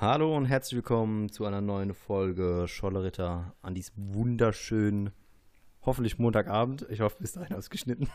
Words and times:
Hallo 0.00 0.36
und 0.36 0.44
herzlich 0.44 0.76
willkommen 0.76 1.28
zu 1.28 1.44
einer 1.44 1.60
neuen 1.60 1.92
Folge 1.92 2.66
Scholleritter 2.68 3.52
an 3.62 3.74
diesem 3.74 4.14
wunderschönen, 4.14 5.10
hoffentlich 5.82 6.20
Montagabend. 6.20 6.86
Ich 6.88 7.00
hoffe, 7.00 7.16
bis 7.18 7.32
dahin 7.32 7.56
ausgeschnitten. 7.56 8.08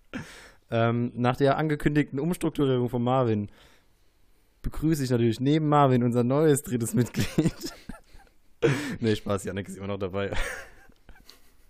ähm, 0.70 1.12
nach 1.14 1.36
der 1.36 1.58
angekündigten 1.58 2.18
Umstrukturierung 2.18 2.88
von 2.88 3.02
Marvin 3.02 3.50
begrüße 4.62 5.04
ich 5.04 5.10
natürlich 5.10 5.40
neben 5.40 5.68
Marvin 5.68 6.04
unser 6.04 6.24
neues 6.24 6.62
drittes 6.62 6.94
Mitglied. 6.94 7.52
nee, 9.00 9.14
Spaß, 9.14 9.44
Janik 9.44 9.68
ist 9.68 9.76
immer 9.76 9.88
noch 9.88 9.98
dabei. 9.98 10.30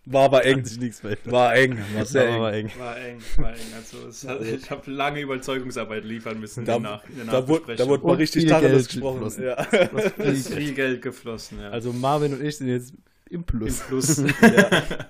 War 0.07 0.25
aber 0.25 0.45
eng. 0.45 0.65
sich 0.65 0.79
nichts 0.79 1.01
verändert. 1.01 1.31
War 1.31 1.55
eng. 1.55 1.79
War 1.95 2.07
sehr 2.07 2.29
eng. 2.29 2.35
eng. 2.35 2.71
War 2.79 2.99
eng, 2.99 3.21
war 3.37 3.53
eng. 3.53 3.59
Also 3.77 4.09
es 4.09 4.27
hat, 4.27 4.41
ich 4.43 4.71
habe 4.71 4.91
lange 4.91 5.21
Überzeugungsarbeit 5.21 6.05
liefern 6.05 6.41
müssen 6.41 6.65
Da, 6.65 6.79
Nach 6.79 7.07
in 7.09 7.17
der 7.17 7.27
da, 7.27 7.47
wurde, 7.47 7.77
da 7.77 7.87
wurde 7.87 8.07
mal 8.07 8.17
richtig 8.17 8.47
Tacheles 8.47 8.89
Geld 8.89 8.89
gesprochen. 8.89 9.15
geflossen. 9.21 9.45
Ja. 9.45 9.67
Es 10.19 10.39
ist 10.47 10.55
viel 10.55 10.75
Geld 10.75 11.03
geflossen, 11.03 11.61
ja. 11.61 11.71
Also 11.71 11.93
Marvin 11.93 12.33
und 12.35 12.43
ich 12.43 12.57
sind 12.57 12.69
jetzt 12.69 12.93
im 12.93 13.01
im 13.31 13.45
Plus. 13.45 13.81
Plus. 13.81 14.17
ja. 14.43 15.09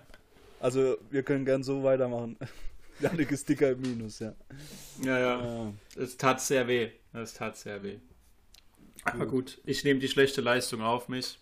Also 0.61 0.99
wir 1.11 1.23
können 1.23 1.45
gern 1.45 1.63
so 1.63 1.83
weitermachen. 1.83 2.37
Janik 3.01 3.31
ist 3.33 3.49
dicker 3.49 3.71
im 3.71 3.81
Minus, 3.81 4.19
ja. 4.19 4.35
ja, 5.03 5.19
ja. 5.19 5.45
Ja. 5.45 5.73
Es 5.97 6.19
tat 6.19 6.41
sehr 6.41 6.69
weh. 6.69 6.91
Es 7.15 7.33
tat 7.33 7.57
sehr 7.57 7.83
weh. 7.83 7.97
Aber 9.05 9.27
gut, 9.27 9.59
ich 9.65 9.85
nehme 9.85 10.01
die 10.01 10.09
schlechte 10.09 10.43
Leistung 10.43 10.83
auf 10.83 11.09
mich. 11.09 11.39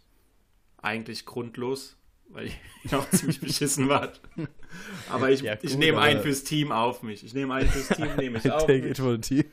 Eigentlich 0.80 1.26
grundlos, 1.26 1.96
weil 2.28 2.46
ich 2.84 2.94
auch 2.94 3.08
ziemlich 3.10 3.40
beschissen 3.40 3.88
war. 3.88 4.12
Aber 5.10 5.30
ich, 5.30 5.40
Ja, 5.42 5.56
ich 5.62 5.76
nehme 5.76 6.00
einen 6.00 6.20
fürs 6.22 6.44
Team 6.44 6.72
auf 6.72 7.02
mich. 7.02 7.24
Ich 7.24 7.34
nehme 7.34 7.54
einen 7.54 7.68
fürs 7.68 7.88
Team, 7.88 8.08
nehme 8.16 8.38
ich 8.44 8.50
auf 8.50 8.66
Take 8.66 8.82
mich. 8.82 8.90
it 8.92 8.98
for 8.98 9.12
the 9.12 9.18
team. 9.20 9.44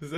So. 0.00 0.16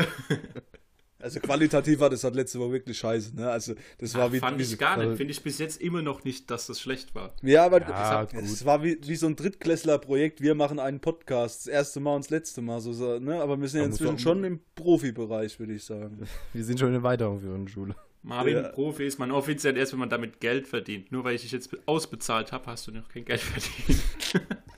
Also 1.18 1.38
qualitativ 1.38 2.00
war 2.00 2.10
das 2.10 2.24
halt 2.24 2.34
letzte 2.34 2.58
Woche 2.58 2.72
wirklich 2.72 2.98
scheiße. 2.98 3.36
Ne? 3.36 3.48
Also 3.48 3.74
das 3.98 4.12
war 4.16 4.32
wie, 4.32 4.40
Fand 4.40 4.58
wie 4.58 4.62
ich 4.64 4.76
gar 4.76 4.96
nicht. 4.96 5.04
also- 5.06 5.16
Finde 5.16 5.30
ich 5.32 5.40
bis 5.42 5.58
jetzt 5.58 5.80
immer 5.80 6.02
noch 6.02 6.24
nicht, 6.24 6.50
dass 6.50 6.66
das 6.66 6.80
schlecht 6.80 7.14
war. 7.14 7.32
Ja, 7.42 7.64
aber 7.64 7.80
Ja, 7.80 8.26
es, 8.32 8.64
war 8.64 8.82
wie, 8.82 8.98
wie 9.06 9.14
so 9.14 9.26
ein 9.28 9.36
Drittklässler-Projekt. 9.36 10.40
Wir 10.40 10.56
machen 10.56 10.80
einen 10.80 10.98
Podcast. 10.98 11.66
Das 11.66 11.72
erste 11.72 12.00
Mal 12.00 12.16
und 12.16 12.24
das 12.24 12.30
letzte 12.30 12.60
Mal. 12.60 12.80
So, 12.80 12.92
so, 12.92 13.20
ne? 13.20 13.40
Aber 13.40 13.60
wir 13.60 13.68
sind 13.68 13.80
ja 13.80 13.86
inzwischen 13.86 14.18
schon 14.18 14.42
im 14.42 14.60
Profibereich, 14.74 15.60
würde 15.60 15.74
ich 15.74 15.84
sagen. 15.84 16.26
Wir 16.52 16.64
sind 16.64 16.80
schon 16.80 16.88
in 16.88 16.94
der 16.94 17.02
weiterführenden 17.04 17.68
Schule. 17.68 17.94
Marvin, 18.22 18.56
Ja. 18.56 18.68
Profi 18.68 19.04
ist 19.04 19.18
man 19.18 19.30
offiziell 19.32 19.76
erst, 19.76 19.92
wenn 19.92 19.98
man 19.98 20.10
damit 20.10 20.40
Geld 20.40 20.68
verdient. 20.68 21.10
Nur 21.10 21.24
weil 21.24 21.34
ich 21.34 21.42
dich 21.42 21.52
jetzt 21.52 21.70
ausbezahlt 21.86 22.52
habe, 22.52 22.66
hast 22.66 22.86
du 22.86 22.92
noch 22.92 23.08
kein 23.08 23.24
Geld 23.24 23.40
verdient. 23.40 24.02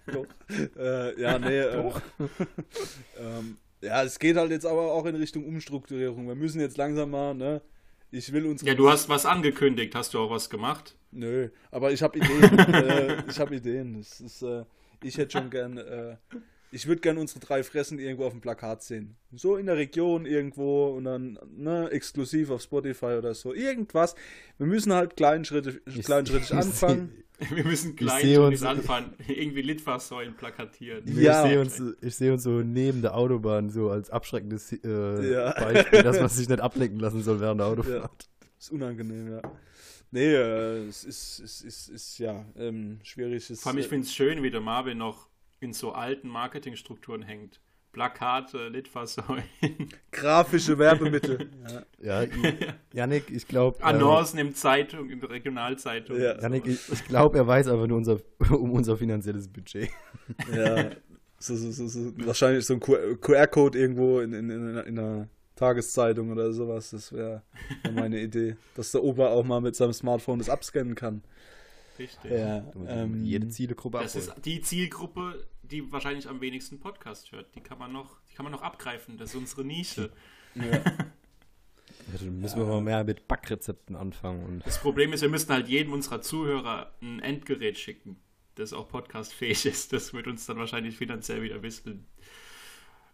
Doch. 0.07 0.27
äh, 0.77 1.21
ja, 1.21 1.39
nee. 1.39 1.59
Äh, 1.59 1.91
ähm, 3.19 3.59
ja, 3.81 4.03
es 4.03 4.19
geht 4.19 4.37
halt 4.37 4.51
jetzt 4.51 4.65
aber 4.67 4.93
auch 4.93 5.05
in 5.05 5.17
Richtung 5.17 5.45
Umstrukturierung. 5.47 6.27
Wir 6.27 6.35
müssen 6.35 6.61
jetzt 6.61 6.79
langsam 6.79 7.11
mal, 7.11 7.35
ne? 7.35 7.61
Ich 8.11 8.33
will 8.33 8.47
unsere. 8.47 8.71
Ja, 8.71 8.77
du 8.77 8.89
hast 8.89 9.09
was 9.09 9.27
angekündigt. 9.27 9.95
Hast 9.95 10.15
du 10.15 10.21
auch 10.21 10.31
was 10.31 10.49
gemacht? 10.49 10.97
Nö, 11.11 11.49
aber 11.71 11.93
ich 11.93 12.03
habe 12.03 12.19
Ideen. 12.19 12.59
äh, 12.73 13.23
ich 13.29 13.39
habe 13.39 13.57
Ideen. 13.57 14.01
Ist, 14.01 14.43
äh, 14.43 14.65
ich 15.03 15.19
hätte 15.19 15.33
schon 15.39 15.51
gern. 15.51 15.79
Ich 16.75 16.87
würde 16.89 17.01
gern 17.01 17.19
unsere 17.19 17.41
drei 17.41 17.63
Fressen 17.63 17.99
irgendwo 17.99 18.25
auf 18.25 18.33
dem 18.33 18.41
Plakat 18.41 18.83
sehen. 18.83 19.17
So 19.33 19.57
in 19.57 19.67
der 19.67 19.77
Region 19.77 20.27
irgendwo 20.27 20.89
und 20.89 21.05
dann 21.05 21.39
ne, 21.57 21.89
exklusiv 21.91 22.51
auf 22.51 22.63
Spotify 22.63 23.15
oder 23.19 23.33
so. 23.35 23.55
Irgendwas. 23.55 24.15
Wir 24.59 24.67
müssen 24.67 24.93
halt 24.93 25.17
kleinschrittig, 25.17 25.81
kleinschrittig 26.05 26.53
anfangen. 26.55 27.13
Wir 27.53 27.65
müssen 27.65 27.95
klein 27.97 28.23
sehe 28.23 28.37
schon 28.37 28.45
uns- 28.47 28.61
jetzt 28.61 28.69
anfangen. 28.69 29.15
Irgendwie 29.29 29.63
Litfaßsäulen 29.63 30.35
plakatieren. 30.37 31.03
Ja. 31.21 31.45
Ich 31.45 31.51
sehe 31.51 31.61
uns, 31.61 31.83
ich 32.01 32.15
sehe 32.17 32.33
uns 32.33 32.43
so 32.43 32.61
neben 32.61 33.03
der 33.03 33.17
Autobahn 33.17 33.71
so 33.71 33.91
als 33.91 34.11
abschreckendes 34.11 34.73
äh, 34.73 35.33
Ja. 35.33 35.53
Beispiel, 35.53 36.03
dass 36.03 36.19
man 36.19 36.29
sich 36.31 36.49
nicht 36.49 36.61
ablenken 36.61 36.99
lassen 37.01 37.23
soll 37.23 37.41
während 37.41 37.61
der 37.61 37.69
Autofahrt. 37.69 38.29
Ist 38.59 38.73
unangenehm, 38.73 39.31
ja. 39.33 39.43
Nee, 40.11 40.33
äh, 40.33 40.87
es 40.89 41.03
ist, 41.05 41.41
es 41.41 41.61
ist, 41.63 41.89
ist 41.89 42.19
ja 42.19 42.45
ähm, 42.57 43.01
schwierig. 43.03 43.51
Es, 43.51 43.61
Vor 43.63 43.73
allem, 43.73 43.79
ich 43.81 43.89
finde 43.89 44.07
es 44.07 44.15
schön, 44.15 44.43
wie 44.45 44.51
der 44.51 44.61
Marvin 44.61 44.99
noch 44.99 45.29
in 45.65 45.73
so 45.73 45.93
alten 45.93 46.29
Marketingstrukturen 46.29 47.23
hängt. 47.23 47.61
Plakate, 47.93 48.69
Litfaßsäulen, 48.69 49.45
grafische 50.11 50.77
Werbemittel. 50.79 51.49
ja. 52.03 52.25
Janik, 52.93 53.31
ich 53.31 53.47
glaube, 53.47 53.79
äh, 53.79 53.85
Annoncen 53.85 54.41
in 54.41 54.53
Zeitung, 54.53 55.11
in 55.11 55.21
der 55.21 55.31
Regionalzeitung. 55.31 56.21
Ja. 56.21 56.41
Janik, 56.41 56.67
ich, 56.67 56.93
ich 56.93 57.05
glaube, 57.05 57.39
er 57.39 57.47
weiß 57.47 57.69
aber 57.69 57.87
nur 57.87 57.99
unser, 57.99 58.19
um 58.51 58.73
unser 58.73 58.97
finanzielles 58.97 59.47
Budget. 59.49 59.91
ja. 60.53 60.91
So, 61.39 61.55
so, 61.57 61.71
so, 61.71 61.87
so, 61.87 62.27
wahrscheinlich 62.27 62.65
so 62.65 62.75
ein 62.75 62.81
QR-Code 62.81 63.79
irgendwo 63.79 64.21
in, 64.21 64.33
in, 64.33 64.51
in, 64.51 64.77
in 64.79 64.99
einer 64.99 65.29
Tageszeitung 65.57 66.33
oder 66.33 66.53
sowas. 66.53 66.91
Das 66.91 67.13
wäre 67.13 67.43
wär 67.83 67.93
meine 67.93 68.21
Idee. 68.21 68.57
Dass 68.75 68.91
der 68.93 69.05
Opa 69.05 69.29
auch 69.29 69.45
mal 69.45 69.61
mit 69.61 69.77
seinem 69.77 69.93
Smartphone 69.93 70.39
das 70.39 70.49
abscannen 70.49 70.95
kann. 70.95 71.23
Richtig. 71.99 72.31
Ja, 72.31 72.65
ähm, 72.87 73.25
jede 73.25 73.49
Zielgruppe 73.49 73.99
Das 73.99 74.17
ist 74.17 74.29
abholen. 74.31 74.43
die 74.43 74.61
Zielgruppe, 74.63 75.47
die 75.63 75.91
wahrscheinlich 75.93 76.29
am 76.29 76.41
wenigsten 76.41 76.81
Podcast 76.81 77.31
hört. 77.33 77.55
Die 77.55 77.61
kann 77.61 77.79
man 77.79 77.93
noch, 77.93 78.17
die 78.31 78.35
kann 78.35 78.45
man 78.45 78.53
noch 78.53 78.63
abgreifen. 78.63 79.17
Das 79.19 79.31
ist 79.31 79.37
unsere 79.37 79.65
Nische. 79.65 80.11
ja. 80.55 80.83
Ja, 82.13 82.19
dann 82.19 82.41
müssen 82.41 82.59
wir 82.59 82.67
mal 82.67 82.81
mehr 82.83 83.03
mit 83.05 83.27
Backrezepten 83.29 83.97
anfangen. 83.97 84.45
Und 84.45 84.67
Das 84.67 84.79
Problem 84.81 85.13
ist, 85.15 85.23
wir 85.23 85.29
müssen 85.31 85.51
halt 85.51 85.69
jedem 85.69 85.93
unserer 85.95 86.21
Zuhörer 86.21 86.93
ein 87.01 87.21
Endgerät 87.21 87.79
schicken, 87.79 88.17
das 88.57 88.73
auch 88.75 88.89
podcastfähig 88.89 89.65
ist. 89.67 89.93
Das 89.93 90.13
wird 90.13 90.27
uns 90.27 90.45
dann 90.45 90.59
wahrscheinlich 90.59 90.97
finanziell 90.99 91.43
wieder 91.43 91.55
ein 91.55 91.63
bisschen 91.63 92.05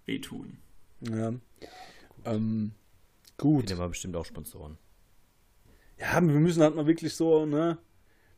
wehtun. 0.07 0.59
ja. 1.01 1.33
Ähm, 2.25 2.73
wir 3.39 3.45
gut. 3.45 3.69
nehmen 3.69 3.81
wir 3.81 3.89
bestimmt 3.89 4.17
auch 4.17 4.25
Sponsoren. 4.27 4.77
Ja, 5.99 6.15
wir 6.15 6.21
müssen 6.41 6.63
halt 6.63 6.75
mal 6.77 6.87
wirklich 6.87 7.15
so, 7.15 7.47
ne? 7.47 7.79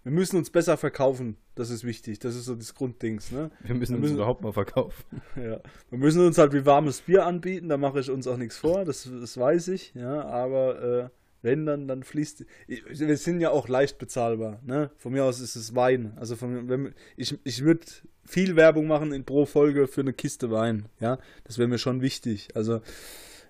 Wir 0.05 0.11
müssen 0.13 0.37
uns 0.37 0.51
besser 0.51 0.77
verkaufen. 0.77 1.37
Das 1.55 1.71
ist 1.71 1.85
wichtig. 1.85 2.19
Das 2.19 2.35
ist 2.35 2.47
so 2.47 2.55
das 2.57 2.75
Grunddings, 2.75 3.31
ne? 3.31 3.51
Wir 3.63 3.75
müssen 3.75 3.93
Wir 3.93 3.97
uns 3.99 4.03
müssen- 4.03 4.17
überhaupt 4.17 4.43
mal 4.43 4.53
verkaufen. 4.53 5.05
Ja. 5.37 5.61
Wir 5.91 5.99
müssen 5.99 6.25
uns 6.27 6.39
halt 6.39 6.53
wie 6.53 6.67
warmes 6.67 7.03
Bier 7.03 7.25
anbieten, 7.27 7.69
da 7.69 7.77
mache 7.77 8.01
ich 8.01 8.11
uns 8.11 8.27
auch 8.27 8.37
nichts 8.37 8.57
vor, 8.59 8.85
das, 8.85 9.09
das 9.21 9.37
weiß 9.39 9.69
ich, 9.69 9.93
ja, 9.95 10.25
aber 10.25 10.83
äh, 10.83 11.09
wenn, 11.43 11.67
dann, 11.67 11.89
dann 11.89 12.03
fließt. 12.05 12.45
Ich, 12.69 12.85
wir 12.89 13.17
sind 13.17 13.41
ja 13.41 13.51
auch 13.51 13.69
leicht 13.69 13.99
bezahlbar, 13.99 14.61
ne? 14.65 14.91
Von 14.97 15.13
mir 15.13 15.25
aus 15.25 15.41
ist 15.41 15.57
es 15.57 15.75
Wein. 15.75 16.13
Also 16.17 16.37
von 16.37 16.69
wenn, 16.69 16.95
ich, 17.17 17.39
ich 17.45 17.65
würde 17.65 17.85
viel 18.25 18.55
Werbung 18.57 18.87
machen 18.87 19.13
in 19.13 19.25
pro 19.25 19.47
Folge 19.47 19.89
für 19.89 20.03
eine 20.03 20.13
Kiste 20.13 20.51
Wein, 20.51 20.87
ja. 21.01 21.19
Das 21.45 21.59
wäre 21.59 21.69
mir 21.69 21.79
schon 21.79 22.01
wichtig. 22.01 22.49
Also, 22.55 22.81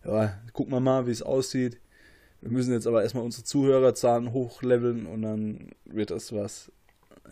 ja, 0.05 0.39
gucken 0.53 0.73
wir 0.73 0.81
mal, 0.81 1.07
wie 1.07 1.11
es 1.13 1.23
aussieht. 1.23 1.79
Wir 2.43 2.51
müssen 2.51 2.73
jetzt 2.73 2.89
aber 2.89 3.03
erstmal 3.03 3.25
unsere 3.25 3.45
Zuhörerzahlen 3.45 4.33
hochleveln 4.33 5.07
und 5.07 5.23
dann 5.23 5.71
wird 5.85 6.11
das 6.11 6.33
was. 6.33 6.73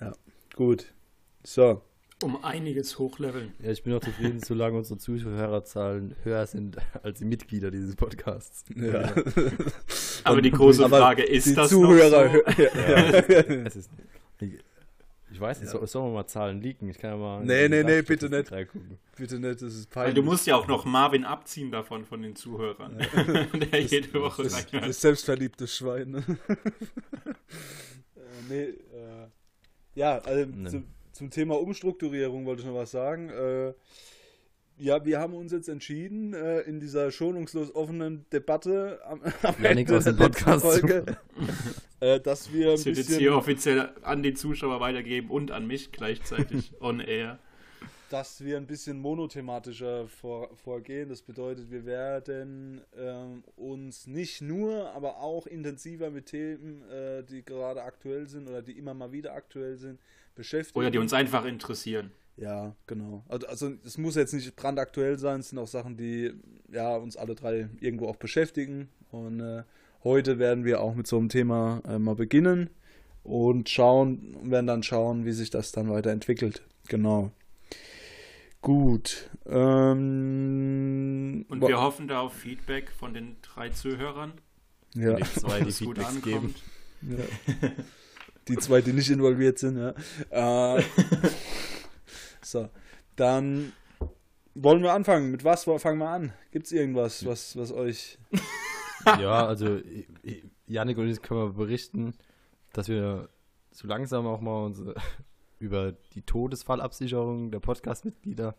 Ja, 0.00 0.12
gut. 0.54 0.94
So. 1.42 1.82
Um 2.22 2.44
einiges 2.44 2.98
hochleveln. 2.98 3.52
Ja, 3.60 3.70
ich 3.70 3.82
bin 3.82 3.92
auch 3.92 4.00
zufrieden, 4.00 4.40
solange 4.44 4.78
unsere 4.78 4.98
Zuhörerzahlen 4.98 6.14
höher 6.22 6.46
sind 6.46 6.76
als 7.02 7.18
die 7.18 7.24
Mitglieder 7.24 7.72
dieses 7.72 7.96
Podcasts. 7.96 8.64
Ja. 8.76 9.12
Aber 10.22 10.42
die 10.42 10.52
große 10.52 10.84
Aber 10.84 10.98
Frage 10.98 11.24
ist 11.24 11.46
die 11.46 11.54
das 11.54 11.70
Zuhörer, 11.70 12.26
noch 12.26 12.32
so? 12.56 12.62
ja, 12.62 12.68
ja. 12.68 13.38
Es 13.66 13.74
ist, 13.74 13.90
ich 15.32 15.40
weiß 15.40 15.60
nicht, 15.60 15.70
soll, 15.70 15.86
sollen 15.86 16.06
wir 16.06 16.14
mal 16.14 16.26
Zahlen 16.26 16.60
leaken? 16.60 16.88
Ich 16.88 16.98
kann 16.98 17.10
ja 17.10 17.16
mal. 17.16 17.44
Nee, 17.44 17.68
nee, 17.68 17.82
nee, 17.84 18.02
bitte 18.02 18.28
nicht. 18.28 18.50
reingucken. 18.50 18.98
Bitte 19.16 19.38
nicht, 19.38 19.62
das 19.62 19.74
ist 19.74 19.94
Weil 19.94 20.04
peinlich. 20.06 20.14
du 20.16 20.22
musst 20.22 20.46
ja 20.46 20.56
auch 20.56 20.66
noch 20.66 20.84
Marvin 20.84 21.24
abziehen 21.24 21.70
davon 21.70 22.04
von 22.04 22.22
den 22.22 22.34
Zuhörern, 22.36 22.98
der 23.72 23.80
jede 23.82 24.12
Woche 24.20 24.44
das, 24.44 24.54
reinhört. 24.66 24.88
das 24.88 25.00
selbstverliebte 25.00 25.66
Schwein. 25.66 26.10
ne? 26.10 26.24
äh, 28.16 28.48
nee, 28.48 28.62
äh, 28.62 29.28
ja, 29.94 30.18
also 30.18 30.46
Nee. 30.50 30.68
zum, 30.70 30.84
zum 31.12 31.30
Thema 31.30 31.60
Umstrukturierung 31.60 32.46
wollte 32.46 32.62
ich 32.62 32.66
noch 32.68 32.74
was 32.74 32.90
sagen. 32.90 33.28
Äh, 33.30 33.72
ja, 34.78 35.04
wir 35.04 35.20
haben 35.20 35.34
uns 35.34 35.52
jetzt 35.52 35.68
entschieden, 35.68 36.32
äh, 36.32 36.60
in 36.60 36.80
dieser 36.80 37.10
schonungslos 37.10 37.74
offenen 37.74 38.24
Debatte 38.32 39.00
am, 39.04 39.20
am 39.42 39.54
Ende 39.64 39.84
der 39.84 39.96
letzten 39.96 40.16
Podcast 40.16 40.64
Folge, 40.64 41.04
äh, 42.00 42.20
dass 42.20 42.52
wir 42.52 42.70
ein 42.70 42.76
Das 42.76 42.86
wird 42.86 42.96
jetzt 42.96 43.06
bisschen 43.08 43.20
hier 43.20 43.36
offiziell 43.36 43.92
an 44.02 44.22
die 44.22 44.34
Zuschauer 44.34 44.80
weitergeben 44.80 45.30
und 45.30 45.50
an 45.50 45.66
mich 45.66 45.92
gleichzeitig 45.92 46.72
on 46.80 47.00
air. 47.00 47.38
dass 48.10 48.42
wir 48.42 48.56
ein 48.56 48.66
bisschen 48.66 48.98
monothematischer 48.98 50.08
vor, 50.08 50.54
vorgehen. 50.56 51.08
Das 51.08 51.22
bedeutet, 51.22 51.70
wir 51.70 51.84
werden 51.86 52.80
ähm, 52.98 53.44
uns 53.56 54.06
nicht 54.06 54.40
nur, 54.40 54.90
aber 54.92 55.18
auch 55.18 55.46
intensiver 55.46 56.10
mit 56.10 56.26
Themen, 56.26 56.82
äh, 56.90 57.22
die 57.22 57.44
gerade 57.44 57.82
aktuell 57.82 58.26
sind 58.26 58.48
oder 58.48 58.62
die 58.62 58.72
immer 58.72 58.94
mal 58.94 59.12
wieder 59.12 59.34
aktuell 59.34 59.76
sind, 59.76 60.00
beschäftigen. 60.34 60.78
Oder 60.78 60.90
die 60.90 60.98
uns 60.98 61.12
einfach 61.12 61.44
interessieren. 61.44 62.10
Ja, 62.36 62.74
genau. 62.86 63.22
Also, 63.28 63.46
also 63.46 63.72
es 63.84 63.98
muss 63.98 64.14
jetzt 64.14 64.32
nicht 64.32 64.56
brandaktuell 64.56 65.18
sein, 65.18 65.40
es 65.40 65.50
sind 65.50 65.58
auch 65.58 65.68
Sachen, 65.68 65.96
die 65.98 66.32
ja 66.72 66.96
uns 66.96 67.16
alle 67.16 67.34
drei 67.34 67.68
irgendwo 67.80 68.08
auch 68.08 68.16
beschäftigen. 68.16 68.88
Und 69.10 69.40
äh, 69.40 69.62
heute 70.04 70.38
werden 70.38 70.64
wir 70.64 70.80
auch 70.80 70.94
mit 70.94 71.06
so 71.06 71.18
einem 71.18 71.28
Thema 71.28 71.82
äh, 71.86 71.98
mal 71.98 72.14
beginnen 72.14 72.70
und 73.22 73.68
schauen, 73.68 74.36
werden 74.50 74.66
dann 74.66 74.82
schauen, 74.82 75.24
wie 75.24 75.32
sich 75.32 75.50
das 75.50 75.72
dann 75.72 75.90
weiterentwickelt. 75.90 76.62
Genau. 76.88 77.30
Gut. 78.62 79.30
Ähm, 79.46 79.86
Und 81.48 81.66
wir 81.66 81.80
hoffen 81.80 82.08
da 82.08 82.20
auf 82.20 82.34
Feedback 82.34 82.90
von 82.90 83.14
den 83.14 83.36
drei 83.42 83.70
Zuhörern. 83.70 84.32
ja, 84.94 85.14
Die 85.14 85.22
zwei, 85.40 85.60
die 85.60 85.84
gut 85.84 85.98
ankommt. 85.98 86.62
ja. 87.02 87.24
die 88.48 88.56
zwei, 88.58 88.80
die 88.82 88.92
nicht 88.92 89.10
involviert 89.10 89.58
sind, 89.58 89.78
ja. 89.78 89.94
Äh, 90.76 90.82
so, 92.42 92.68
dann 93.16 93.72
wollen 94.54 94.82
wir 94.82 94.92
anfangen. 94.92 95.30
Mit 95.30 95.44
was 95.44 95.64
fangen 95.64 95.98
wir 95.98 96.08
an? 96.08 96.32
Gibt 96.50 96.66
es 96.66 96.72
irgendwas, 96.72 97.24
was, 97.24 97.56
was 97.56 97.72
euch. 97.72 98.18
Ja, 99.04 99.46
also 99.46 99.80
Janik 100.66 100.98
und 100.98 101.08
ich 101.08 101.20
können 101.22 101.40
wir 101.40 101.52
berichten, 101.52 102.14
dass 102.72 102.88
wir 102.88 103.28
so 103.70 103.86
langsam 103.88 104.26
auch 104.26 104.40
mal 104.40 104.64
unsere, 104.64 104.94
über 105.58 105.92
die 106.14 106.22
Todesfallabsicherung 106.22 107.50
der 107.50 107.60
Podcast-Mitglieder 107.60 108.54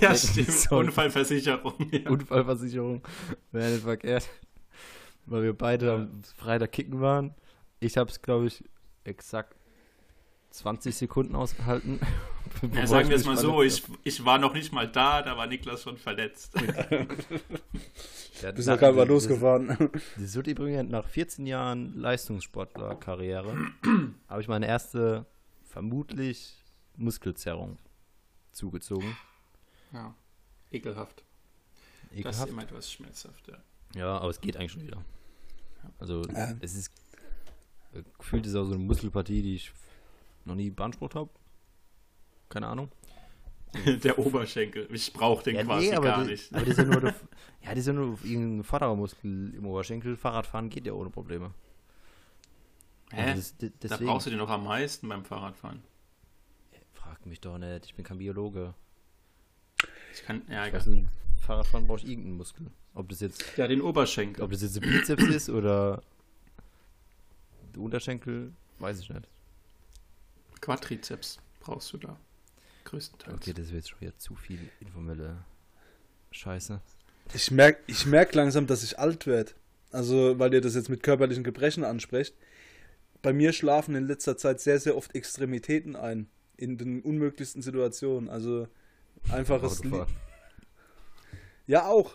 Ja, 0.00 0.14
stimmt. 0.14 0.50
sollen. 0.52 0.86
Unfallversicherung. 0.88 1.74
Ja. 1.92 2.10
Unfallversicherung 2.10 3.02
wäre 3.52 3.70
nicht 3.72 3.82
verkehrt, 3.84 4.28
weil 5.26 5.42
wir 5.42 5.52
beide 5.56 5.86
Ja. 5.86 5.94
am 5.94 6.22
Freitag 6.36 6.72
kicken 6.72 7.00
waren. 7.00 7.34
Ich 7.80 7.96
habe 7.96 8.10
es, 8.10 8.22
glaube 8.22 8.46
ich, 8.46 8.64
exakt 9.04 9.56
20 10.52 10.94
Sekunden 10.94 11.34
ausgehalten. 11.34 12.00
Ja, 12.74 12.86
sagen 12.86 13.04
ich 13.04 13.08
wir 13.08 13.16
es 13.16 13.24
mal 13.24 13.36
so, 13.38 13.62
ich, 13.62 13.82
ich 14.04 14.24
war 14.26 14.36
noch 14.38 14.52
nicht 14.52 14.72
mal 14.72 14.86
da, 14.86 15.22
da 15.22 15.38
war 15.38 15.46
Niklas 15.46 15.82
schon 15.82 15.96
verletzt. 15.96 16.52
Ja, 18.42 18.50
Bist 18.50 18.66
noch 18.68 18.78
gerade 18.78 18.96
mal 18.96 19.06
losgefahren. 19.06 19.90
Das 20.18 20.34
wird 20.34 20.48
übrigens 20.48 20.90
nach 20.90 21.06
14 21.06 21.46
Jahren 21.46 21.96
Leistungssportlerkarriere 21.96 23.56
habe 24.28 24.40
ich 24.40 24.48
meine 24.48 24.66
erste 24.66 25.26
vermutlich 25.64 26.62
Muskelzerrung 26.96 27.78
zugezogen. 28.50 29.16
Ja. 29.92 30.14
Ekelhaft. 30.70 31.22
Das 32.10 32.12
ist 32.12 32.18
Ekelhaft. 32.18 32.48
immer 32.48 32.62
etwas 32.64 32.90
schmerzhaft, 32.92 33.48
ja. 33.48 33.56
Ja, 33.94 34.18
aber 34.18 34.30
es 34.30 34.40
geht 34.40 34.56
eigentlich 34.56 34.72
schon 34.72 34.82
wieder. 34.82 35.02
Also 35.98 36.22
Ja. 36.34 36.52
es 36.60 36.74
ist 36.74 36.90
gefühlt 38.18 38.46
ist 38.46 38.56
auch 38.56 38.64
so 38.64 38.74
eine 38.74 38.82
Muskelpartie, 38.82 39.42
die 39.42 39.54
ich 39.56 39.72
noch 40.44 40.54
nie 40.54 40.70
beansprucht 40.70 41.14
habe. 41.14 41.30
Keine 42.48 42.66
Ahnung. 42.68 42.90
Der 44.04 44.18
Oberschenkel. 44.18 44.86
Ich 44.92 45.12
brauche 45.14 45.42
den 45.44 45.64
quasi 45.66 45.92
aber, 45.94 46.04
gar 46.06 46.18
das, 46.18 46.26
nicht. 46.28 46.54
aber 46.54 46.64
das 46.66 46.68
ist 46.76 46.78
ja 46.78 46.84
nur, 46.84 47.00
der, 47.00 47.14
ja, 47.62 47.70
das 47.70 47.78
ist 47.78 47.86
ja 47.86 47.92
nur 47.94 48.18
irgendein 48.22 48.64
Vordermuskel 48.64 49.54
im 49.54 49.64
Oberschenkel. 49.66 50.16
Fahrradfahren 50.16 50.68
geht 50.68 50.86
ja 50.86 50.92
ohne 50.92 51.08
Probleme. 51.10 51.54
Hä? 53.12 53.30
Also 53.30 53.36
das, 53.36 53.56
d- 53.56 53.72
Da 53.88 53.96
brauchst 53.96 54.26
du 54.26 54.30
den 54.30 54.38
noch 54.38 54.50
am 54.50 54.64
meisten 54.64 55.08
beim 55.08 55.24
Fahrradfahren. 55.24 55.82
Frag 56.92 57.24
mich 57.26 57.40
doch 57.40 57.56
nicht, 57.58 57.86
ich 57.86 57.94
bin 57.94 58.04
kein 58.04 58.18
Biologe. 58.18 58.74
Ich 60.14 60.22
kann, 60.22 60.42
ja, 60.48 60.62
Ich 60.62 60.68
egal. 60.68 60.80
weiß 60.80 60.86
nicht, 60.88 61.06
Fahrradfahren 61.40 61.86
brauche 61.86 61.98
ich 62.00 62.08
irgendeinen 62.08 62.36
Muskel. 62.36 62.66
Ob 62.94 63.08
das 63.08 63.20
jetzt, 63.20 63.56
Ja, 63.56 63.66
den 63.66 63.80
Oberschenkel. 63.80 64.44
ob 64.44 64.50
das 64.50 64.60
jetzt 64.62 64.76
der 64.76 64.80
Bizeps 64.82 65.22
ist 65.24 65.48
oder 65.50 66.02
der 67.74 67.80
Unterschenkel, 67.82 68.52
weiß 68.78 69.00
ich 69.00 69.08
nicht. 69.08 69.26
Quadrizeps 70.62 71.38
brauchst 71.60 71.92
du 71.92 71.98
da. 71.98 72.18
Größtenteils. 72.84 73.36
Okay, 73.36 73.52
das 73.52 73.66
wird 73.66 73.74
jetzt 73.74 73.90
schon 73.90 74.00
wieder 74.00 74.16
zu 74.16 74.34
viel 74.34 74.70
informelle 74.80 75.44
Scheiße. 76.30 76.80
Ich 77.34 77.50
merke 77.50 77.82
ich 77.86 78.06
merk 78.06 78.34
langsam, 78.34 78.66
dass 78.66 78.82
ich 78.82 78.98
alt 78.98 79.26
werde. 79.26 79.52
Also, 79.90 80.38
weil 80.38 80.54
ihr 80.54 80.62
das 80.62 80.74
jetzt 80.74 80.88
mit 80.88 81.02
körperlichen 81.02 81.44
Gebrechen 81.44 81.84
ansprecht. 81.84 82.34
Bei 83.20 83.32
mir 83.32 83.52
schlafen 83.52 83.94
in 83.94 84.06
letzter 84.06 84.36
Zeit 84.36 84.60
sehr, 84.60 84.80
sehr 84.80 84.96
oft 84.96 85.14
Extremitäten 85.14 85.96
ein. 85.96 86.28
In 86.56 86.78
den 86.78 87.02
unmöglichsten 87.02 87.60
Situationen. 87.60 88.30
Also, 88.30 88.68
einfaches. 89.30 89.82
Ja, 91.66 91.86
auch. 91.86 92.14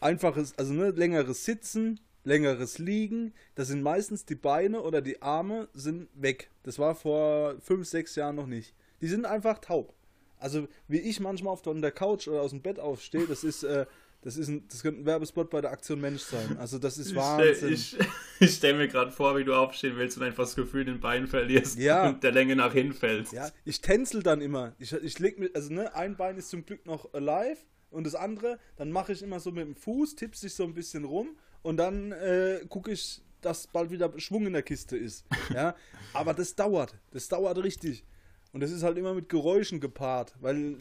Einfaches, 0.00 0.56
also 0.58 0.74
ne, 0.74 0.90
längeres 0.90 1.44
Sitzen, 1.44 2.00
längeres 2.24 2.78
Liegen. 2.78 3.32
Das 3.54 3.68
sind 3.68 3.82
meistens 3.82 4.24
die 4.24 4.34
Beine 4.34 4.82
oder 4.82 5.00
die 5.00 5.22
Arme 5.22 5.68
sind 5.72 6.08
weg. 6.14 6.50
Das 6.66 6.78
war 6.78 6.94
vor 6.94 7.54
fünf, 7.60 7.86
sechs 7.86 8.16
Jahren 8.16 8.36
noch 8.36 8.46
nicht. 8.46 8.74
Die 9.00 9.06
sind 9.06 9.24
einfach 9.24 9.58
taub. 9.60 9.94
Also 10.38 10.68
wie 10.88 10.98
ich 10.98 11.20
manchmal 11.20 11.52
auf 11.52 11.62
der 11.62 11.92
Couch 11.92 12.28
oder 12.28 12.42
aus 12.42 12.50
dem 12.50 12.60
Bett 12.60 12.78
aufstehe, 12.78 13.26
das 13.26 13.44
ist, 13.44 13.62
äh, 13.62 13.86
das 14.22 14.36
ist 14.36 14.48
ein, 14.48 14.66
das 14.68 14.82
könnte 14.82 15.00
ein 15.02 15.06
Werbespot 15.06 15.48
bei 15.48 15.60
der 15.60 15.70
Aktion 15.70 16.00
Mensch 16.00 16.22
sein. 16.22 16.56
Also 16.58 16.78
das 16.78 16.98
ist 16.98 17.14
Wahnsinn. 17.14 17.72
ich, 17.72 17.96
ich 18.40 18.54
stell 18.54 18.74
mir 18.74 18.88
gerade 18.88 19.12
vor, 19.12 19.38
wie 19.38 19.44
du 19.44 19.54
aufstehen 19.54 19.96
willst 19.96 20.16
und 20.18 20.24
einfach 20.24 20.42
das 20.42 20.56
Gefühl 20.56 20.80
in 20.82 20.86
den 20.94 21.00
Beinen 21.00 21.28
verlierst 21.28 21.78
Ja. 21.78 22.08
und 22.08 22.22
der 22.24 22.32
Länge 22.32 22.56
nach 22.56 22.72
hinfällst. 22.72 23.32
Ja, 23.32 23.48
ich 23.64 23.80
tänzel 23.80 24.22
dann 24.24 24.40
immer. 24.40 24.74
Ich, 24.80 24.92
ich 24.92 25.18
leg 25.20 25.38
mir, 25.38 25.50
also 25.54 25.72
ne, 25.72 25.94
ein 25.94 26.16
Bein 26.16 26.36
ist 26.36 26.50
zum 26.50 26.66
Glück 26.66 26.84
noch 26.84 27.14
alive 27.14 27.58
und 27.90 28.04
das 28.04 28.16
andere, 28.16 28.58
dann 28.76 28.90
mache 28.90 29.12
ich 29.12 29.22
immer 29.22 29.38
so 29.40 29.52
mit 29.52 29.64
dem 29.64 29.76
Fuß, 29.76 30.16
tippst 30.16 30.42
dich 30.42 30.54
so 30.54 30.64
ein 30.64 30.74
bisschen 30.74 31.04
rum 31.04 31.38
und 31.62 31.76
dann 31.76 32.10
äh, 32.12 32.60
gucke 32.68 32.90
ich, 32.90 33.22
dass 33.40 33.66
bald 33.66 33.90
wieder 33.90 34.12
Schwung 34.18 34.46
in 34.46 34.52
der 34.54 34.62
Kiste 34.62 34.96
ist. 34.96 35.24
Ja, 35.54 35.74
aber 36.12 36.34
das 36.34 36.54
dauert. 36.54 36.94
Das 37.12 37.28
dauert 37.28 37.58
richtig. 37.62 38.04
Und 38.52 38.60
das 38.60 38.70
ist 38.70 38.82
halt 38.82 38.96
immer 38.98 39.14
mit 39.14 39.28
Geräuschen 39.28 39.80
gepaart, 39.80 40.34
weil 40.40 40.76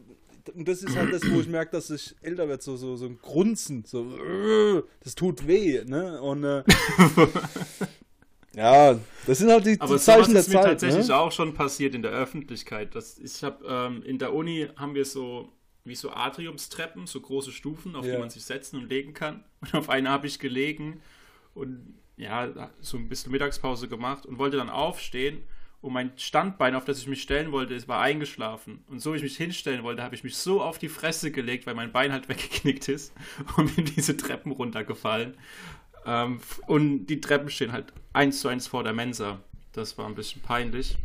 und 0.54 0.68
das 0.68 0.84
ist 0.84 0.96
halt 0.96 1.12
das, 1.12 1.24
wo 1.32 1.40
ich 1.40 1.48
merke, 1.48 1.72
dass 1.72 1.90
ich 1.90 2.16
älter 2.22 2.48
werde, 2.48 2.62
so, 2.62 2.78
so, 2.78 2.96
so 2.98 3.08
ein 3.08 3.18
Grunzen, 3.20 3.84
so, 3.84 4.06
das 5.04 5.16
tut 5.16 5.48
weh, 5.48 5.84
ne? 5.86 6.22
Und 6.22 6.44
äh, 6.44 6.64
ja, 8.56 8.98
das 9.26 9.40
sind 9.40 9.50
halt 9.50 9.66
die, 9.66 9.80
Aber 9.82 9.96
die 9.96 10.00
Zeichen 10.02 10.32
der 10.32 10.42
ist 10.42 10.48
mir 10.50 10.54
Zeit. 10.56 10.64
tatsächlich 10.66 11.08
Ne? 11.08 11.16
auch 11.18 11.32
schon 11.32 11.54
passiert 11.54 11.94
in 11.96 12.02
der 12.04 12.12
Öffentlichkeit. 12.12 12.96
Das, 12.96 13.18
ich 13.18 13.44
habe 13.44 13.66
ähm, 13.68 14.04
in 14.04 14.18
der 14.18 14.34
Uni 14.34 14.70
haben 14.78 14.96
wir 14.96 15.04
so 15.06 15.50
wie 15.84 15.96
so 15.96 16.12
Atriumstreppen, 16.12 17.06
so 17.06 17.20
große 17.22 17.52
Stufen, 17.52 17.96
auf 17.96 18.06
Ja. 18.06 18.14
die 18.14 18.20
man 18.20 18.30
sich 18.30 18.44
setzen 18.46 18.78
und 18.80 18.90
legen 18.90 19.14
kann. 19.14 19.44
Und 19.62 19.74
auf 19.76 19.90
einer 19.90 20.10
habe 20.12 20.28
ich 20.28 20.40
gelegen 20.40 21.02
und 21.56 21.96
ja, 22.18 22.72
so 22.80 22.98
ein 22.98 23.10
bisschen 23.10 23.32
Mittagspause 23.32 23.88
gemacht 23.88 24.26
und 24.26 24.38
wollte 24.38 24.58
dann 24.58 24.70
aufstehen. 24.70 25.44
Und 25.82 25.94
mein 25.94 26.18
Standbein, 26.18 26.74
auf 26.74 26.86
das 26.86 27.00
ich 27.00 27.08
mich 27.08 27.22
stellen 27.22 27.52
wollte, 27.52 27.88
war 27.88 28.02
eingeschlafen. 28.02 28.84
Und 28.88 29.00
so 29.00 29.14
wie 29.14 29.18
ich 29.18 29.24
mich 29.24 29.38
hinstellen 29.38 29.84
wollte, 29.84 30.02
habe 30.02 30.16
ich 30.16 30.24
mich 30.24 30.36
so 30.36 30.62
auf 30.62 30.80
die 30.80 30.90
Fresse 30.90 31.32
gelegt, 31.32 31.68
weil 31.68 31.76
mein 31.76 31.92
Bein 31.92 32.12
halt 32.12 32.28
weggeknickt 32.30 32.88
ist 32.88 33.14
und 33.58 33.76
bin 33.76 33.86
diese 33.86 34.18
Treppen 34.18 34.52
runtergefallen. 34.52 35.38
Ähm, 36.06 36.40
und 36.68 37.08
die 37.08 37.22
Treppen 37.22 37.50
stehen 37.50 37.72
halt 37.72 37.94
eins 38.14 38.40
zu 38.40 38.48
eins 38.48 38.68
vor 38.68 38.84
der 38.84 38.94
Mensa. 38.94 39.42
Das 39.74 39.98
war 39.98 40.08
ein 40.08 40.16
bisschen 40.16 40.42
peinlich. 40.42 40.98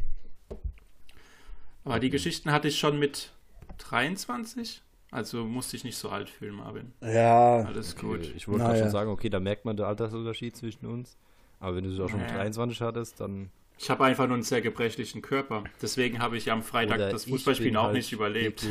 Aber 1.85 1.99
die 1.99 2.11
Geschichten 2.11 2.53
hatte 2.53 2.69
ich 2.69 2.79
schon 2.79 2.99
mit 2.99 3.33
23. 3.79 4.83
Also 5.11 5.45
musste 5.45 5.77
ich 5.77 5.85
nicht 5.85 5.97
so 5.97 6.09
alt 6.11 6.31
fühlen, 6.31 6.55
Marvin. 6.55 6.93
Ja, 7.00 7.62
Alles 7.64 7.95
Okay, 7.97 8.07
gut. 8.07 8.33
Ich 8.37 8.47
wollte 8.47 8.64
gerade 8.64 8.79
schon 8.79 8.90
sagen, 8.90 9.11
okay, 9.11 9.29
da 9.29 9.40
merkt 9.40 9.64
man 9.64 9.76
den 9.76 9.87
Altersunterschied 9.87 10.57
zwischen 10.57 10.87
uns. 10.87 11.17
Aber 11.59 11.76
wenn 11.76 11.85
du 11.85 11.90
es 11.90 11.99
auch 12.00 12.09
schon 12.09 12.21
Ja. 12.21 12.29
23 12.29 12.81
hattest, 12.81 13.21
dann. 13.21 13.50
Ich 13.79 13.90
habe 13.90 14.05
einfach 14.05 14.26
nur 14.26 14.35
einen 14.35 14.43
sehr 14.43 14.61
gebrechlichen 14.61 15.21
Körper. 15.23 15.64
Deswegen 15.83 16.21
habe 16.21 16.37
ich 16.37 16.50
am 16.52 16.62
Freitag 16.62 16.97
Oder 16.97 17.11
das 17.11 17.25
Fußballspielen 17.25 17.76
auch 17.76 17.85
halt 17.87 17.95
nicht 17.95 18.12
überlebt. 18.12 18.67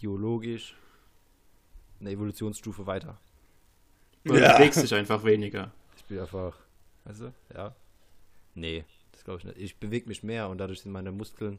biologisch 0.00 0.74
eine 2.00 2.10
Evolutionsstufe 2.10 2.86
weiter. 2.86 3.18
Du 4.24 4.34
Ja. 4.36 4.56
bewegst 4.56 4.82
dich 4.82 4.94
einfach 4.94 5.24
weniger. 5.24 5.70
Ich 5.96 6.04
bin 6.04 6.18
einfach. 6.18 6.56
Weißt 7.04 7.22
du? 7.22 7.32
Ja. 7.54 7.74
Nee, 8.54 8.84
das 9.12 9.24
glaube 9.24 9.38
ich 9.40 9.44
nicht. 9.46 9.58
Ich 9.58 9.76
bewege 9.78 10.06
mich 10.08 10.22
mehr 10.22 10.48
und 10.48 10.58
dadurch 10.58 10.80
sind 10.82 10.92
meine 10.92 11.12
Muskeln. 11.12 11.58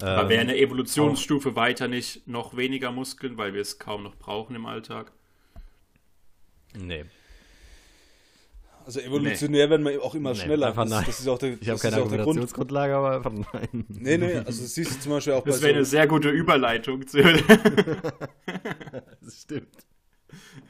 Aber 0.00 0.22
ähm, 0.24 0.28
wäre 0.28 0.40
eine 0.40 0.56
Evolutionsstufe 0.56 1.54
weiter 1.56 1.88
nicht 1.88 2.26
noch 2.26 2.56
weniger 2.56 2.90
Muskeln, 2.92 3.36
weil 3.38 3.54
wir 3.54 3.60
es 3.60 3.78
kaum 3.78 4.02
noch 4.02 4.16
brauchen 4.16 4.56
im 4.56 4.66
Alltag? 4.66 5.12
Nee. 6.76 7.04
Also 8.86 9.00
evolutionär 9.00 9.70
werden 9.70 9.86
wir 9.86 10.02
auch 10.02 10.14
immer 10.14 10.32
Nee, 10.32 10.40
schneller. 10.40 10.66
einfach 10.68 10.82
das, 10.82 10.90
nein. 10.92 11.04
das 11.06 11.20
ist 11.20 11.28
auch 11.28 11.38
der, 11.38 11.52
Ich 11.52 11.60
habe 11.60 11.72
das 11.72 11.80
keine 11.82 11.96
auch. 11.96 12.00
Argumentationsgrundlage, 12.02 12.94
aber 12.94 13.16
einfach 13.16 13.32
nein. 13.32 13.86
Nee, 13.88 14.18
nee, 14.18 14.34
also 14.36 14.62
das 14.62 14.74
siehst 14.74 14.96
du 14.96 15.00
zum 15.00 15.12
Beispiel 15.12 15.32
auch 15.32 15.44
Das 15.44 15.60
bei 15.60 15.68
wäre 15.68 15.76
eine 15.76 15.84
so, 15.86 15.90
sehr 15.92 16.06
gute 16.06 16.28
Überleitung 16.30 17.06
zu. 17.06 17.18
Das 19.22 19.40
stimmt. 19.42 19.68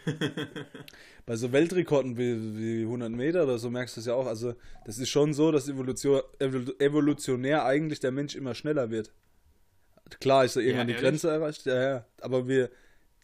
bei 1.26 1.36
so 1.36 1.52
Weltrekorden 1.52 2.16
wie, 2.16 2.58
wie 2.58 2.82
100 2.82 3.10
Meter 3.10 3.44
oder 3.44 3.58
so 3.58 3.70
merkst 3.70 3.96
du 3.96 4.00
es 4.00 4.06
ja 4.06 4.14
auch. 4.14 4.26
Also 4.26 4.54
das 4.84 4.98
ist 4.98 5.08
schon 5.08 5.32
so, 5.34 5.50
dass 5.52 5.68
Evolution, 5.68 6.20
evol- 6.38 6.78
evolutionär 6.80 7.64
eigentlich 7.64 8.00
der 8.00 8.12
Mensch 8.12 8.34
immer 8.34 8.54
schneller 8.54 8.90
wird. 8.90 9.12
Klar 10.20 10.44
ist 10.44 10.56
da 10.56 10.60
irgendwann 10.60 10.88
Ja, 10.88 10.94
die? 10.96 11.00
Grenze 11.02 11.30
erreicht, 11.30 11.64
ja, 11.66 11.82
ja. 11.82 12.06
Aber 12.20 12.46
wir 12.46 12.70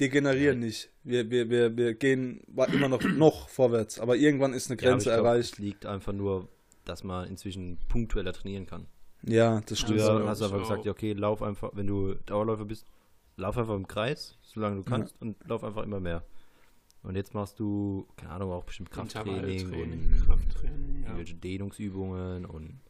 degenerieren 0.01 0.61
nicht. 0.61 0.91
Wir, 1.05 1.31
wir, 1.31 1.51
wir, 1.51 1.77
wir 1.77 1.95
gehen 1.95 2.41
immer 2.73 2.89
noch, 2.89 3.03
noch 3.17 3.49
vorwärts. 3.49 4.01
Aber 4.01 4.17
irgendwann 4.17 4.55
ist 4.55 4.71
eine 4.71 4.81
Ja, 4.81 4.89
Grenze 4.91 5.11
ich 5.11 5.15
glaub, 5.15 5.27
erreicht. 5.27 5.53
Es 5.55 5.59
liegt 5.59 5.85
einfach 5.87 6.13
nur, 6.15 6.49
dass 6.87 7.05
man 7.05 7.29
inzwischen 7.29 7.77
punktueller 7.89 8.33
trainieren 8.33 8.67
kann. 8.67 8.87
Ja, 9.23 9.61
das 9.67 9.79
stimmt. 9.79 9.99
Ja, 9.99 10.07
Früher 10.07 10.17
glaub 10.17 10.29
hast 10.31 10.41
du 10.41 10.45
einfach 10.47 10.59
gesagt, 10.61 10.85
ja, 10.87 10.93
okay, 10.93 11.13
lauf 11.13 11.43
einfach, 11.43 11.71
wenn 11.75 11.87
du 11.87 12.15
Dauerläufer 12.25 12.65
bist, 12.65 12.87
lauf 13.41 13.57
einfach 13.59 13.75
im 13.75 13.89
Kreis, 13.89 14.37
solange 14.43 14.77
du 14.77 14.83
kannst 14.83 15.15
und 15.21 15.37
lauf 15.49 15.65
einfach 15.65 15.83
immer 15.83 16.01
mehr. 16.01 16.23
Und 17.03 17.17
jetzt 17.17 17.33
machst 17.35 17.59
du, 17.59 18.07
keine 18.17 18.33
Ahnung, 18.33 18.53
auch 18.53 18.65
bestimmt 18.65 18.91
Krafttraining 18.91 19.73
und 19.73 20.27
Krafttraining, 20.27 21.05
ja. 21.05 21.35
Dehnungsübungen 21.43 22.45
und 22.45 22.81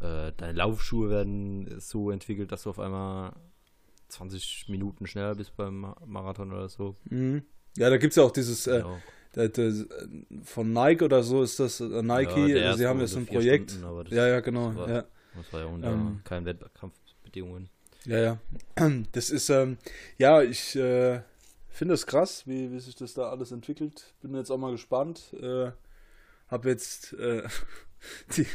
äh, 0.00 0.32
deine 0.36 0.52
Laufschuhe 0.54 1.10
werden 1.10 1.78
so 1.80 2.10
entwickelt, 2.10 2.50
dass 2.52 2.62
du 2.62 2.70
auf 2.70 2.78
einmal 2.78 3.34
20 4.08 4.66
Minuten 4.68 5.06
schneller 5.06 5.34
bist 5.34 5.54
beim 5.56 5.94
Marathon 6.06 6.52
oder 6.52 6.68
so. 6.68 6.96
Mhm. 7.10 7.42
Ja, 7.76 7.88
da 7.90 7.96
gibt 7.98 8.12
es 8.12 8.16
ja 8.16 8.22
auch 8.24 8.30
dieses 8.32 8.66
äh, 8.66 8.78
Genau. 8.80 8.98
da- 9.32 9.48
da- 9.48 9.72
von 10.42 10.72
Nike 10.72 11.04
oder 11.04 11.22
so 11.22 11.42
ist 11.42 11.60
das 11.60 11.80
äh, 11.80 12.02
Nike, 12.02 12.48
Ja, 12.48 12.54
der 12.54 12.74
sie 12.76 12.86
haben 12.86 13.00
jetzt 13.00 13.12
so 13.12 13.18
ein 13.18 13.26
Projekt. 13.26 13.70
Stunden, 13.70 13.86
aber 13.88 14.04
das- 14.04 14.12
ja, 14.14 14.26
ja, 14.26 14.40
genau. 14.40 14.68
das 14.68 14.76
war- 14.76 14.88
ja. 14.90 15.04
Das 15.36 15.52
war 15.52 15.60
ja 15.60 15.66
unter 15.66 15.92
Ähm. 15.92 16.20
keinen 16.24 16.44
Wettkampfbedingungen. 16.46 17.68
Ja, 18.06 18.18
ja. 18.18 18.38
Das 19.12 19.30
ist, 19.30 19.48
ähm, 19.50 19.78
ja, 20.18 20.42
ich 20.42 20.76
äh, 20.76 21.20
finde 21.68 21.94
es 21.94 22.06
krass, 22.06 22.46
wie, 22.46 22.70
wie 22.72 22.80
sich 22.80 22.96
das 22.96 23.14
da 23.14 23.30
alles 23.30 23.52
entwickelt. 23.52 24.14
Bin 24.22 24.34
jetzt 24.34 24.50
auch 24.50 24.58
mal 24.58 24.72
gespannt. 24.72 25.34
Äh, 25.40 25.70
hab 26.48 26.64
jetzt, 26.64 27.14
äh, 27.14 27.42
die, 28.36 28.46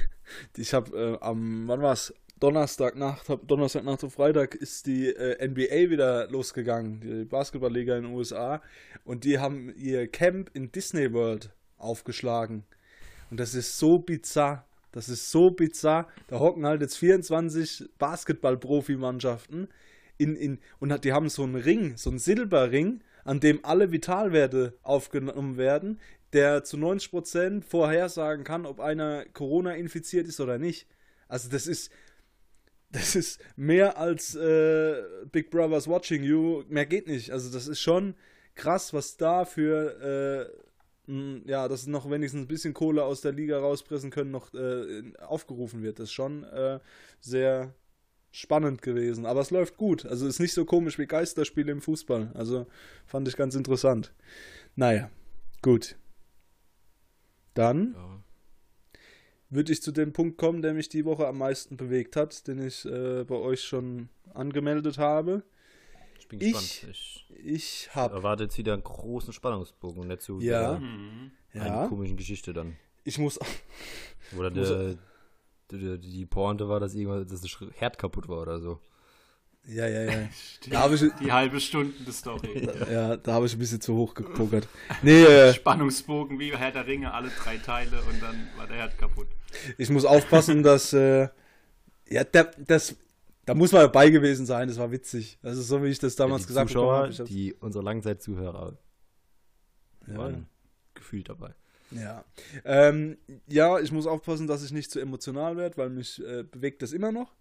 die, 0.56 0.62
ich 0.62 0.74
habe 0.74 0.98
äh, 0.98 1.24
am, 1.24 1.68
wann 1.68 1.82
war 1.82 1.94
es? 1.94 2.14
Donnerstagnacht, 2.40 3.30
hab, 3.30 3.48
Donnerstagnacht 3.48 4.04
auf 4.04 4.14
Freitag 4.14 4.54
ist 4.54 4.86
die 4.86 5.08
äh, 5.08 5.48
NBA 5.48 5.90
wieder 5.90 6.30
losgegangen, 6.30 7.00
die 7.00 7.26
Basketballliga 7.26 7.98
in 7.98 8.04
den 8.04 8.14
USA. 8.14 8.62
Und 9.04 9.24
die 9.24 9.40
haben 9.40 9.74
ihr 9.76 10.08
Camp 10.08 10.52
in 10.54 10.72
Disney 10.72 11.12
World 11.14 11.50
aufgeschlagen. 11.78 12.64
Und 13.32 13.40
das 13.40 13.56
ist 13.56 13.80
so 13.80 13.98
bizarr. 13.98 14.68
Das 14.92 15.10
ist 15.10 15.32
so 15.32 15.52
bizarr. 15.52 16.08
Da 16.28 16.40
hocken 16.40 16.66
halt 16.66 16.82
jetzt 16.82 16.98
24 16.98 17.90
Basketball-Profi-Mannschaften 17.98 19.68
in, 20.18 20.36
in, 20.36 20.60
und 20.80 21.04
die 21.04 21.14
haben 21.14 21.30
so 21.30 21.44
einen 21.44 21.56
Ring, 21.56 21.98
so 21.98 22.10
einen 22.10 22.20
Silberring, 22.20 23.02
an 23.24 23.40
dem 23.40 23.64
alle 23.64 23.92
Vitalwerte 23.92 24.78
aufgenommen 24.84 25.58
werden, 25.58 26.00
der 26.34 26.64
zu 26.64 26.78
90% 26.78 27.64
vorhersagen 27.64 28.44
kann, 28.44 28.66
ob 28.66 28.80
einer 28.80 29.26
Corona 29.26 29.76
infiziert 29.76 30.28
ist 30.28 30.40
oder 30.40 30.58
nicht. 30.58 30.88
Also 31.28 31.50
das 31.50 31.68
ist, 31.68 31.92
das 32.90 33.16
ist 33.16 33.42
mehr 33.56 33.98
als 33.98 34.36
äh, 34.36 35.04
Big 35.32 35.52
Brother's 35.52 35.88
Watching 35.88 36.24
You. 36.24 36.64
Mehr 36.70 36.86
geht 36.86 37.08
nicht. 37.08 37.32
Also 37.32 37.52
das 37.52 37.68
ist 37.68 37.82
schon 37.82 38.16
krass, 38.56 38.94
was 38.94 39.18
da 39.18 39.46
für, 39.46 40.50
äh, 40.52 40.67
ja, 41.08 41.68
dass 41.70 41.88
noch 41.88 42.10
wenigstens 42.10 42.42
ein 42.42 42.48
bisschen 42.48 42.74
Kohle 42.74 43.04
aus 43.06 43.22
der 43.22 43.32
Liga 43.32 43.58
rauspressen 43.60 44.10
können, 44.12 44.32
noch 44.32 44.54
äh, 44.54 45.04
aufgerufen 45.20 45.82
wird. 45.82 46.00
Das 46.00 46.10
ist 46.10 46.14
schon 46.14 46.44
äh, 46.44 46.80
sehr 47.22 47.74
spannend 48.32 48.82
gewesen. 48.82 49.26
Aber 49.26 49.40
es 49.40 49.50
läuft 49.52 49.78
gut. 49.78 50.06
Also 50.06 50.28
ist 50.28 50.40
nicht 50.40 50.54
so 50.54 50.66
komisch 50.66 51.00
wie 51.00 51.08
Geisterspiele 51.08 51.72
im 51.72 51.82
Fußball. 51.82 52.32
Also 52.34 52.68
fand 53.06 53.28
ich 53.28 53.38
ganz 53.38 53.56
interessant. 53.56 54.14
Naja, 54.76 55.10
gut. 55.62 55.96
Dann 57.54 57.94
Ja. 57.96 58.24
würde 59.50 59.72
ich 59.72 59.82
zu 59.82 59.92
dem 59.92 60.14
Punkt 60.14 60.38
kommen, 60.38 60.62
der 60.62 60.74
mich 60.74 60.90
die 60.90 61.06
Woche 61.06 61.26
am 61.26 61.38
meisten 61.38 61.78
bewegt 61.78 62.16
hat, 62.16 62.48
den 62.48 62.60
ich 62.60 62.86
äh, 62.86 63.24
bei 63.24 63.36
euch 63.36 63.64
schon 63.64 64.10
angemeldet 64.34 64.98
habe. 64.98 65.44
Ich 66.20 66.28
bin 66.28 66.42
Ich- 66.42 66.52
gespannt. 66.52 66.86
Ich 66.92 67.27
Ich 67.44 67.90
habe, 67.94 68.16
erwarte 68.16 68.44
jetzt 68.44 68.58
wieder 68.58 68.74
einen 68.74 68.84
großen 68.84 69.34
Spannungsbogen 69.34 70.08
so 70.22 70.40
Ja. 70.40 70.80
Mhm. 70.80 71.32
eine 71.54 71.66
ja, 71.68 71.88
komischen 71.88 72.18
Geschichte 72.18 72.54
dann. 72.54 72.76
ich 73.04 73.18
muss, 73.18 73.40
Oder 74.38 74.50
muss- 74.52 74.68
der, 74.70 74.96
der, 75.72 75.98
die 75.98 76.26
Pointe 76.26 76.68
war, 76.68 76.80
dass 76.80 76.94
irgendwas, 76.96 77.28
dass 77.28 77.42
das 77.42 77.58
Herd 77.76 77.98
kaputt 77.98 78.28
war 78.28 78.42
oder 78.42 78.60
so. 78.60 78.80
ja, 79.66 79.86
ja, 79.88 80.04
ja, 80.12 80.30
Die, 80.66 80.70
Da 80.72 80.82
ich- 81.02 81.14
die 81.20 81.32
halbe 81.32 81.60
Stunde 81.60 82.12
Story. 82.12 82.68
ja, 82.92 83.18
da 83.18 83.34
habe 83.34 83.46
ich 83.46 83.54
ein 83.54 83.60
bisschen 83.60 83.82
zu 83.82 83.96
hoch 83.96 84.14
gepokert. 84.14 84.68
Nee, 85.02 85.24
äh, 85.24 85.54
Spannungsbogen 85.54 86.40
wie 86.40 86.56
Herr 86.56 86.72
der 86.72 86.88
Ringe, 86.88 87.14
alle 87.14 87.30
drei 87.30 87.58
Teile 87.58 88.02
und 88.10 88.22
dann 88.22 88.48
war 88.58 88.68
der 88.68 88.78
Herd 88.78 88.98
kaputt. 88.98 89.28
ich 89.78 89.90
muss 89.90 90.06
aufpassen, 90.06 90.64
dass, 90.64 90.94
äh, 90.94 91.28
ja, 92.10 92.24
der, 92.24 92.52
das, 92.66 92.96
da 93.48 93.56
muss 93.56 93.72
man 93.72 93.82
dabei 93.82 94.10
gewesen 94.12 94.46
sein, 94.46 94.68
das 94.68 94.78
war 94.78 94.92
witzig. 94.92 95.40
Das 95.42 95.58
ist 95.58 95.68
so, 95.68 95.82
wie 95.84 95.88
ich 95.88 95.98
das 96.00 96.16
damals 96.16 96.44
die 96.44 96.50
gesagt 96.50 96.70
Zuschauer, 96.70 96.94
habe. 96.98 97.08
Hab's- 97.08 97.24
die 97.24 97.54
unsere 97.56 97.84
Langzeitzuhörer 97.84 98.78
Ja. 100.08 100.18
waren 100.18 100.48
gefühlt 100.94 101.30
dabei. 101.30 101.54
Ja. 101.92 102.26
Ähm, 102.66 103.18
ja, 103.48 103.80
ich 103.80 103.92
muss 103.92 104.06
aufpassen, 104.08 104.46
dass 104.48 104.64
ich 104.64 104.72
nicht 104.72 104.92
zu 104.92 105.00
emotional 105.00 105.56
werde, 105.58 105.78
weil 105.78 105.90
mich 105.90 106.22
äh, 106.24 106.44
bewegt 106.44 106.82
das 106.82 106.92
immer 106.92 107.12
noch. 107.12 107.34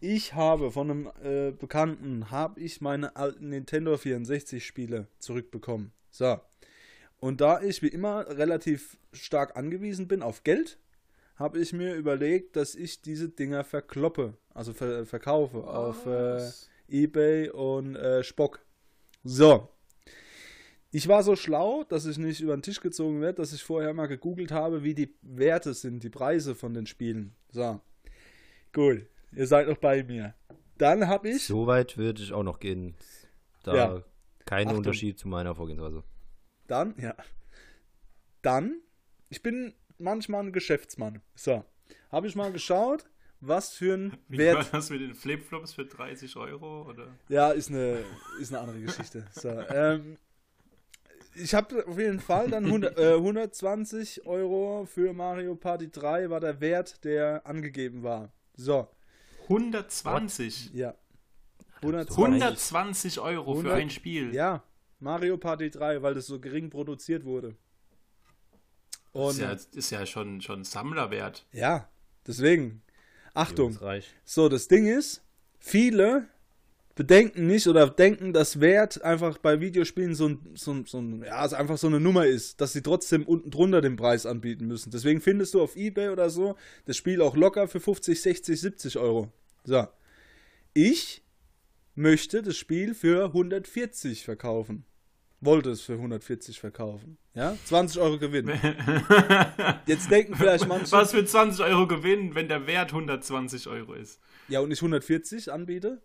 Ich 0.00 0.34
habe 0.34 0.70
von 0.70 0.90
einem 0.90 1.10
äh, 1.22 1.50
Bekannten, 1.52 2.30
habe 2.30 2.60
ich 2.60 2.80
meine 2.80 3.16
alten 3.16 3.48
Nintendo 3.48 3.96
64 3.96 4.64
Spiele 4.64 5.08
zurückbekommen. 5.18 5.92
So. 6.10 6.40
Und 7.18 7.40
da 7.40 7.60
ich 7.60 7.82
wie 7.82 7.88
immer 7.88 8.26
relativ 8.28 8.96
stark 9.12 9.56
angewiesen 9.56 10.06
bin 10.08 10.22
auf 10.22 10.42
Geld, 10.44 10.78
habe 11.36 11.58
ich 11.60 11.72
mir 11.72 11.94
überlegt, 11.94 12.54
dass 12.56 12.74
ich 12.74 13.00
diese 13.02 13.28
Dinger 13.28 13.64
verkloppe, 13.64 14.34
also 14.54 14.72
ver 14.72 15.06
verkaufe 15.06 15.58
auf 15.64 16.06
äh, 16.06 16.48
eBay 16.88 17.50
und 17.50 17.96
äh, 17.96 18.22
Spock. 18.22 18.64
So. 19.24 19.68
Ich 20.90 21.08
war 21.08 21.22
so 21.22 21.36
schlau, 21.36 21.84
dass 21.84 22.04
ich 22.04 22.18
nicht 22.18 22.40
über 22.40 22.54
den 22.54 22.62
Tisch 22.62 22.80
gezogen 22.80 23.20
werde, 23.22 23.36
dass 23.40 23.52
ich 23.54 23.62
vorher 23.62 23.94
mal 23.94 24.06
gegoogelt 24.08 24.52
habe, 24.52 24.82
wie 24.82 24.94
die 24.94 25.14
Werte 25.22 25.72
sind, 25.72 26.02
die 26.02 26.10
Preise 26.10 26.54
von 26.54 26.74
den 26.74 26.86
Spielen. 26.86 27.34
So. 27.50 27.80
Cool. 28.76 29.08
Ihr 29.34 29.46
seid 29.46 29.68
noch 29.68 29.78
bei 29.78 30.02
mir. 30.04 30.34
Dann 30.76 31.08
habe 31.08 31.30
ich. 31.30 31.46
So 31.46 31.66
weit 31.66 31.96
würde 31.96 32.22
ich 32.22 32.32
auch 32.32 32.42
noch 32.42 32.58
gehen. 32.60 32.94
Da 33.62 33.74
Ja. 33.74 34.02
kein 34.44 34.66
Achtung. 34.66 34.78
Unterschied 34.78 35.18
zu 35.18 35.28
meiner 35.28 35.54
Vorgehensweise. 35.54 36.02
Dann, 36.66 36.94
ja. 36.98 37.14
Dann, 38.42 38.80
ich 39.30 39.42
bin 39.42 39.72
manchmal 39.98 40.44
ein 40.44 40.52
Geschäftsmann. 40.52 41.22
So. 41.34 41.64
Habe 42.10 42.26
ich 42.26 42.34
mal 42.34 42.52
geschaut, 42.52 43.08
was 43.42 43.74
für 43.74 43.94
ein 43.94 44.12
Wie 44.28 44.38
war 44.38 44.44
Wert. 44.44 44.68
das 44.72 44.88
mit 44.90 45.00
den 45.00 45.14
Flipflops 45.14 45.72
für 45.74 45.84
30 45.84 46.36
Euro? 46.36 46.88
Oder? 46.88 47.08
Ja, 47.28 47.50
ist 47.50 47.68
eine, 47.70 48.04
ist 48.40 48.52
eine 48.52 48.60
andere 48.60 48.80
Geschichte. 48.80 49.26
So, 49.32 49.48
ähm, 49.50 50.16
ich 51.34 51.54
habe 51.54 51.86
auf 51.86 51.98
jeden 51.98 52.20
Fall 52.20 52.48
dann 52.50 52.64
100, 52.66 52.96
äh, 52.98 53.14
120 53.14 54.26
Euro 54.26 54.86
für 54.86 55.12
Mario 55.12 55.54
Party 55.56 55.90
3 55.90 56.30
war 56.30 56.40
der 56.40 56.60
Wert, 56.60 57.04
der 57.04 57.46
angegeben 57.46 58.02
war. 58.02 58.32
So, 58.54 58.88
120. 59.44 60.72
ja. 60.74 60.94
120. 61.82 62.16
120 62.24 63.18
Euro 63.20 63.54
für 63.54 63.72
100 63.72 63.74
ein 63.80 63.90
Spiel. 63.90 64.32
Ja, 64.34 64.62
Mario 65.00 65.36
Party 65.36 65.68
3, 65.68 66.00
weil 66.02 66.14
das 66.14 66.26
so 66.26 66.38
gering 66.38 66.70
produziert 66.70 67.24
wurde. 67.24 67.56
Das 69.12 69.22
Und 69.22 69.30
ist 69.30 69.38
ja, 69.40 69.78
ist 69.78 69.90
ja 69.90 70.06
schon, 70.06 70.40
schon 70.40 70.64
Sammlerwert. 70.64 71.44
ja, 71.52 71.88
deswegen. 72.26 72.82
Achtung. 73.34 73.72
So, 74.24 74.48
das 74.48 74.68
Ding 74.68 74.86
ist, 74.86 75.22
viele 75.58 76.28
bedenken 76.94 77.46
nicht 77.46 77.66
oder 77.66 77.88
denken, 77.88 78.32
dass 78.32 78.60
Wert 78.60 79.02
einfach 79.02 79.38
bei 79.38 79.60
Videospielen 79.60 80.14
so 80.14 80.28
ein, 80.28 80.40
so 80.54 80.72
ein, 80.72 80.84
so 80.86 80.98
ein 80.98 81.22
ja, 81.22 81.40
einfach 81.40 81.78
so 81.78 81.86
eine 81.86 82.00
Nummer 82.00 82.26
ist, 82.26 82.60
dass 82.60 82.72
sie 82.74 82.82
trotzdem 82.82 83.24
unten 83.24 83.50
drunter 83.50 83.80
den 83.80 83.96
Preis 83.96 84.26
anbieten 84.26 84.66
müssen. 84.66 84.90
Deswegen 84.90 85.20
findest 85.20 85.54
du 85.54 85.62
auf 85.62 85.76
Ebay 85.76 86.10
oder 86.10 86.28
so 86.28 86.56
das 86.84 86.96
Spiel 86.96 87.22
auch 87.22 87.36
locker 87.36 87.68
für 87.68 87.80
50, 87.80 88.20
60, 88.20 88.60
70 88.60 88.98
Euro. 88.98 89.32
So. 89.64 89.86
Ich 90.74 91.22
möchte 91.94 92.42
das 92.42 92.56
Spiel 92.56 92.94
für 92.94 93.26
140 93.26 94.24
verkaufen. 94.24 94.84
Wollte 95.44 95.70
es 95.70 95.80
für 95.82 95.94
140 95.94 96.60
verkaufen. 96.60 97.18
Ja? 97.34 97.56
20 97.64 98.00
Euro 98.00 98.18
Gewinn. 98.18 98.48
Jetzt 99.86 100.10
denken 100.10 100.36
vielleicht 100.36 100.68
manche, 100.68 100.92
Was 100.92 101.10
für 101.10 101.24
20 101.24 101.64
Euro 101.64 101.86
gewinnen, 101.86 102.34
wenn 102.34 102.48
der 102.48 102.66
Wert 102.66 102.92
120 102.92 103.66
Euro 103.66 103.94
ist? 103.94 104.20
ja, 104.48 104.60
und 104.60 104.70
ich 104.70 104.78
140 104.80 105.52
anbiete? 105.52 106.00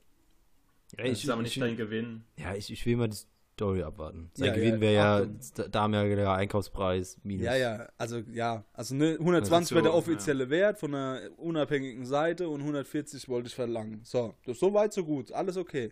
Ja, 0.97 1.03
Das 1.03 1.11
ich, 1.17 1.23
ist 1.25 1.29
aber 1.29 1.41
ich, 1.41 1.55
nicht 1.55 1.61
dein 1.61 1.77
Gewinn. 1.77 2.23
ja, 2.37 2.55
ich, 2.55 2.71
ich 2.71 2.85
will 2.85 2.95
mal 2.95 3.09
die 3.09 3.17
Story 3.53 3.83
abwarten. 3.83 4.31
Sein 4.33 4.47
Ja, 4.47 4.53
Gewinn 4.53 4.75
ja, 4.75 4.81
wäre 4.81 4.93
ja 4.93 5.25
da- 5.55 5.67
damaliger 5.67 6.33
Einkaufspreis 6.33 7.17
minus. 7.23 7.45
Ja, 7.45 7.55
ja, 7.55 7.87
also 7.97 8.19
ja, 8.31 8.63
also 8.73 8.95
ne, 8.95 9.17
120 9.19 9.71
wäre 9.75 9.83
der 9.83 9.93
offizielle 9.93 10.49
Wert 10.49 10.79
von 10.79 10.95
einer 10.95 11.21
unabhängigen 11.37 12.05
Seite 12.05 12.47
und 12.49 12.61
140 12.61 13.27
wollte 13.29 13.47
ich 13.49 13.55
verlangen. 13.55 14.01
So, 14.03 14.33
das 14.45 14.53
ist 14.53 14.59
so 14.61 14.73
weit, 14.73 14.93
so 14.93 15.03
gut, 15.03 15.31
alles 15.31 15.57
okay. 15.57 15.91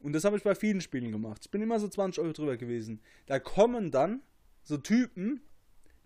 Und 0.00 0.14
das 0.14 0.24
habe 0.24 0.36
ich 0.36 0.42
bei 0.42 0.54
vielen 0.54 0.80
Spielen 0.80 1.12
gemacht. 1.12 1.42
Ich 1.44 1.50
bin 1.50 1.62
immer 1.62 1.78
so 1.78 1.88
20 1.88 2.22
Euro 2.22 2.32
drüber 2.32 2.56
gewesen. 2.56 3.00
Da 3.26 3.38
kommen 3.38 3.90
dann 3.90 4.22
so 4.62 4.76
Typen, 4.78 5.42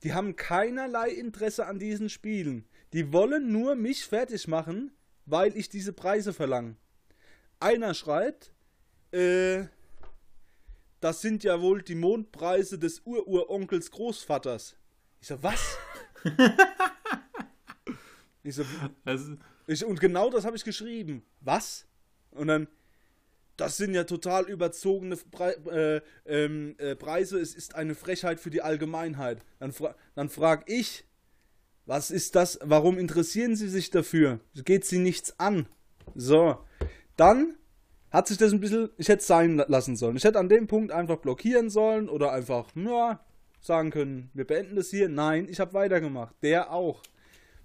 die 0.02 0.12
haben 0.12 0.36
keinerlei 0.36 1.10
Interesse 1.10 1.66
an 1.66 1.78
diesen 1.78 2.10
Spielen. 2.10 2.66
Die 2.92 3.12
wollen 3.12 3.52
nur 3.52 3.74
mich 3.74 4.04
fertig 4.04 4.48
machen, 4.48 4.92
weil 5.26 5.56
ich 5.56 5.68
diese 5.68 5.92
Preise 5.92 6.32
verlange. 6.32 6.76
Einer 7.60 7.94
schreibt, 7.94 8.52
äh, 9.12 9.64
das 11.00 11.20
sind 11.20 11.44
ja 11.44 11.60
wohl 11.60 11.82
die 11.82 11.94
Mondpreise 11.94 12.78
des 12.78 13.00
Ururonkels 13.04 13.90
Großvaters. 13.90 14.76
Ich 15.20 15.28
so, 15.28 15.42
was? 15.42 15.76
ich 18.42 18.54
so, 18.54 18.64
ich, 19.66 19.84
und 19.84 20.00
genau 20.00 20.30
das 20.30 20.44
habe 20.44 20.56
ich 20.56 20.64
geschrieben. 20.64 21.22
Was? 21.40 21.86
Und 22.30 22.48
dann, 22.48 22.68
das 23.56 23.76
sind 23.76 23.94
ja 23.94 24.04
total 24.04 24.49
überzogene 24.49 25.16
Pre 25.16 26.02
äh, 26.26 26.44
ähm, 26.44 26.75
äh, 26.78 26.96
Preise. 26.96 27.38
Es 27.38 27.54
ist 27.54 27.75
eine 27.75 27.94
Frechheit 27.94 28.40
für 28.40 28.50
die 28.50 28.62
Allgemeinheit. 28.62 29.42
Dann, 29.58 29.73
fra 29.73 29.94
dann 30.14 30.28
frage 30.28 30.64
ich, 30.66 31.04
was 31.87 32.11
ist 32.11 32.34
das? 32.34 32.58
Warum 32.62 32.99
interessieren 32.99 33.56
Sie 33.56 33.68
sich 33.68 33.90
dafür? 33.90 34.40
Geht 34.64 34.84
Sie 34.84 34.99
nichts 34.99 35.38
an? 35.38 35.66
So, 36.14 36.58
dann 37.16 37.56
hat 38.11 38.28
sich 38.28 38.38
das 38.38 38.52
ein 38.52 38.61
bisschen, 38.61 38.90
ich 38.96 39.08
hätte 39.08 39.20
es 39.20 39.26
sein 39.26 39.56
lassen 39.66 39.96
sollen. 39.96 40.16
Ich 40.16 40.25
hätte 40.25 40.38
an 40.38 40.49
dem 40.49 40.66
Punkt 40.66 40.92
einfach 40.92 41.18
blockieren 41.18 41.68
sollen 41.68 42.08
oder 42.08 42.32
einfach, 42.32 42.68
ja, 42.75 43.20
sagen 43.61 43.90
können, 43.90 44.30
wir 44.34 44.46
beenden 44.46 44.76
das 44.76 44.90
hier. 44.90 45.08
Nein, 45.08 45.49
ich 45.49 45.58
habe 45.58 45.73
weitergemacht. 45.75 46.34
Der 46.42 46.70
auch. 46.70 47.02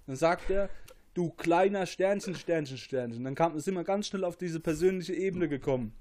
Dann 0.06 0.16
sagt 0.16 0.50
er, 0.50 0.68
du 1.14 1.30
kleiner 1.30 1.86
Sternchen, 1.86 2.34
Sternchen, 2.34 2.78
Sternchen. 2.78 3.24
Dann 3.24 3.34
kam, 3.34 3.58
sind 3.58 3.74
wir 3.74 3.84
ganz 3.84 4.06
schnell 4.08 4.24
auf 4.24 4.36
diese 4.36 4.60
persönliche 4.60 5.14
Ebene 5.14 5.48
gekommen. 5.48 5.94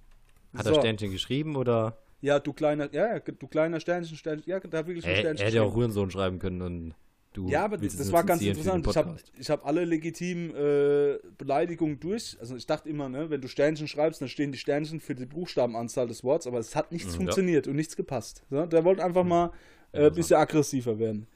Hat 0.53 0.65
So. 0.65 0.73
er 0.73 0.75
Sternchen 0.75 1.09
geschrieben 1.11 1.55
oder? 1.55 1.97
Ja, 2.21 2.39
du 2.39 2.53
kleiner, 2.53 2.93
ja, 2.93 3.15
ja, 3.15 3.19
du 3.19 3.47
kleiner 3.47 3.79
Sternchen, 3.79 4.17
Sternchen. 4.17 4.49
Ja, 4.49 4.59
da 4.59 4.77
hat 4.79 4.87
wirklich 4.87 5.07
ein 5.07 5.15
Er, 5.15 5.15
er 5.15 5.19
Sternchen. 5.19 5.45
hätte 5.47 5.57
ja 5.57 5.63
auch. 5.63 5.73
Hurensohn 5.73 6.11
schreiben 6.11 6.39
können 6.39 6.61
und 6.61 6.95
du. 7.33 7.49
Ja, 7.49 7.63
aber 7.65 7.77
das 7.77 7.95
es 7.95 8.11
war 8.11 8.23
ganz 8.23 8.45
interessant. 8.45 8.85
Ich 8.87 8.95
habe 8.95 9.61
hab 9.63 9.65
alle 9.65 9.85
legitimen 9.85 10.53
äh, 10.55 11.17
Beleidigungen 11.37 11.99
durch. 11.99 12.37
Also 12.39 12.55
ich 12.55 12.65
dachte 12.67 12.89
immer, 12.89 13.09
ne, 13.09 13.29
wenn 13.29 13.41
du 13.41 13.47
Sternchen 13.47 13.87
schreibst, 13.87 14.21
dann 14.21 14.27
stehen 14.27 14.51
die 14.51 14.57
Sternchen 14.57 14.99
für 14.99 15.15
die 15.15 15.25
Buchstabenanzahl 15.25 16.07
des 16.07 16.23
Wortes, 16.23 16.47
aber 16.47 16.59
es 16.59 16.75
hat 16.75 16.91
nichts 16.91 17.15
Mhm, 17.15 17.15
funktioniert 17.15 17.67
und 17.67 17.75
nichts 17.75 17.95
gepasst. 17.95 18.43
So, 18.49 18.65
der 18.65 18.83
wollte 18.83 19.03
einfach 19.03 19.23
mal 19.23 19.51
äh, 19.93 20.07
ein 20.07 20.13
Ja, 20.13 20.13
bisschen 20.13 20.37
aggressiver 20.37 20.99
werden. 20.99 21.27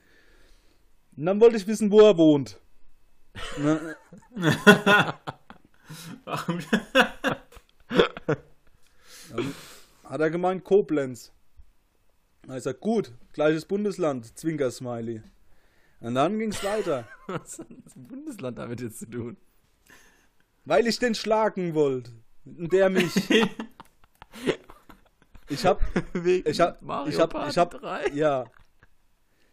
Und 1.17 1.25
dann 1.25 1.39
wollte 1.41 1.57
ich 1.57 1.67
wissen, 1.67 1.91
wo 1.91 2.01
er 2.01 2.17
wohnt. 2.17 2.59
Ne, 3.57 3.95
Warum? 6.25 6.59
dann 9.29 9.53
hat 10.05 10.21
er 10.21 10.29
gemeint 10.29 10.63
Koblenz. 10.63 11.31
Da 12.45 12.55
ist 12.57 12.65
er 12.65 12.73
gut, 12.73 13.13
gleiches 13.31 13.65
Bundesland, 13.65 14.37
Zwinker-Smiley. 14.37 15.21
Und 16.01 16.15
dann 16.15 16.37
ging 16.37 16.51
es 16.51 16.63
weiter. 16.63 17.07
Was 17.27 17.59
hat 17.59 17.67
das 17.85 17.93
Bundesland 17.95 18.57
damit 18.57 18.81
jetzt 18.81 18.99
zu 18.99 19.09
tun? 19.09 19.37
Weil 20.65 20.87
ich 20.87 20.99
den 20.99 21.15
schlagen 21.15 21.73
wollte. 21.73 22.11
Und 22.45 22.71
der 22.73 22.89
mich. 22.89 23.13
Ich 25.49 25.65
hab, 25.65 25.81
Wegen 26.13 26.49
ich 26.49 26.59
hab, 26.59 26.81
Mario 26.81 27.09
ich 27.09 27.19
hab, 27.19 27.49
ich 27.49 27.57
hab, 27.57 27.71
3. 27.71 28.07
ja. 28.13 28.45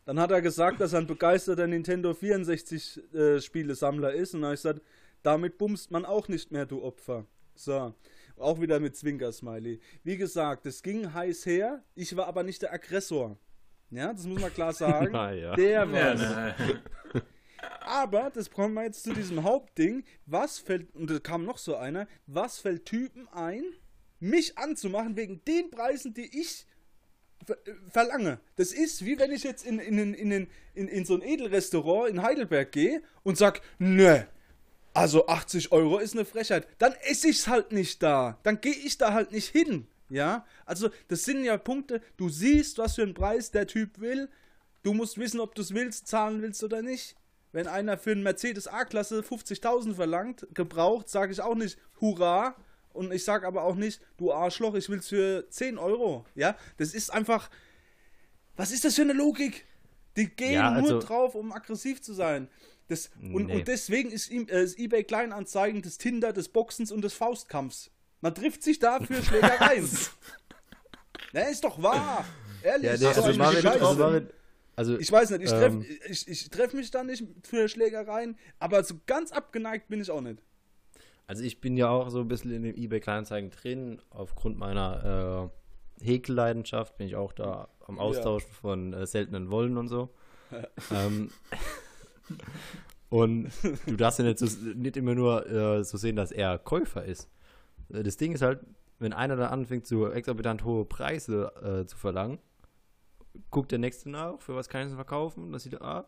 Dann 0.05 0.19
hat 0.19 0.31
er 0.31 0.41
gesagt, 0.43 0.81
dass 0.81 0.93
er 0.93 1.01
ein 1.01 1.07
begeisterter 1.07 1.67
Nintendo 1.67 2.15
64 2.15 3.15
äh, 3.15 3.41
Spielesammler 3.41 4.13
ist. 4.13 4.35
Und 4.35 4.43
dann 4.43 4.49
hab 4.51 4.55
ich 4.55 4.63
gesagt, 4.63 4.83
damit 5.23 5.59
bumst 5.59 5.91
man 5.91 6.05
auch 6.05 6.29
nicht 6.29 6.51
mehr, 6.51 6.67
du 6.67 6.83
Opfer. 6.83 7.27
So. 7.55 7.95
Auch 8.37 8.61
wieder 8.61 8.81
mit 8.81 8.97
Zwinker-Smiley. 8.97 9.81
Wie 10.03 10.17
gesagt, 10.17 10.65
es 10.67 10.83
ging 10.83 11.13
heiß 11.13 11.45
her. 11.45 11.85
Ich 11.95 12.17
war 12.17 12.27
aber 12.27 12.43
nicht 12.43 12.63
der 12.63 12.73
Aggressor. 12.73 13.37
Ja, 13.91 14.13
das 14.13 14.25
muss 14.25 14.41
man 14.41 14.53
klar 14.55 14.73
sagen. 14.75 15.11
Na 15.13 15.33
ja. 15.33 15.55
Der 15.55 15.91
war 15.93 15.99
Ja, 15.99 16.13
es. 16.15 17.23
Aber, 17.83 18.31
das 18.31 18.51
kommen 18.51 18.75
wir 18.75 18.85
jetzt 18.85 19.03
zu 19.03 19.13
diesem 19.13 19.43
Hauptding. 19.43 20.05
Was 20.25 20.59
fällt, 20.59 20.95
und 20.95 21.11
da 21.11 21.19
kam 21.19 21.45
noch 21.45 21.59
so 21.59 21.77
einer, 21.77 22.07
was 22.27 22.59
fällt 22.59 22.87
Typen 22.87 23.29
ein, 23.29 23.65
mich 24.19 24.57
anzumachen 24.57 25.17
wegen 25.17 25.45
den 25.45 25.71
Preisen, 25.71 26.15
die 26.15 26.41
ich 26.41 26.67
verlange? 27.91 28.41
Das 28.57 28.73
ist, 28.73 29.05
wie 29.05 29.19
wenn 29.19 29.33
ich 29.33 29.45
jetzt 29.45 29.65
in, 29.65 29.79
in, 29.79 30.15
in, 30.15 30.49
in, 30.75 30.89
in, 30.89 31.05
so 31.05 31.15
ein 31.15 31.23
Edelrestaurant 31.23 32.11
in 32.11 32.23
Heidelberg 32.23 32.73
gehe 32.73 33.03
und 33.23 33.39
sag, 33.39 33.61
ne, 33.79 34.27
also 34.95 35.27
80 35.27 35.73
Euro 35.73 35.99
ist 35.99 36.15
eine 36.15 36.25
Frechheit. 36.25 36.67
Dann 36.79 36.95
esse 37.09 37.29
ich's 37.29 37.49
halt 37.49 37.73
nicht 37.73 38.03
da. 38.03 38.39
Dann 38.43 38.61
gehe 38.61 38.73
ich 38.73 38.99
da 38.99 39.13
halt 39.13 39.33
nicht 39.33 39.49
hin. 39.49 39.87
Ja, 40.09 40.45
also 40.67 40.91
das 41.07 41.25
sind 41.25 41.45
ja 41.45 41.57
Punkte, 41.57 42.03
du 42.17 42.29
siehst, 42.29 42.79
was 42.79 42.97
für 42.97 43.03
einen 43.03 43.15
Preis 43.15 43.53
der 43.53 43.69
Typ 43.69 44.01
will. 44.01 44.29
Du 44.83 44.93
musst 44.93 45.19
wissen, 45.19 45.39
ob 45.39 45.55
du 45.55 45.63
es 45.63 45.73
willst, 45.73 46.09
zahlen 46.09 46.43
willst 46.43 46.65
oder 46.65 46.83
nicht. 46.83 47.15
Wenn 47.53 47.69
einer 47.69 47.97
für 47.97 48.13
einen 48.13 48.25
Mercedes 48.25 48.67
A-Klasse 48.67 49.21
50.000 49.21 49.95
verlangt, 49.95 50.49
gebraucht, 50.53 51.09
sage 51.09 51.33
ich 51.33 51.41
auch 51.41 51.55
nicht 51.55 51.79
Hurra. 52.01 52.57
Und 52.93 53.13
ich 53.13 53.25
sage 53.25 53.47
aber 53.47 53.63
auch 53.65 53.77
nicht, 53.77 54.01
du 54.17 54.33
Arschloch, 54.33 54.75
ich 54.75 54.89
will's 54.89 55.09
für 55.09 55.49
10 55.49 55.79
Euro. 55.79 56.25
Ja, 56.35 56.57
das 56.77 56.93
ist 56.95 57.11
einfach. 57.11 57.51
Was 58.57 58.73
ist 58.73 58.85
das 58.85 58.95
für 58.97 59.03
eine 59.03 59.13
Logik? 59.13 59.65
Die 60.17 60.29
gehen 60.29 60.55
Ja, 60.55 60.73
also- 60.73 60.93
nur 60.95 61.01
drauf, 61.01 61.35
um 61.35 61.53
aggressiv 61.53 62.03
zu 62.03 62.13
sein. 62.15 62.49
Das, 62.89 63.11
und, 63.33 63.47
Nee. 63.47 63.55
und 63.55 63.69
deswegen 63.69 64.11
ist, 64.11 64.31
äh, 64.33 64.67
eBay 64.77 65.05
Kleinanzeigen 65.05 65.81
des 65.81 65.97
Tinder, 65.99 66.33
des 66.33 66.49
Boxens 66.49 66.91
und 66.91 67.03
des 67.03 67.13
Faustkampfs. 67.15 67.91
Man 68.21 68.35
trifft 68.35 68.65
sich 68.65 68.81
da 68.81 68.99
für 68.99 69.23
Schlägereien. 69.23 69.89
Na, 71.33 71.43
ist 71.43 71.63
doch 71.63 71.81
wahr. 71.81 72.25
Ehrlich. 72.63 72.91
Ja, 72.91 72.97
nee, 72.99 73.07
also 73.07 73.23
Scheiße. 73.23 73.25
also 73.85 73.99
Marvin, 74.03 74.29
also 74.77 74.99
Ich 74.99 75.11
weiß 75.13 75.31
nicht, 75.31 75.43
ich 75.45 75.51
treffe 75.51 75.77
Ähm. 75.77 75.87
ich, 76.09 76.27
ich 76.29 76.51
treff 76.51 76.73
mich 76.75 76.91
da 76.91 77.05
nicht 77.05 77.25
für 77.45 77.69
Schlägereien, 77.69 78.37
aber 78.59 78.83
so 78.83 78.95
ganz 79.07 79.31
abgeneigt 79.31 79.89
bin 79.89 80.01
ich 80.01 80.11
auch 80.11 80.21
nicht. 80.21 80.43
Also 81.31 81.45
ich 81.45 81.61
bin 81.61 81.77
ja 81.77 81.89
auch 81.89 82.11
so 82.11 82.19
ein 82.19 82.27
bisschen 82.27 82.51
in 82.51 82.65
dem 82.65 82.75
eBay 82.75 82.99
Kleinanzeigen 82.99 83.51
drin. 83.51 84.03
Aufgrund 84.11 84.59
meiner 84.59 85.51
äh, 86.01 86.05
Häkelleidenschaft 86.05 86.97
bin 86.97 87.07
ich 87.07 87.15
auch 87.15 87.33
da 87.33 87.69
am 87.87 88.01
Austauschen 88.01 88.51
von 88.51 88.93
äh, 88.93 89.07
seltenen 89.07 89.49
Wollen 89.49 89.77
und 89.77 89.87
so. 89.87 90.09
ähm, 90.91 91.31
und 93.11 93.53
du 93.87 93.95
darfst 93.95 94.19
ja 94.19 94.25
nicht, 94.25 94.41
so, 94.41 94.47
nicht 94.75 94.97
immer 94.97 95.15
nur 95.15 95.47
äh, 95.49 95.85
so 95.85 95.99
sehen, 95.99 96.17
dass 96.17 96.33
er 96.33 96.59
Käufer 96.59 97.05
ist. 97.05 97.31
Äh, 97.93 98.03
Das 98.03 98.17
Ding 98.17 98.33
ist 98.33 98.43
halt, 98.43 98.59
wenn 98.99 99.13
einer 99.13 99.37
dann 99.37 99.53
anfängt, 99.53 99.87
so 99.87 100.11
exorbitant 100.11 100.65
hohe 100.65 100.85
Preise 100.85 101.53
äh, 101.63 101.87
zu 101.87 101.97
verlangen, 101.97 102.41
guckt 103.53 103.71
der 103.71 103.79
Nächste 103.79 104.11
nach, 104.11 104.41
für 104.41 104.57
was 104.57 104.69
kann 104.69 104.81
ich 104.81 104.89
es 104.89 104.95
verkaufen? 104.95 105.45
Und 105.45 105.53
dann 105.53 105.61
sieht 105.61 105.75
er, 105.75 105.83
ah, 105.83 106.07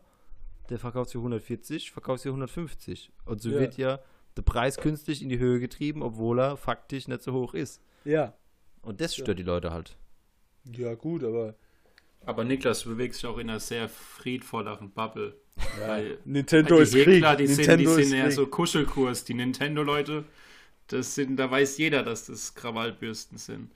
der 0.67 0.79
verkauft 0.79 1.13
für 1.13 1.19
140, 1.19 1.93
verkauft 1.93 2.23
für 2.23 2.29
150. 2.29 3.13
Und 3.23 3.41
so 3.41 3.51
Ja. 3.51 3.59
wird 3.61 3.77
ja 3.77 3.99
der 4.37 4.41
Preis 4.41 4.77
künstlich 4.77 5.21
in 5.21 5.29
die 5.29 5.39
Höhe 5.39 5.59
getrieben, 5.59 6.01
obwohl 6.01 6.39
er 6.39 6.57
faktisch 6.57 7.07
nicht 7.07 7.21
so 7.21 7.33
hoch 7.33 7.53
ist. 7.53 7.81
Ja. 8.05 8.33
Und 8.81 8.99
das 9.01 9.15
stört 9.15 9.39
die 9.39 9.43
Leute 9.43 9.71
halt. 9.71 9.97
Ja, 10.71 10.93
gut, 10.95 11.23
aber. 11.23 11.55
Aber 12.25 12.43
Niklas, 12.45 12.83
du 12.83 12.89
bewegst 12.89 13.21
dich 13.21 13.29
auch 13.29 13.37
in 13.37 13.49
einer 13.49 13.59
sehr 13.59 13.89
friedvolleren 13.89 14.91
Bubble. 14.91 15.35
Weil 15.79 16.17
Nintendo 16.25 16.77
die 16.77 16.83
ist 16.83 16.93
Krieg. 16.93 17.07
Häkler, 17.07 17.35
die 17.35 17.47
sind, 17.47 17.57
die 17.57 17.67
Nintendo 17.67 17.93
sind 17.95 18.03
ist 18.03 18.11
ja 18.13 18.23
Krieg. 18.23 18.33
so 18.33 18.47
Kuschelkurs. 18.47 19.25
Die 19.25 19.33
Nintendo-Leute, 19.33 20.23
das 20.87 21.15
sind, 21.15 21.35
da 21.37 21.51
weiß 21.51 21.77
jeder, 21.77 22.01
dass 22.03 22.25
das 22.25 22.55
Krawallbürsten 22.55 23.37
sind. 23.37 23.71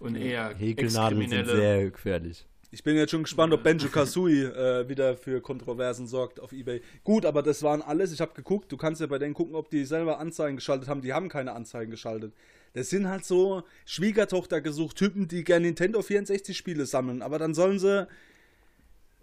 Und 0.00 0.16
eher 0.16 0.54
Häkelnadeln 0.56 1.20
sind 1.20 1.32
Ex-Kriminelle. 1.32 1.56
sehr 1.56 1.90
gefährlich. 1.90 2.46
Ich 2.74 2.82
bin 2.82 2.96
jetzt 2.96 3.10
schon 3.10 3.22
gespannt, 3.22 3.52
ob 3.52 3.62
Benjo 3.62 3.88
Kazooie 3.88 4.44
äh, 4.46 4.88
wieder 4.88 5.14
für 5.14 5.42
Kontroversen 5.42 6.06
sorgt 6.06 6.40
auf 6.40 6.52
Ebay. 6.52 6.80
Gut, 7.04 7.26
aber 7.26 7.42
das 7.42 7.62
waren 7.62 7.82
alles. 7.82 8.12
Ich 8.12 8.20
habe 8.22 8.32
geguckt. 8.32 8.72
Du 8.72 8.78
kannst 8.78 9.02
ja 9.02 9.06
bei 9.06 9.18
denen 9.18 9.34
gucken, 9.34 9.54
ob 9.54 9.68
die 9.68 9.84
selber 9.84 10.18
Anzeigen 10.18 10.56
geschaltet 10.56 10.88
haben. 10.88 11.02
Die 11.02 11.12
haben 11.12 11.28
keine 11.28 11.52
Anzeigen 11.52 11.90
geschaltet. 11.90 12.32
Das 12.72 12.88
sind 12.88 13.06
halt 13.08 13.26
so 13.26 13.62
Schwiegertochter 13.84 14.62
gesucht 14.62 14.96
Typen, 14.96 15.28
die 15.28 15.44
gerne 15.44 15.66
Nintendo 15.66 16.00
64 16.00 16.56
Spiele 16.56 16.86
sammeln. 16.86 17.20
Aber 17.20 17.38
dann 17.38 17.52
sollen 17.52 17.78
sie, 17.78 18.08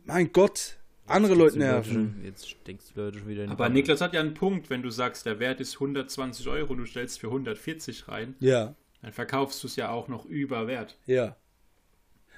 mein 0.03 0.31
Gott, 0.31 0.77
andere 1.07 1.33
Leute 1.33 1.57
nerven. 1.57 2.21
Jetzt 2.23 2.55
denkst 2.67 2.85
du 2.93 3.01
Leute 3.01 3.17
schon 3.17 3.27
wieder 3.27 3.41
in 3.45 3.47
die 3.49 3.53
Aber 3.53 3.63
Bubble. 3.65 3.73
Niklas 3.73 4.01
hat 4.01 4.13
ja 4.13 4.19
einen 4.19 4.35
Punkt, 4.35 4.69
wenn 4.69 4.83
du 4.83 4.91
sagst, 4.91 5.25
der 5.25 5.39
Wert 5.39 5.59
ist 5.59 5.73
120 5.73 6.47
Euro, 6.47 6.75
du 6.75 6.85
stellst 6.85 7.19
für 7.19 7.27
140 7.27 8.07
rein, 8.07 8.35
Ja, 8.39 8.75
dann 9.01 9.11
verkaufst 9.11 9.63
du 9.63 9.67
es 9.67 9.75
ja 9.75 9.89
auch 9.89 10.07
noch 10.07 10.25
über 10.25 10.67
Wert. 10.67 10.97
ja. 11.07 11.35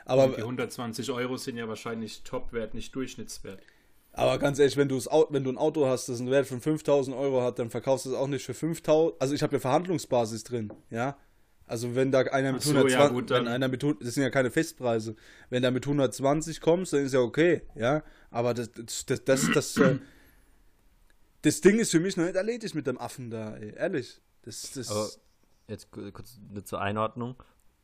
Aber 0.05 0.27
die 0.27 0.33
Aber, 0.33 0.43
120 0.43 1.11
Euro 1.11 1.37
sind 1.37 1.57
ja 1.57 1.67
wahrscheinlich 1.67 2.23
Topwert, 2.23 2.73
nicht 2.73 2.93
Durchschnittswert. 2.95 3.59
aber 4.13 4.37
ganz 4.39 4.59
ehrlich, 4.59 4.77
wenn, 4.77 4.89
wenn 4.89 5.43
du 5.43 5.51
ein 5.51 5.57
Auto 5.57 5.85
hast, 5.85 6.09
das 6.09 6.19
einen 6.19 6.31
Wert 6.31 6.47
von 6.47 6.59
5000 6.61 7.15
Euro 7.15 7.41
hat, 7.43 7.59
dann 7.59 7.69
verkaufst 7.69 8.05
du 8.05 8.09
es 8.09 8.15
auch 8.15 8.27
nicht 8.27 8.45
für 8.45 8.53
5000. 8.53 9.21
Also 9.21 9.33
ich 9.35 9.43
habe 9.43 9.53
ja 9.55 9.59
Verhandlungsbasis 9.59 10.43
drin, 10.43 10.71
ja. 10.89 11.17
Also 11.67 11.95
wenn 11.95 12.11
da 12.11 12.19
einer 12.21 12.51
mit 12.51 12.61
so, 12.63 12.71
120, 12.71 12.99
ja, 12.99 13.07
gut, 13.07 13.29
wenn 13.29 13.45
dann- 13.45 13.53
einer 13.53 13.67
mit, 13.69 13.81
100 13.81 14.05
das 14.05 14.15
sind 14.15 14.23
ja 14.23 14.29
keine 14.29 14.51
Festpreise. 14.51 15.15
Wenn 15.49 15.63
da 15.63 15.71
mit 15.71 15.85
120 15.85 16.59
kommst, 16.59 16.91
dann 16.91 17.05
ist 17.05 17.13
ja 17.13 17.21
okay, 17.21 17.61
ja. 17.75 18.03
Aber 18.29 18.53
das, 18.53 18.71
das, 18.73 19.05
das, 19.05 19.23
das, 19.23 19.49
das, 19.53 19.77
äh, 19.77 19.99
das 21.43 21.61
Ding 21.61 21.79
ist 21.79 21.91
für 21.91 21.99
mich 21.99 22.17
noch 22.17 22.25
nicht 22.25 22.35
erledigt 22.35 22.75
mit 22.75 22.87
dem 22.87 22.97
Affen 22.99 23.29
da, 23.31 23.55
ey. 23.55 23.73
ehrlich. 23.75 24.19
Das, 24.43 24.71
das, 24.73 24.89
Aber 24.91 25.07
jetzt 25.67 25.91
ku- 25.91 26.11
kurz 26.11 26.37
eine 26.49 26.63
zur 26.63 26.81
Einordnung. 26.81 27.35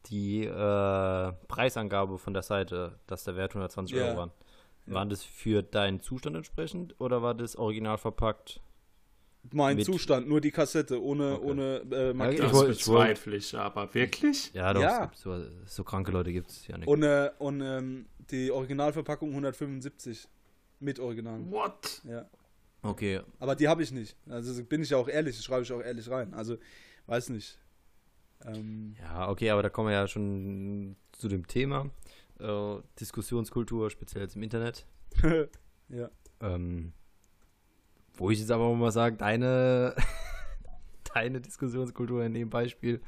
Die 0.10 0.44
äh, 0.46 1.34
Preisangabe 1.48 2.18
von 2.18 2.34
der 2.34 2.44
Seite, 2.44 3.00
dass 3.08 3.24
der 3.24 3.36
Wert 3.36 3.52
120 3.52 3.96
Ja. 3.98 4.06
Euro 4.08 4.18
waren. 4.18 4.32
Waren 4.86 5.10
das 5.10 5.22
für 5.24 5.64
deinen 5.64 6.00
Zustand 6.00 6.38
entsprechend 6.38 6.96
oder 7.00 7.22
war 7.22 7.34
das 7.36 7.56
original 7.58 7.98
verpackt? 7.98 8.62
mein 9.52 9.78
mit- 9.78 9.86
Zustand, 9.86 10.28
nur 10.28 10.42
die 10.42 10.52
Kassette, 10.52 11.02
ohne, 11.02 11.36
Okay. 11.36 11.46
ohne 11.50 11.76
äh, 11.92 12.14
Markierung. 12.14 12.48
Ich 12.48 12.52
Das 12.52 12.68
bezweifle 12.88 13.36
ich, 13.38 13.58
aber 13.58 13.94
wirklich? 13.94 14.52
Ja, 14.54 14.74
doch, 14.74 14.82
Ja. 14.82 15.10
so, 15.16 15.42
so 15.66 15.84
kranke 15.86 16.12
Leute 16.12 16.34
gibt 16.34 16.50
es 16.50 16.68
ja 16.68 16.78
nicht. 16.78 16.88
Und, 16.88 17.04
äh, 17.04 17.30
und 17.40 17.62
ähm, 17.62 18.08
die 18.32 18.52
Originalverpackung 18.52 19.30
175. 19.30 20.28
Mit 20.80 21.00
Original. 21.00 21.40
What? 21.50 22.02
Ja. 22.04 22.26
Okay, 22.84 23.22
Aber 23.40 23.56
die 23.56 23.68
habe 23.68 23.82
ich 23.84 23.92
nicht. 23.92 24.16
Also 24.30 24.64
bin 24.64 24.84
ich 24.84 24.90
ja 24.92 24.98
auch 24.98 25.08
ehrlich, 25.08 25.36
das 25.38 25.44
schreibe 25.46 25.64
ich 25.64 25.72
auch 25.74 25.82
ehrlich 25.82 26.10
rein. 26.10 26.34
Also, 26.34 26.58
weiß 27.08 27.30
nicht. 27.30 27.58
Ähm, 28.46 28.96
ja, 29.00 29.30
okay, 29.30 29.50
aber 29.50 29.64
da 29.64 29.70
kommen 29.70 29.90
wir 29.90 29.96
ja 29.96 30.08
schon 30.08 30.96
zu 31.12 31.28
dem 31.28 31.48
Thema. 31.48 31.90
Äh, 32.40 32.76
Diskussionskultur, 33.00 33.90
speziell 33.90 34.24
jetzt 34.24 34.36
im 34.36 34.44
Internet. 34.44 34.86
ja. 35.90 36.10
Ähm, 36.42 36.94
wo 38.16 38.30
ich 38.32 38.40
jetzt 38.40 38.52
aber 38.52 38.74
mal 38.76 38.92
sage, 38.92 39.18
deine, 39.18 39.96
deine 41.14 41.42
Diskussionskultur 41.42 42.24
in 42.24 42.34
dem 42.34 42.50
Beispiel 42.50 43.02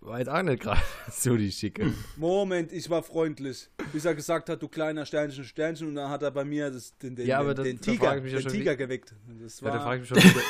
war 0.00 0.18
jetzt 0.18 0.28
auch 0.28 0.42
nicht 0.42 0.60
gerade 0.62 0.80
so 1.10 1.36
die 1.36 1.52
Schicke. 1.52 1.92
Moment, 2.16 2.72
ich 2.72 2.90
war 2.90 3.02
freundlich. 3.04 3.70
Bis 3.92 4.04
er 4.04 4.14
gesagt 4.16 4.48
hat, 4.48 4.60
du 4.62 4.68
kleiner 4.68 5.06
Sternchen, 5.06 5.44
Sternchen, 5.44 5.88
und 5.88 5.94
dann 5.94 6.10
hat 6.10 6.22
er 6.22 6.30
bei 6.32 6.44
mir 6.44 6.70
das, 6.70 6.96
den, 6.98 7.14
den, 7.14 7.26
Ja, 7.26 7.38
aber 7.38 7.54
den, 7.54 7.76
das- 7.76 7.86
den 7.86 7.94
Tiger, 7.94 8.14
ja 8.16 8.20
den 8.20 8.40
schon 8.42 8.50
Tiger 8.52 8.76
geweckt. 8.76 9.14
Das 9.40 9.60
Ja, 9.60 9.68
da 9.68 9.74
war, 9.74 9.82
frage 9.82 10.02
ich 10.02 10.10
mich 10.10 10.20
schon 10.22 10.30
wieder. 10.30 10.42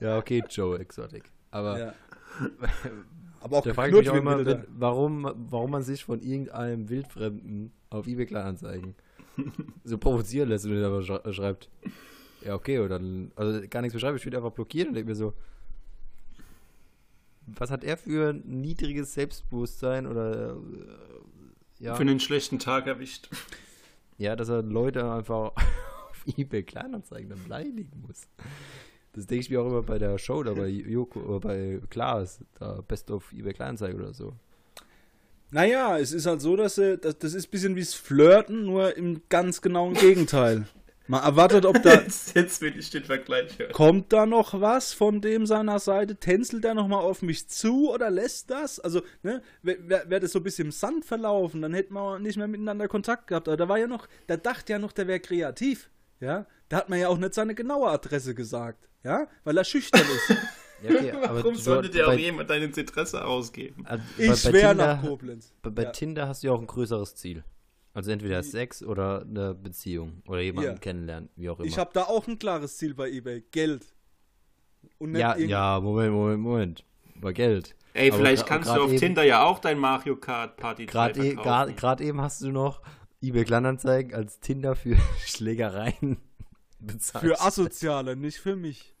ja, 0.00 0.18
okay, 0.18 0.42
Joe 0.48 0.78
Exotic. 0.78 1.30
Aber 1.50 1.78
ja. 1.78 1.94
Aber 3.40 3.58
auch 3.58 3.62
da 3.64 3.72
frage 3.74 3.92
ich 3.92 3.98
mich 3.98 4.10
auch 4.10 4.16
immer, 4.16 4.44
wenn, 4.44 4.64
warum, 4.68 5.30
warum 5.50 5.70
man 5.70 5.82
sich 5.82 6.04
von 6.04 6.20
irgendeinem 6.20 6.88
Wildfremden 6.88 7.72
auf 7.90 8.06
eBay 8.08 8.26
Kleinanzeigen 8.26 8.94
so 9.84 9.96
provozieren 9.96 10.48
lässt 10.48 10.64
und 10.66 10.72
dann 10.74 10.84
aber 10.84 10.98
schre- 11.00 11.32
schreibt, 11.32 11.68
ja, 12.44 12.54
okay, 12.56 12.80
oder 12.80 12.98
dann, 12.98 13.30
also 13.36 13.60
gar 13.68 13.80
nichts 13.82 13.94
beschreibe, 13.94 14.16
ich 14.16 14.26
will 14.26 14.34
einfach 14.34 14.50
blockieren 14.50 14.88
und 14.88 14.94
denke 14.94 15.10
mir 15.10 15.14
so, 15.14 15.34
was 17.46 17.70
hat 17.70 17.84
er 17.84 17.96
für 17.96 18.30
ein 18.30 18.42
niedriges 18.60 19.14
Selbstbewusstsein 19.14 20.06
oder, 20.06 20.56
äh, 20.56 21.84
ja, 21.84 21.94
Für 21.94 22.02
einen 22.02 22.18
schlechten 22.20 22.58
Tag 22.58 22.86
erwischt. 22.88 23.28
ja, 24.18 24.34
dass 24.34 24.48
er 24.48 24.62
Leute 24.62 25.10
einfach 25.10 25.52
auf 26.10 26.24
eBay 26.36 26.64
Kleinanzeigen 26.64 27.30
dann 27.30 27.42
beleidigen 27.44 28.02
muss. 28.06 28.26
Das 29.18 29.26
denke 29.26 29.40
ich 29.40 29.50
mir 29.50 29.60
auch 29.60 29.66
immer 29.66 29.82
bei 29.82 29.98
der 29.98 30.16
Show, 30.16 30.44
da 30.44 30.54
bei 30.54 30.68
Joko, 30.68 31.18
oder 31.18 31.40
bei 31.40 31.80
Klaas, 31.90 32.38
da 32.60 32.80
Best 32.86 33.10
of 33.10 33.32
eBay 33.32 33.52
Kleinanzeigen 33.52 34.00
oder 34.00 34.14
so. 34.14 34.32
Naja, 35.50 35.98
es 35.98 36.12
ist 36.12 36.26
halt 36.26 36.40
so, 36.40 36.54
dass 36.54 36.76
sie, 36.76 36.98
das, 36.98 37.18
das 37.18 37.34
ist 37.34 37.48
ein 37.48 37.50
bisschen 37.50 37.74
wie 37.74 37.80
das 37.80 37.94
Flirten, 37.94 38.64
nur 38.64 38.96
im 38.96 39.22
ganz 39.28 39.60
genauen 39.60 39.94
Gegenteil. 39.94 40.68
Man 41.08 41.24
erwartet, 41.24 41.66
ob 41.66 41.82
da 41.82 41.94
Jetzt, 42.00 42.36
jetzt 42.36 42.60
will 42.60 42.78
ich 42.78 42.90
den 42.90 43.02
Vergleich 43.02 43.58
hören. 43.58 43.72
kommt 43.72 44.12
da 44.12 44.24
noch 44.24 44.60
was 44.60 44.92
von 44.92 45.20
dem 45.20 45.46
seiner 45.46 45.80
Seite, 45.80 46.14
tänzelt 46.14 46.64
er 46.64 46.74
noch 46.74 46.86
mal 46.86 47.00
auf 47.00 47.22
mich 47.22 47.48
zu 47.48 47.90
oder 47.90 48.10
lässt 48.10 48.50
das? 48.50 48.78
Also, 48.78 49.02
ne, 49.24 49.42
wäre 49.62 50.08
wär 50.08 50.20
das 50.20 50.30
so 50.30 50.38
ein 50.38 50.44
bisschen 50.44 50.66
im 50.66 50.72
Sand 50.72 51.04
verlaufen, 51.04 51.60
dann 51.60 51.74
hätten 51.74 51.94
wir 51.94 52.20
nicht 52.20 52.36
mehr 52.36 52.46
miteinander 52.46 52.86
Kontakt 52.86 53.26
gehabt. 53.26 53.48
Aber 53.48 53.56
da 53.56 53.68
war 53.68 53.78
ja 53.78 53.88
noch, 53.88 54.06
da 54.28 54.36
dachte 54.36 54.74
ja 54.74 54.78
noch, 54.78 54.92
der 54.92 55.08
wäre 55.08 55.18
kreativ, 55.18 55.90
ja. 56.20 56.46
Da 56.68 56.76
hat 56.76 56.90
man 56.90 57.00
ja 57.00 57.08
auch 57.08 57.18
nicht 57.18 57.34
seine 57.34 57.54
genaue 57.54 57.88
Adresse 57.88 58.34
gesagt, 58.34 58.87
ja, 59.08 59.26
weil 59.44 59.56
er 59.56 59.64
schüchtern 59.64 60.00
ist. 60.02 60.36
Ja, 60.80 60.90
okay, 60.94 61.10
aber 61.10 61.38
Warum 61.42 61.56
sollte 61.56 61.90
dir 61.90 62.04
auch 62.06 62.12
bei, 62.12 62.18
jemand 62.20 62.48
dein 62.50 62.62
Interesse 62.62 63.24
ausgeben? 63.24 63.84
also 63.84 64.04
Ich 64.16 64.28
bei, 64.28 64.36
schwär 64.36 64.68
bei 64.68 64.74
nach 64.74 64.94
Tinder, 65.00 65.08
Koblenz. 65.08 65.52
bei, 65.60 65.70
bei 65.70 65.82
Ja. 65.82 65.90
Tinder 65.90 66.28
hast 66.28 66.44
du 66.44 66.46
ja 66.46 66.52
auch 66.52 66.60
ein 66.60 66.68
größeres 66.68 67.16
Ziel. 67.16 67.42
Also 67.94 68.12
entweder 68.12 68.40
Sex 68.44 68.84
oder 68.84 69.22
eine 69.22 69.54
Beziehung 69.56 70.22
oder 70.28 70.38
jemanden 70.40 70.70
Ja. 70.74 70.78
kennenlernen, 70.78 71.30
wie 71.34 71.50
auch 71.50 71.58
immer. 71.58 71.66
Ich 71.66 71.78
habe 71.78 71.90
da 71.92 72.04
auch 72.04 72.28
ein 72.28 72.38
klares 72.38 72.76
Ziel 72.76 72.94
bei 72.94 73.10
eBay, 73.10 73.40
Geld. 73.50 73.86
Ja, 75.00 75.36
ja, 75.36 75.80
Moment, 75.80 76.12
Moment, 76.12 76.40
Moment. 76.40 76.84
Über 77.16 77.32
Geld. 77.32 77.74
Ey, 77.94 78.10
Aber 78.10 78.18
vielleicht 78.18 78.46
kannst 78.46 78.68
grad 78.68 78.78
du 78.78 78.82
auf 78.84 78.90
eben- 78.90 79.00
Tinder 79.00 79.24
ja 79.24 79.42
auch 79.42 79.58
dein 79.58 79.80
Mario 79.80 80.14
Kart 80.14 80.56
Party 80.58 80.86
3 80.86 80.92
Gerade 80.92 81.70
e, 81.72 81.74
grad 81.74 82.00
eben 82.00 82.20
hast 82.20 82.40
du 82.42 82.52
noch 82.52 82.82
eBay 83.20 83.44
Kleinanzeigen 83.44 84.14
als 84.14 84.38
Tinder 84.38 84.76
für 84.76 84.96
Schlägereien 85.26 86.18
bezahlt. 86.78 87.24
Für 87.24 87.40
Asoziale, 87.40 88.14
nicht 88.14 88.38
für 88.38 88.54
mich. 88.54 88.94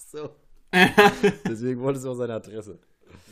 Ach 0.00 0.08
so. 0.08 0.36
Deswegen 1.48 1.80
wolltest 1.80 2.04
du 2.04 2.10
auch 2.10 2.14
seine 2.14 2.34
Adresse. 2.34 2.78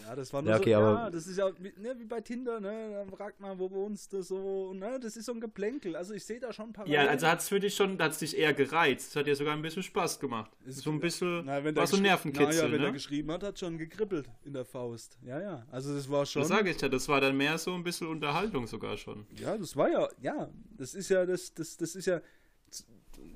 Ja, 0.05 0.17
das 0.17 0.33
war 0.33 0.41
nur 0.43 0.51
Ja, 0.53 0.57
okay, 0.59 0.73
so, 0.73 0.79
aber- 0.79 0.95
ja, 1.05 1.11
das 1.11 1.27
ist 1.27 1.37
ja 1.37 1.51
wie, 1.61 1.73
ne, 1.81 1.95
wie 1.99 2.05
bei 2.07 2.21
Tinder, 2.23 2.59
ne, 2.61 2.91
dann 2.95 3.11
fragt 3.11 3.41
man, 3.41 3.59
wo 3.59 3.71
wohnst 3.71 4.13
du 4.13 4.23
so, 4.23 4.73
ne, 4.73 4.99
das 4.99 5.17
ist 5.17 5.27
so 5.27 5.33
ein 5.33 5.41
Geplänkel, 5.41 5.95
also 5.97 6.15
ich 6.15 6.25
sehe 6.25 6.41
da 6.41 6.51
schon 6.53 6.73
Parallelen. 6.73 7.05
Ja, 7.05 7.11
also 7.11 7.27
hat 7.29 7.41
es 7.41 7.49
für 7.49 7.61
dich 7.61 7.77
schon, 7.77 8.01
hat 8.03 8.13
es 8.13 8.19
dich 8.19 8.37
eher 8.37 8.55
gereizt. 8.55 9.11
Es 9.11 9.17
hat 9.17 9.27
dir 9.27 9.37
sogar 9.37 9.53
ein 9.55 9.61
bisschen 9.63 9.83
Spaß 9.83 10.19
gemacht. 10.19 10.51
Ist- 10.65 10.79
so 10.81 10.91
ein 10.91 10.99
bisschen, 10.99 11.45
Na, 11.45 11.63
wenn 11.63 11.77
war 11.77 11.87
so 11.87 11.97
ein 11.97 12.03
Nervenkitzel, 12.03 12.47
Naja, 12.49 12.73
wenn 12.73 12.81
er 12.81 12.87
ne? 12.87 12.93
geschrieben 12.93 13.31
hat, 13.31 13.43
hat 13.43 13.59
schon 13.59 13.77
gekribbelt 13.79 14.29
in 14.45 14.55
der 14.55 14.65
Faust. 14.65 15.19
Ja, 15.23 15.41
ja, 15.41 15.67
also 15.71 15.95
das 15.95 16.11
war 16.11 16.25
schon, 16.27 16.41
Das 16.41 16.49
sage 16.49 16.71
ich 16.71 16.81
ja, 16.81 16.89
das 16.89 17.07
war 17.09 17.21
dann 17.21 17.37
mehr 17.37 17.57
so 17.59 17.75
ein 17.75 17.85
bisschen 17.85 18.09
Unterhaltung 18.09 18.67
sogar 18.67 18.97
schon. 18.97 19.27
ja, 19.39 19.57
das 19.59 19.77
war 19.77 19.91
ja, 19.91 20.09
ja, 20.23 20.49
das 20.77 20.95
ist 20.95 21.11
ja, 21.11 21.25
das, 21.27 21.53
das, 21.55 21.77
das 21.77 21.95
ist 21.95 22.07
ja, 22.07 22.21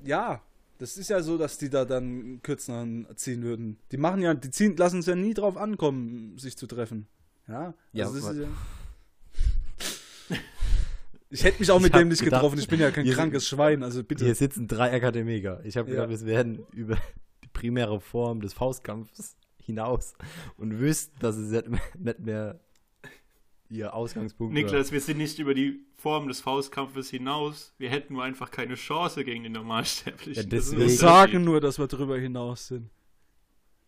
ja, 0.03 0.41
das 0.83 0.97
ist 0.97 1.09
ja 1.09 1.21
so, 1.23 1.37
dass 1.37 1.57
die 1.57 1.69
da 1.69 1.85
dann 1.85 2.41
kürzer 2.41 2.85
ziehen 3.15 3.41
würden. 3.41 3.79
Die 3.93 3.97
machen 3.97 4.21
ja, 4.21 4.33
die 4.33 4.51
ziehen, 4.51 4.75
lassen 4.75 4.99
es 4.99 5.05
ja 5.05 5.15
nie 5.15 5.33
drauf 5.33 5.55
ankommen, 5.55 6.37
sich 6.37 6.57
zu 6.57 6.67
treffen. 6.67 7.07
Ja, 7.47 7.73
Ja, 7.93 8.05
also 8.07 8.17
das 8.17 8.25
wa- 8.25 8.31
ist 8.31 8.37
ja 8.39 10.37
ich 11.29 11.43
hätte 11.43 11.59
mich 11.61 11.71
auch 11.71 11.79
mit 11.79 11.95
dem 11.95 12.09
nicht 12.09 12.21
gedacht, 12.23 12.41
getroffen. 12.41 12.59
Ich 12.59 12.67
bin 12.67 12.79
ja 12.79 12.91
kein 12.91 13.09
krankes 13.09 13.47
Schwein, 13.47 13.81
also 13.81 14.03
bitte. 14.03 14.23
Hier 14.25 14.35
sitzen 14.35 14.67
drei 14.67 14.93
Akademiker. 14.93 15.61
Ich 15.65 15.77
habe 15.77 15.89
Ja. 15.91 16.05
gedacht, 16.05 16.19
wir 16.25 16.27
werden 16.27 16.59
über 16.73 16.97
die 17.43 17.47
primäre 17.47 17.99
Form 18.01 18.41
des 18.41 18.53
Faustkampfes 18.53 19.35
hinaus 19.57 20.13
und 20.57 20.79
wüssten, 20.79 21.17
dass 21.19 21.35
es 21.37 21.49
nicht 21.97 22.19
mehr 22.19 22.59
ihr 23.73 23.93
Ausgangspunkt 23.93 24.53
Niklas, 24.53 24.91
wir 24.91 25.01
sind 25.01 25.17
nicht 25.17 25.39
über 25.39 25.53
die 25.53 25.85
Form 25.97 26.27
des 26.27 26.41
Faustkampfes 26.41 27.09
hinaus. 27.09 27.73
Wir 27.77 27.89
hätten 27.89 28.13
nur 28.13 28.23
einfach 28.23 28.51
keine 28.51 28.75
Chance 28.75 29.23
gegen 29.23 29.43
den 29.43 29.51
Normalsterblichen. 29.53 30.43
Ja, 30.43 30.49
Das 30.49 30.65
ist 30.65 30.71
deswegen- 30.73 30.81
Wir 30.89 30.97
sagen 30.97 31.43
nur, 31.43 31.59
dass 31.61 31.77
wir 31.79 31.87
darüber 31.87 32.17
hinaus 32.17 32.67
sind. 32.67 32.89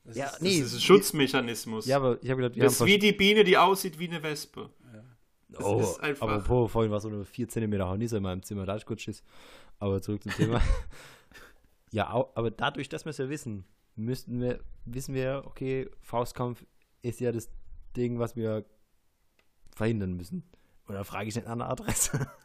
Das 0.04 0.16
Ja, 0.18 0.26
ist- 0.28 0.42
nee. 0.42 0.60
Das 0.60 0.68
ist 0.70 0.76
ein 0.76 0.82
Schutzmechanismus. 0.82 1.86
Ja, 1.86 1.98
aber 1.98 2.22
ich 2.22 2.30
habe 2.30 2.42
gedacht, 2.42 2.56
wir 2.56 2.64
das 2.64 2.80
ist 2.80 2.86
wie 2.86 2.98
die 3.00 3.12
Biene, 3.12 3.44
die 3.44 3.58
aussieht 3.58 3.98
wie 4.00 4.08
eine 4.08 4.22
Wespe. 4.24 4.70
vers- 5.52 5.64
oh, 5.66 5.80
ist 5.80 6.00
einfach- 6.02 6.28
Apropos, 6.28 6.72
vorhin 6.72 6.92
war 6.92 7.00
so 7.00 7.08
eine 7.08 7.24
4 7.24 7.48
cm 7.48 7.80
Hornisse 7.82 8.18
in 8.18 8.24
meinem 8.24 8.44
Zimmer, 8.44 8.66
da 8.66 8.74
hatte 8.74 8.82
ich 8.82 8.86
kurz 8.86 9.02
Schiss. 9.04 9.24
Aber 9.80 10.02
zurück 10.02 10.22
zum 10.24 10.32
Thema. 10.34 10.62
ja, 11.92 12.08
aber 12.10 12.52
dadurch, 12.52 12.90
dass 12.90 13.06
wir 13.06 13.12
es 13.12 13.18
ja 13.18 13.30
wissen, 13.30 13.66
müssten 13.96 14.42
wir, 14.42 14.60
wissen 14.86 15.16
wir, 15.16 15.44
okay, 15.46 15.90
Faustkampf 16.02 16.66
ist 17.02 17.20
ja 17.20 17.32
das 17.32 17.50
Ding, 17.96 18.20
was 18.20 18.36
wir 18.36 18.66
verhindern 19.76 20.14
müssen. 20.14 20.44
Oder 20.88 21.04
frage 21.04 21.30
ich 21.30 21.36
nicht 21.36 21.48
an 21.48 21.62
eine 21.62 21.70
Adresse? 21.70 22.28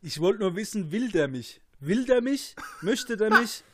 Ich 0.00 0.20
wollte 0.20 0.38
nur 0.38 0.54
wissen, 0.54 0.92
will 0.92 1.10
der 1.10 1.26
mich? 1.26 1.60
Will 1.80 2.04
der 2.04 2.22
mich? 2.22 2.54
Möchte 2.82 3.16
der 3.16 3.30
mich 3.30 3.64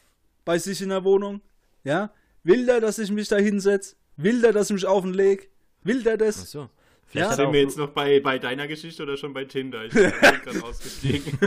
bei 0.46 0.58
sich 0.58 0.80
in 0.80 0.88
der 0.88 1.04
Wohnung? 1.04 1.42
Ja? 1.82 2.14
Will 2.42 2.64
der, 2.64 2.80
dass 2.80 2.98
ich 2.98 3.10
mich 3.10 3.28
da 3.28 3.36
hinsetze? 3.36 3.94
Will 4.16 4.40
der, 4.40 4.54
dass 4.54 4.70
ich 4.70 4.74
mich 4.74 4.86
auf 4.86 5.02
den 5.04 5.12
leg? 5.12 5.50
Will 5.82 6.02
der 6.02 6.16
das? 6.16 6.40
Achso. 6.40 6.60
Ja. 6.60 6.70
Hat 7.08 7.14
er 7.14 7.34
Sind 7.34 7.52
wir 7.52 7.60
jetzt 7.60 7.78
noch 7.78 7.90
bei, 7.90 8.20
bei 8.20 8.38
deiner 8.38 8.66
Geschichte 8.66 9.02
oder 9.02 9.16
schon 9.16 9.32
bei 9.32 9.44
Tinder? 9.44 9.84
Ich 9.84 9.92
bin 9.92 10.10
gerade 10.44 10.62
ausgestiegen. 10.62 11.38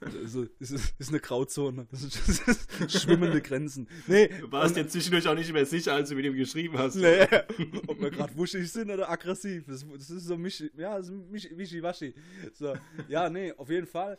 Also, 0.00 0.46
es 0.60 0.70
ist, 0.70 0.94
ist 0.98 1.08
eine 1.08 1.20
Grauzone. 1.20 1.86
Das 1.90 2.02
ist, 2.02 2.16
das 2.28 2.66
ist 2.80 3.02
schwimmende 3.02 3.40
Grenzen. 3.40 3.88
Nee, 4.06 4.28
Du 4.28 4.50
warst 4.52 4.76
dir 4.76 4.86
zwischendurch 4.86 5.26
auch 5.28 5.34
nicht 5.34 5.52
mehr 5.52 5.66
sicher, 5.66 5.94
als 5.94 6.08
du 6.10 6.14
mit 6.14 6.24
ihm 6.24 6.34
geschrieben 6.34 6.78
hast. 6.78 6.96
nee. 6.96 7.22
ob 7.86 8.00
wir 8.00 8.10
gerade 8.10 8.36
wuschig 8.36 8.70
sind 8.70 8.90
oder 8.90 9.10
aggressiv. 9.10 9.64
Das, 9.66 9.84
das 9.92 10.10
ist 10.10 10.24
so 10.26 10.36
mich, 10.36 10.62
ja, 10.76 11.00
mich, 11.30 11.48
wischiwaschi. 11.56 12.14
So, 12.52 12.74
ja, 13.08 13.30
nee, 13.30 13.52
auf 13.52 13.70
jeden 13.70 13.86
Fall. 13.86 14.18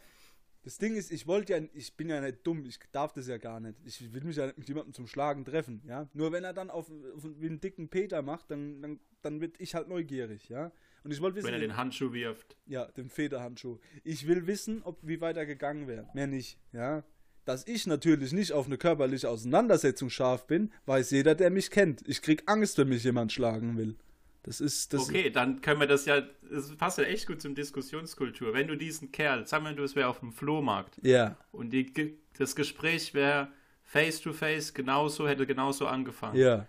Das 0.63 0.79
Ding 0.79 0.95
ist, 0.95 1.11
ich 1.11 1.27
wollte 1.27 1.53
ja, 1.53 1.59
ich 1.73 1.95
bin 1.95 2.09
ja 2.09 2.19
nicht 2.19 2.39
dumm, 2.43 2.65
ich 2.65 2.79
darf 2.91 3.13
das 3.13 3.27
ja 3.27 3.37
gar 3.37 3.59
nicht. 3.59 3.75
Ich 3.85 4.11
will 4.13 4.23
mich 4.23 4.35
ja 4.35 4.47
nicht 4.47 4.57
mit 4.57 4.67
jemandem 4.67 4.93
zum 4.93 5.05
Schlagen 5.05 5.45
treffen, 5.45 5.83
ja. 5.87 6.09
Nur 6.13 6.31
wenn 6.31 6.43
er 6.43 6.53
dann 6.53 6.71
auf, 6.71 6.89
auf 7.15 7.23
wie 7.39 7.45
einen 7.45 7.61
dicken 7.61 7.87
Peter 7.87 8.23
macht, 8.23 8.49
dann, 8.49 8.81
dann, 8.81 8.99
dann 9.25 9.41
wird 9.41 9.59
ich 9.59 9.75
halt 9.75 9.87
neugierig, 9.89 10.47
ja. 10.49 10.71
Und 11.03 11.11
ich 11.11 11.21
wollte 11.21 11.37
wissen, 11.37 11.47
Wenn 11.47 11.53
er 11.55 11.59
den 11.59 11.77
Handschuh 11.77 12.13
wirft. 12.13 12.55
ja, 12.65 12.85
den 12.85 13.09
Federhandschuh. 13.09 13.77
Ich 14.03 14.27
will 14.27 14.47
wissen, 14.47 14.81
ob 14.83 14.97
wie 15.01 15.21
weit 15.21 15.37
er 15.37 15.45
gegangen 15.45 15.87
wäre. 15.87 16.07
Mehr 16.13 16.27
nicht, 16.27 16.57
ja. 16.71 17.03
Dass 17.45 17.67
ich 17.67 17.85
natürlich 17.85 18.31
nicht 18.33 18.53
auf 18.53 18.65
eine 18.65 18.77
körperliche 18.79 19.29
Auseinandersetzung 19.29 20.09
scharf 20.09 20.47
bin, 20.47 20.71
weiß 20.87 21.11
jeder, 21.11 21.35
der 21.35 21.51
mich 21.51 21.69
kennt. 21.69 22.01
Ich 22.07 22.23
krieg 22.23 22.41
Angst, 22.47 22.77
wenn 22.79 22.89
mich 22.89 23.03
jemand 23.03 23.31
schlagen 23.31 23.77
will. 23.77 23.95
Das 24.41 24.61
ist 24.61 24.93
das. 24.93 25.01
Okay, 25.09 25.29
dann 25.29 25.61
können 25.61 25.79
wir 25.79 25.87
das 25.87 26.05
ja, 26.05 26.21
das 26.51 26.75
passt 26.75 26.97
ja 26.97 27.03
echt 27.03 27.27
gut 27.27 27.41
zum 27.41 27.53
Diskussionskultur. 27.53 28.53
Wenn 28.53 28.67
du 28.67 28.75
diesen 28.75 29.11
Kerl, 29.11 29.45
sagen 29.45 29.65
wir, 29.65 29.73
du 29.73 29.83
es 29.83 29.95
wäre 29.95 30.07
auf 30.07 30.19
dem 30.21 30.31
Flohmarkt 30.31 30.99
Ja, 31.03 31.37
und 31.51 31.71
die, 31.71 32.17
das 32.37 32.55
Gespräch 32.55 33.13
wäre 33.13 33.49
face 33.83 34.21
to 34.21 34.33
face 34.33 34.73
genauso, 34.73 35.27
hätte 35.27 35.45
genauso 35.45 35.85
angefangen. 35.87 36.37
ja. 36.39 36.67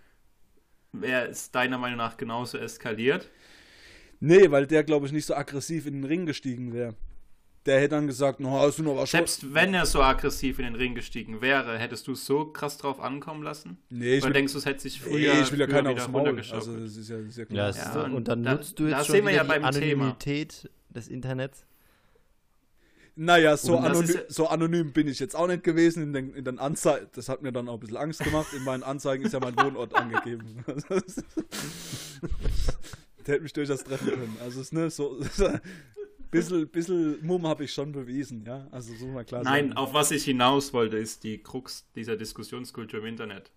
Wäre 1.00 1.28
es 1.28 1.50
deiner 1.50 1.78
Meinung 1.78 1.98
nach 1.98 2.16
genauso 2.16 2.58
eskaliert? 2.58 3.30
Nee, 4.20 4.50
weil 4.50 4.66
der, 4.66 4.82
glaube 4.84 5.06
ich, 5.06 5.12
nicht 5.12 5.26
so 5.26 5.34
aggressiv 5.34 5.86
in 5.86 5.94
den 5.94 6.04
Ring 6.04 6.26
gestiegen 6.26 6.72
wäre. 6.72 6.94
Der 7.66 7.80
hätte 7.80 7.96
dann 7.96 8.06
gesagt, 8.06 8.38
no, 8.38 8.60
hast 8.60 8.78
du 8.78 8.84
noch 8.84 8.96
was 8.96 9.10
Selbst 9.10 9.52
wenn 9.52 9.74
er 9.74 9.86
so 9.86 10.00
aggressiv 10.00 10.60
in 10.60 10.66
den 10.66 10.74
Ring 10.76 10.94
gestiegen 10.94 11.40
wäre, 11.40 11.76
hättest 11.78 12.06
du 12.06 12.12
es 12.12 12.24
so 12.24 12.46
krass 12.46 12.78
drauf 12.78 13.00
ankommen 13.00 13.42
lassen? 13.42 13.76
Nee, 13.90 14.14
ich 14.14 14.22
Oder 14.22 14.28
will, 14.28 14.32
denkst 14.34 14.52
du, 14.52 14.58
es 14.60 14.66
hätte 14.66 14.80
sich 14.80 15.00
nee, 15.02 15.08
früher, 15.10 15.18
ich 15.42 15.52
will 15.52 15.58
ja 15.60 15.66
früher 15.66 15.66
keiner 15.66 15.90
wieder 15.90 16.02
aufs 16.02 16.12
Maul. 16.12 16.40
Also, 16.52 16.78
das 16.78 16.96
ist 16.96 17.08
ja, 17.10 17.16
ja 17.16 17.22
Ja, 17.38 17.44
klar. 17.44 17.74
Ja, 17.76 17.92
so, 17.92 18.04
und 18.04 18.14
und 18.14 18.28
dann 18.28 18.44
da- 18.44 18.52
nutzt 18.54 18.78
du 18.78 18.84
da 18.84 18.98
jetzt 18.98 19.06
schon 19.06 19.16
sehen 19.16 19.24
wir 19.26 19.32
ja 19.32 19.42
die 19.42 19.48
beim 19.48 19.62
Thema. 19.72 20.04
Anonymität 20.04 20.70
des 20.90 21.08
Internets. 21.08 21.66
Naja, 23.18 23.56
so, 23.56 23.78
anonym, 23.78 24.02
ist- 24.02 24.30
so 24.34 24.46
anonym 24.48 24.92
bin 24.92 25.08
ich 25.08 25.18
jetzt 25.18 25.34
auch 25.34 25.46
nicht 25.46 25.64
gewesen 25.64 26.02
in 26.02 26.12
den, 26.12 26.34
in 26.34 26.44
den 26.44 26.58
Anzeigen. 26.58 27.06
Das 27.14 27.28
hat 27.30 27.40
mir 27.42 27.50
dann 27.50 27.66
auch 27.68 27.74
ein 27.74 27.80
bisschen 27.80 27.96
Angst 27.96 28.22
gemacht. 28.22 28.52
In 28.52 28.62
meinen 28.64 28.82
Anzeigen 28.82 29.24
ist 29.24 29.32
ja 29.32 29.40
mein 29.40 29.56
Wohnort 29.56 29.94
angegeben. 29.96 30.62
Der 33.26 33.34
hätte 33.34 33.42
mich 33.42 33.52
durchaus 33.52 33.82
treffen 33.84 34.08
können. 34.10 34.36
Also 34.40 34.60
ist 34.60 34.72
ne, 34.72 34.90
so, 34.90 35.18
bisschen, 36.30 36.68
bisschen 36.68 37.24
Mumm 37.26 37.46
habe 37.46 37.64
ich 37.64 37.72
schon 37.72 37.92
bewiesen, 37.92 38.44
ja. 38.44 38.66
Also 38.70 38.94
so 38.94 39.06
mal 39.06 39.24
klar 39.24 39.42
Nein, 39.42 39.68
sagen. 39.68 39.76
auf 39.78 39.94
was 39.94 40.10
ich 40.10 40.24
hinaus 40.24 40.72
wollte, 40.72 40.96
ist 40.98 41.24
die 41.24 41.38
Krux 41.42 41.86
dieser 41.94 42.16
Diskussionskultur 42.16 43.00
im 43.00 43.06
Internet. 43.06 43.50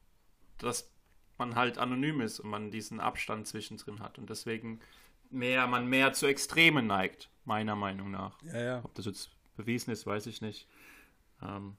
Das 0.57 0.89
man 1.37 1.55
halt 1.55 1.77
anonym 1.77 2.19
ist 2.21 2.39
und 2.41 2.49
man 2.49 2.69
diesen 2.71 2.99
Abstand 2.99 3.47
zwischendrin 3.47 3.99
hat 4.01 4.17
und 4.17 4.29
deswegen 4.29 4.79
mehr, 5.29 5.67
man 5.67 5.87
mehr 5.87 6.11
zu 6.11 6.25
Extremen 6.27 6.85
neigt, 6.87 7.29
meiner 7.45 7.75
Meinung 7.77 8.11
nach. 8.11 8.41
Ja, 8.43 8.61
ja. 8.61 8.81
Ob 8.83 8.93
das 8.95 9.05
jetzt 9.05 9.29
bewiesen 9.59 9.91
ist, 9.91 10.05
weiß 10.05 10.25
ich 10.27 10.41
nicht. 10.41 10.67
Ähm, 11.41 11.75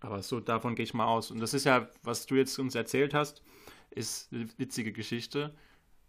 aber 0.00 0.22
so 0.22 0.40
davon 0.40 0.74
gehe 0.74 0.84
ich 0.84 0.94
mal 0.94 1.06
aus. 1.06 1.30
Und 1.30 1.40
das 1.40 1.54
ist 1.54 1.64
ja, 1.64 1.88
was 2.02 2.26
du 2.26 2.34
jetzt 2.36 2.58
uns 2.58 2.74
erzählt 2.74 3.14
hast, 3.14 3.42
ist 3.90 4.32
eine 4.32 4.48
witzige 4.58 4.92
Geschichte. 4.92 5.54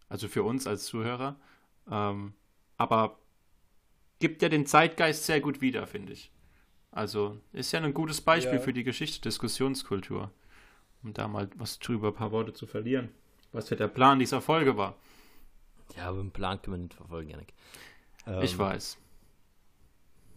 Also 0.10 0.27
für 0.27 0.43
uns 0.43 0.65
als 0.67 0.86
Zuhörer. 0.86 1.36
Ähm, 1.89 2.34
aber 2.77 3.19
gibt 4.19 4.41
ja 4.41 4.49
den 4.49 4.65
Zeitgeist 4.65 5.25
sehr 5.25 5.41
gut 5.41 5.62
wieder, 5.62 5.86
finde 5.88 6.13
ich. 6.13 6.32
Also 6.91 7.39
ist 7.53 7.71
ja 7.71 7.79
ein 7.82 7.93
gutes 7.93 8.21
Beispiel 8.21 8.55
Ja. 8.55 8.62
für 8.62 8.73
die 8.73 8.84
Geschichte, 8.84 9.21
Diskussionskultur. 9.21 10.32
Um 11.03 11.13
da 11.13 11.27
mal 11.27 11.49
was 11.55 11.79
drüber, 11.79 12.10
ein 12.10 12.13
paar 12.15 12.32
Worte 12.32 12.53
zu 12.53 12.65
verlieren. 12.67 13.10
Was 13.51 13.69
ja 13.69 13.77
der 13.77 13.88
Plan 13.88 14.19
dieser 14.19 14.41
Folge 14.41 14.75
war. 14.77 14.95
Ja, 15.95 16.10
aber 16.10 16.19
einen 16.19 16.32
Plan 16.32 16.62
können 16.62 16.75
wir 16.75 16.84
nicht 16.84 16.93
verfolgen, 16.95 17.29
Janik. 17.29 17.53
Ähm, 18.27 18.41
ich 18.43 18.58
weiß. 18.58 18.97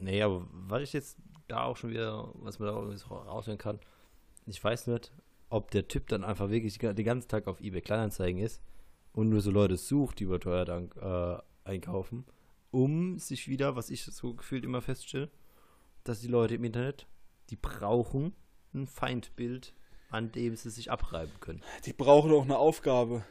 Nee, 0.03 0.21
aber 0.21 0.47
was 0.51 0.83
ich 0.83 0.93
jetzt 0.93 1.17
da 1.47 1.65
auch 1.65 1.77
schon 1.77 1.91
wieder, 1.91 2.31
was 2.35 2.59
man 2.59 2.69
da 2.69 2.75
auch 2.75 3.27
raushören 3.27 3.59
kann, 3.59 3.79
ich 4.47 4.63
weiß 4.63 4.89
nicht, 4.89 5.13
ob 5.49 5.71
der 5.71 5.87
Typ 5.87 6.09
dann 6.09 6.25
einfach 6.25 6.51
wirklich 6.51 6.79
den 6.79 7.05
ganzen 7.05 7.29
Tag 7.29 7.47
auf 7.47 7.61
eBay 7.61 7.81
Kleinanzeigen 7.81 8.41
ist 8.41 8.61
und 9.13 9.29
nur 9.29 9.41
so 9.41 9.51
Leute 9.53 9.77
sucht, 9.77 10.19
die 10.19 10.25
überteuert 10.25 10.71
an, 10.71 10.91
äh, 11.01 11.39
einkaufen, 11.69 12.25
um 12.73 13.19
sich 13.19 13.47
wieder, 13.47 13.77
was 13.77 13.91
ich 13.91 14.05
so 14.05 14.35
gefühlt 14.35 14.65
immer 14.65 14.83
feststelle, 14.83 15.31
dass 16.03 16.21
die 16.21 16.29
Leute 16.29 16.57
im 16.57 16.65
Internet, 16.65 17.07
die 17.51 17.57
brauchen 17.57 18.35
ein 18.75 18.89
Feindbild, 18.89 19.73
an 20.11 20.33
dem 20.33 20.57
sie 20.57 20.71
sich 20.71 20.91
abreiben 20.91 21.39
können. 21.39 21.63
Die 21.87 21.93
brauchen 21.93 22.33
auch 22.33 22.43
eine 22.43 22.59
Aufgabe. 22.59 23.25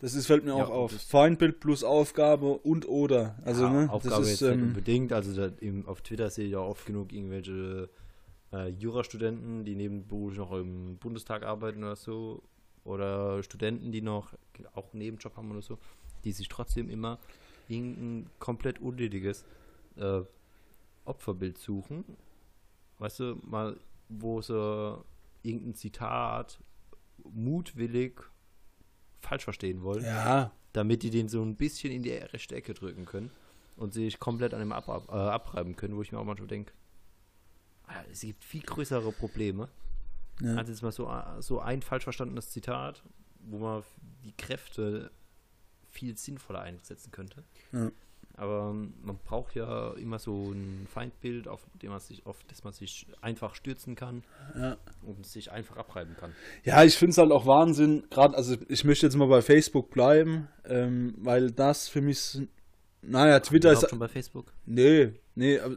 Das 0.00 0.14
ist, 0.14 0.26
fällt 0.26 0.44
mir 0.44 0.56
Ja, 0.56 0.64
auch 0.64 0.70
auf. 0.70 0.92
Feindbild 0.92 1.58
plus 1.58 1.82
Aufgabe 1.82 2.58
und 2.58 2.86
oder. 2.86 3.36
Also, 3.44 3.64
ja, 3.64 3.70
ne, 3.70 3.90
Aufgabe 3.90 4.22
das 4.22 4.30
jetzt 4.30 4.42
ist, 4.42 4.48
nicht 4.48 4.58
ähm, 4.58 4.62
unbedingt. 4.68 5.12
Also 5.12 5.34
da, 5.34 5.52
im, 5.60 5.86
auf 5.86 6.02
Twitter 6.02 6.30
sehe 6.30 6.46
ich 6.46 6.52
ja 6.52 6.60
oft 6.60 6.86
genug 6.86 7.12
irgendwelche 7.12 7.88
äh, 8.52 8.68
Jurastudenten, 8.68 9.64
die 9.64 9.74
nebenberuflich 9.74 10.38
noch 10.38 10.52
im 10.52 10.98
Bundestag 10.98 11.42
arbeiten 11.42 11.82
oder 11.82 11.96
so. 11.96 12.42
Oder 12.84 13.42
Studenten, 13.42 13.92
die 13.92 14.00
noch 14.00 14.32
auch 14.74 14.92
einen 14.92 15.00
Nebenjob 15.00 15.36
haben 15.36 15.50
oder 15.50 15.62
so, 15.62 15.78
die 16.24 16.32
sich 16.32 16.48
trotzdem 16.48 16.88
immer 16.88 17.18
irgendein 17.68 18.30
komplett 18.38 18.80
unnötiges 18.80 19.44
äh, 19.96 20.22
Opferbild 21.04 21.58
suchen. 21.58 22.04
Weißt 22.98 23.20
du, 23.20 23.36
mal, 23.44 23.78
wo 24.08 24.40
sie 24.40 25.04
irgendein 25.42 25.74
Zitat 25.74 26.60
mutwillig 27.24 28.22
falsch 29.20 29.44
verstehen 29.44 29.82
wollen 29.82 30.04
ja, 30.04 30.52
damit 30.72 31.02
die 31.02 31.10
den 31.10 31.28
so 31.28 31.42
ein 31.42 31.56
bisschen 31.56 31.92
in 31.92 32.02
die 32.02 32.12
rechte 32.12 32.54
Ecke 32.54 32.74
drücken 32.74 33.04
können 33.04 33.30
und 33.76 33.94
sich 33.94 34.18
komplett 34.18 34.54
an 34.54 34.60
dem 34.60 34.72
ab, 34.72 34.88
ab, 34.88 35.08
äh, 35.08 35.12
abreiben 35.12 35.76
können, 35.76 35.96
wo 35.96 36.02
ich 36.02 36.12
mir 36.12 36.18
auch 36.18 36.24
manchmal 36.24 36.48
denke, 36.48 36.72
es 38.10 38.20
gibt 38.20 38.44
viel 38.44 38.62
größere 38.62 39.12
Probleme. 39.12 39.68
Ja. 40.40 40.56
Also 40.56 40.72
jetzt 40.72 40.82
mal 40.82 40.92
so, 40.92 41.10
so 41.40 41.60
ein 41.60 41.82
falsch 41.82 42.04
verstandenes 42.04 42.50
Zitat, 42.50 43.02
wo 43.40 43.58
man 43.58 43.82
die 44.24 44.36
Kräfte 44.36 45.10
viel 45.90 46.16
sinnvoller 46.16 46.60
einsetzen 46.60 47.10
könnte. 47.10 47.44
Ja. 47.72 47.90
Aber 48.38 48.72
man 48.72 49.18
braucht 49.24 49.54
ja 49.56 49.92
immer 49.94 50.18
so 50.18 50.52
ein 50.52 50.86
Feindbild, 50.88 51.48
auf 51.48 51.66
dem 51.82 51.90
man 51.90 52.00
sich, 52.00 52.24
auf 52.24 52.38
das 52.46 52.62
man 52.62 52.72
sich 52.72 53.06
einfach 53.20 53.54
stürzen 53.56 53.96
kann 53.96 54.22
ja. 54.54 54.76
und 55.02 55.26
sich 55.26 55.50
einfach 55.50 55.76
abreiben 55.76 56.14
kann. 56.18 56.32
Ja, 56.64 56.84
ich 56.84 56.96
finde 56.96 57.10
es 57.10 57.18
halt 57.18 57.32
auch 57.32 57.46
Wahnsinn, 57.46 58.04
gerade, 58.10 58.36
also 58.36 58.56
ich 58.68 58.84
möchte 58.84 59.06
jetzt 59.06 59.16
mal 59.16 59.26
bei 59.26 59.42
Facebook 59.42 59.90
bleiben, 59.90 60.48
ähm, 60.64 61.14
weil 61.18 61.50
das 61.50 61.88
für 61.88 62.00
mich, 62.00 62.38
naja, 63.02 63.40
Twitter 63.40 63.70
Überhaupt 63.70 63.84
ist, 63.84 63.90
schon 63.90 63.98
bei 63.98 64.08
Facebook. 64.08 64.52
nee, 64.66 65.12
nee, 65.34 65.58
aber, 65.58 65.76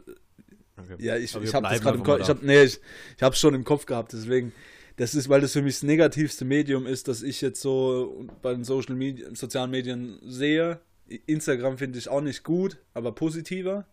Okay. 0.78 0.96
ja, 1.04 1.16
ich, 1.16 1.34
Aber 1.34 1.44
ich 1.44 1.54
habe 1.54 1.68
das 1.68 1.80
gerade 1.80 1.98
im 1.98 2.04
Kopf, 2.04 2.20
ich 2.20 2.28
habe, 2.28 2.44
nee, 2.46 2.62
ich, 2.62 2.80
ich 3.16 3.22
habe 3.22 3.36
schon 3.36 3.54
im 3.54 3.64
Kopf 3.64 3.86
gehabt, 3.86 4.12
deswegen, 4.12 4.52
das 4.96 5.14
ist, 5.14 5.28
weil 5.28 5.40
das 5.40 5.52
für 5.52 5.62
mich 5.62 5.74
das 5.74 5.82
negativste 5.82 6.44
Medium 6.44 6.86
ist, 6.86 7.08
das 7.08 7.22
ich 7.22 7.40
jetzt 7.40 7.60
so 7.60 8.26
bei 8.40 8.52
den 8.52 8.64
Social 8.64 8.94
Media, 8.94 9.28
sozialen 9.34 9.70
Medien 9.70 10.18
sehe. 10.22 10.80
Instagram 11.26 11.78
finde 11.78 11.98
ich 11.98 12.08
auch 12.08 12.20
nicht 12.20 12.44
gut, 12.44 12.78
aber 12.94 13.12
positiver, 13.12 13.86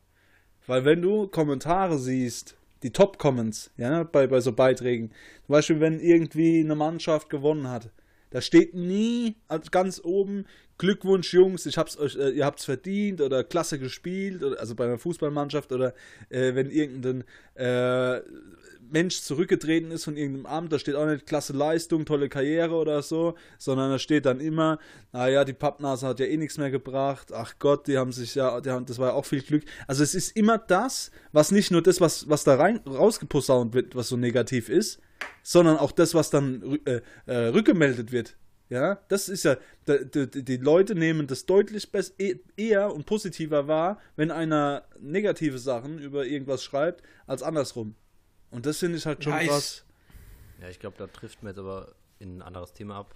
weil 0.67 0.85
wenn 0.85 1.01
du 1.01 1.27
Kommentare 1.27 1.97
siehst, 1.97 2.55
die 2.83 2.91
Top-Comments, 2.91 3.71
ja, 3.77 4.03
bei, 4.03 4.27
bei 4.27 4.39
so 4.39 4.53
Beiträgen, 4.53 5.09
zum 5.45 5.53
Beispiel, 5.53 5.79
wenn 5.79 5.99
irgendwie 5.99 6.59
eine 6.59 6.75
Mannschaft 6.75 7.29
gewonnen 7.29 7.67
hat, 7.69 7.89
da 8.31 8.41
steht 8.41 8.75
nie 8.75 9.35
als 9.47 9.71
ganz 9.71 9.99
oben 10.03 10.45
Glückwunsch, 10.77 11.33
Jungs, 11.33 11.65
ich 11.65 11.77
hab's 11.77 11.97
euch, 11.97 12.15
äh, 12.15 12.29
ihr 12.29 12.45
habt's 12.45 12.65
verdient 12.65 13.19
oder 13.21 13.43
klasse 13.43 13.79
gespielt, 13.79 14.43
oder, 14.43 14.59
also 14.59 14.75
bei 14.75 14.85
einer 14.85 14.97
Fußballmannschaft 14.97 15.71
oder 15.71 15.93
äh, 16.29 16.55
wenn 16.55 16.69
irgendein 16.69 17.23
äh, 17.55 18.21
Mensch 18.91 19.21
zurückgetreten 19.21 19.91
ist 19.91 20.03
von 20.05 20.17
irgendeinem 20.17 20.45
Amt, 20.45 20.71
da 20.73 20.79
steht 20.79 20.95
auch 20.95 21.05
nicht 21.05 21.25
klasse 21.25 21.53
Leistung, 21.53 22.05
tolle 22.05 22.29
Karriere 22.29 22.73
oder 22.75 23.01
so, 23.01 23.35
sondern 23.57 23.91
da 23.91 23.99
steht 23.99 24.25
dann 24.25 24.39
immer, 24.39 24.79
naja, 25.11 25.45
die 25.45 25.53
Pappnase 25.53 26.07
hat 26.07 26.19
ja 26.19 26.25
eh 26.25 26.37
nichts 26.37 26.57
mehr 26.57 26.71
gebracht, 26.71 27.31
ach 27.33 27.55
Gott, 27.59 27.87
die 27.87 27.97
haben 27.97 28.11
sich 28.11 28.35
ja, 28.35 28.59
die 28.61 28.69
haben, 28.69 28.85
das 28.85 28.97
war 28.99 29.09
ja 29.09 29.13
auch 29.13 29.25
viel 29.25 29.41
Glück. 29.41 29.63
Also 29.87 30.03
es 30.03 30.15
ist 30.15 30.35
immer 30.35 30.57
das, 30.57 31.11
was 31.31 31.51
nicht 31.51 31.71
nur 31.71 31.81
das, 31.81 32.01
was, 32.01 32.27
was 32.29 32.43
da 32.43 32.55
rein 32.55 32.79
rausgeposaunt 32.87 33.73
wird, 33.73 33.95
was 33.95 34.09
so 34.09 34.17
negativ 34.17 34.69
ist, 34.69 34.99
sondern 35.43 35.77
auch 35.77 35.91
das, 35.91 36.13
was 36.13 36.29
dann 36.29 36.79
äh, 36.85 37.01
äh, 37.25 37.35
rückgemeldet 37.47 38.11
wird. 38.11 38.35
Ja, 38.69 38.99
das 39.07 39.29
ist 39.29 39.45
ja, 39.45 39.57
da- 39.85 39.97
die, 39.97 40.43
die 40.43 40.57
Leute 40.57 40.93
nehmen 40.93 41.25
das 41.25 41.47
deutlich 41.47 41.91
bess- 41.91 42.13
eh- 42.19 42.39
eher 42.55 42.93
und 42.93 43.07
positiver 43.07 43.67
wahr, 43.67 43.99
wenn 44.15 44.29
einer 44.29 44.83
negative 44.99 45.57
Sachen 45.57 45.97
über 45.97 46.27
irgendwas 46.27 46.63
schreibt, 46.63 47.01
als 47.25 47.41
andersrum. 47.41 47.95
Und 48.51 48.65
das 48.65 48.77
finde 48.79 48.97
ich 48.97 49.05
halt 49.05 49.23
schon 49.23 49.33
Ja, 49.33 49.41
ich- 49.41 49.47
krass. 49.47 49.85
Ja, 50.61 50.69
ich 50.69 50.79
glaube, 50.79 50.97
da 50.97 51.07
trifft 51.07 51.41
man 51.43 51.51
jetzt 51.51 51.59
aber 51.59 51.93
in 52.19 52.37
ein 52.37 52.41
anderes 52.41 52.73
Thema 52.73 52.97
ab. 52.97 53.15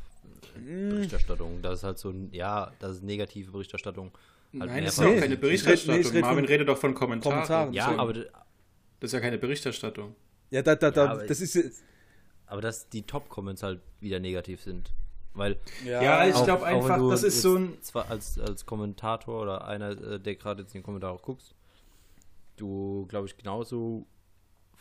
Mm. 0.57 0.89
Berichterstattung. 0.89 1.61
Das 1.61 1.79
ist 1.79 1.83
halt 1.83 1.97
so 1.97 2.09
ein, 2.09 2.31
ja, 2.31 2.71
das 2.79 2.97
ist 2.97 3.03
negative 3.03 3.51
Berichterstattung. 3.51 4.11
Halt 4.57 4.69
Nein, 4.71 4.85
das 4.85 4.93
ist 4.93 4.99
ja 5.01 5.07
auch 5.07 5.19
keine 5.19 5.25
Ich 5.25 5.31
red- 5.31 5.41
nee, 5.43 5.53
ich 5.53 5.63
Berichterstattung. 5.65 6.11
red 6.11 6.21
Marvin 6.21 6.45
redet 6.45 6.67
doch 6.69 6.77
von 6.77 6.93
Kommentaren. 6.93 7.33
Kommentaren. 7.35 7.73
Ja, 7.73 7.85
Deswegen. 7.85 7.99
aber, 7.99 8.13
Das 8.13 9.09
ist 9.09 9.13
ja 9.13 9.19
keine 9.19 9.37
Berichterstattung. 9.37 10.15
Ja, 10.51 10.61
da, 10.61 10.75
da, 10.75 10.91
da, 10.91 11.05
Ja, 11.05 11.11
aber 11.11 11.25
das 11.25 11.41
ist 11.41 11.83
aber 12.45 12.61
dass 12.61 12.87
die 12.89 13.01
Top-Comments 13.01 13.61
halt 13.63 13.81
wieder 13.99 14.19
negativ 14.19 14.61
sind. 14.61 14.93
Weil 15.33 15.57
Ja, 15.83 16.25
ich 16.27 16.35
auch- 16.35 16.45
glaub 16.45 16.61
auch 16.61 16.65
einfach, 16.65 17.09
das 17.09 17.23
ist 17.23 17.41
so 17.41 17.55
ein- 17.57 17.81
Zwar 17.81 18.09
als, 18.11 18.37
als 18.39 18.65
Kommentator 18.65 19.41
oder 19.41 19.65
einer, 19.67 19.89
äh, 19.99 20.19
der 20.19 20.35
gerade 20.35 20.61
jetzt 20.61 20.73
den 20.75 20.83
Kommentar 20.83 21.11
auch 21.11 21.21
guckst, 21.23 21.55
du, 22.57 23.05
glaube 23.07 23.25
ich, 23.27 23.35
genauso 23.35 24.05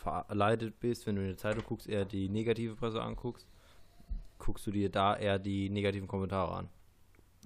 verleitet 0.03 0.81
bist, 0.81 1.07
wenn 1.07 1.17
du 1.17 1.23
in 1.23 1.29
der 1.29 1.37
Zeitung 1.37 1.65
guckst, 1.65 1.88
eher 1.88 2.05
die 2.05 2.29
negative 2.29 2.75
Presse 2.75 3.03
anguckst, 3.03 3.47
guckst 4.38 4.67
du 4.67 4.71
dir 4.71 4.91
da 4.91 5.17
eher 5.17 5.38
die 5.38 5.71
negativen 5.71 6.09
Kommentare 6.09 6.55
an. 6.55 6.69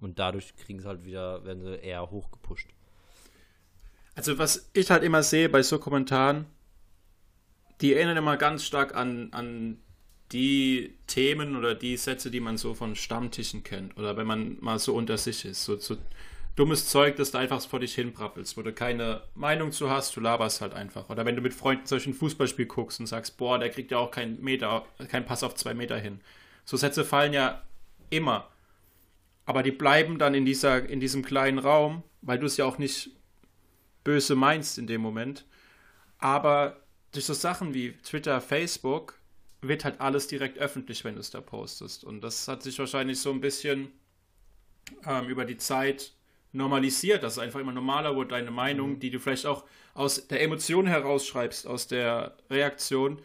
Und 0.00 0.18
dadurch 0.18 0.56
kriegen 0.56 0.80
sie 0.80 0.88
halt 0.88 1.04
wieder, 1.04 1.44
werden 1.44 1.62
sie 1.62 1.76
eher 1.76 2.10
hochgepusht. 2.10 2.68
Also 4.14 4.38
was 4.38 4.70
ich 4.72 4.90
halt 4.90 5.02
immer 5.02 5.22
sehe 5.22 5.48
bei 5.48 5.62
so 5.62 5.78
Kommentaren, 5.78 6.46
die 7.80 7.94
erinnern 7.94 8.16
immer 8.16 8.36
ganz 8.36 8.64
stark 8.64 8.96
an, 8.96 9.28
an 9.32 9.78
die 10.32 10.94
Themen 11.06 11.56
oder 11.56 11.74
die 11.74 11.96
Sätze, 11.96 12.30
die 12.30 12.40
man 12.40 12.56
so 12.56 12.74
von 12.74 12.96
Stammtischen 12.96 13.62
kennt. 13.62 13.96
Oder 13.96 14.16
wenn 14.16 14.26
man 14.26 14.56
mal 14.60 14.78
so 14.78 14.94
unter 14.94 15.18
sich 15.18 15.44
ist. 15.44 15.64
So, 15.64 15.76
so 15.76 15.96
dummes 16.56 16.88
Zeug, 16.88 17.16
das 17.16 17.30
du 17.30 17.38
einfach 17.38 17.62
vor 17.66 17.80
dich 17.80 17.94
hinprappelst, 17.94 18.56
wo 18.56 18.62
du 18.62 18.72
keine 18.72 19.22
Meinung 19.34 19.72
zu 19.72 19.90
hast, 19.90 20.16
du 20.16 20.20
laberst 20.20 20.62
halt 20.62 20.72
einfach. 20.72 21.08
Oder 21.10 21.24
wenn 21.26 21.36
du 21.36 21.42
mit 21.42 21.54
Freunden 21.54 21.86
solch 21.86 22.06
ein 22.06 22.14
Fußballspiel 22.14 22.66
guckst 22.66 22.98
und 22.98 23.06
sagst, 23.06 23.36
boah, 23.36 23.58
der 23.58 23.70
kriegt 23.70 23.90
ja 23.90 23.98
auch 23.98 24.10
keinen 24.10 24.42
Meter, 24.42 24.86
keinen 25.08 25.26
Pass 25.26 25.42
auf 25.42 25.54
zwei 25.54 25.74
Meter 25.74 25.98
hin. 25.98 26.20
So 26.64 26.76
Sätze 26.76 27.04
fallen 27.04 27.34
ja 27.34 27.62
immer. 28.10 28.48
Aber 29.44 29.62
die 29.62 29.70
bleiben 29.70 30.18
dann 30.18 30.34
in, 30.34 30.44
dieser, 30.44 30.88
in 30.88 30.98
diesem 30.98 31.22
kleinen 31.22 31.58
Raum, 31.58 32.02
weil 32.22 32.38
du 32.38 32.46
es 32.46 32.56
ja 32.56 32.64
auch 32.64 32.78
nicht 32.78 33.10
böse 34.02 34.34
meinst 34.34 34.78
in 34.78 34.86
dem 34.86 35.02
Moment. 35.02 35.44
Aber 36.18 36.80
durch 37.12 37.26
so 37.26 37.34
Sachen 37.34 37.74
wie 37.74 37.92
Twitter, 37.98 38.40
Facebook 38.40 39.18
wird 39.60 39.84
halt 39.84 40.00
alles 40.00 40.26
direkt 40.26 40.58
öffentlich, 40.58 41.04
wenn 41.04 41.14
du 41.14 41.20
es 41.20 41.30
da 41.30 41.40
postest. 41.40 42.02
Und 42.02 42.22
das 42.22 42.48
hat 42.48 42.62
sich 42.62 42.78
wahrscheinlich 42.78 43.20
so 43.20 43.30
ein 43.30 43.40
bisschen 43.40 43.92
ähm, 45.06 45.28
über 45.28 45.44
die 45.44 45.58
Zeit 45.58 46.12
normalisiert, 46.52 47.22
dass 47.22 47.34
es 47.34 47.38
einfach 47.38 47.60
immer 47.60 47.72
normaler 47.72 48.16
wurde, 48.16 48.30
deine 48.30 48.50
Meinung, 48.50 48.98
die 48.98 49.10
du 49.10 49.18
vielleicht 49.18 49.46
auch 49.46 49.64
aus 49.94 50.28
der 50.28 50.42
Emotion 50.42 50.86
herausschreibst, 50.86 51.66
aus 51.66 51.86
der 51.88 52.36
Reaktion, 52.50 53.18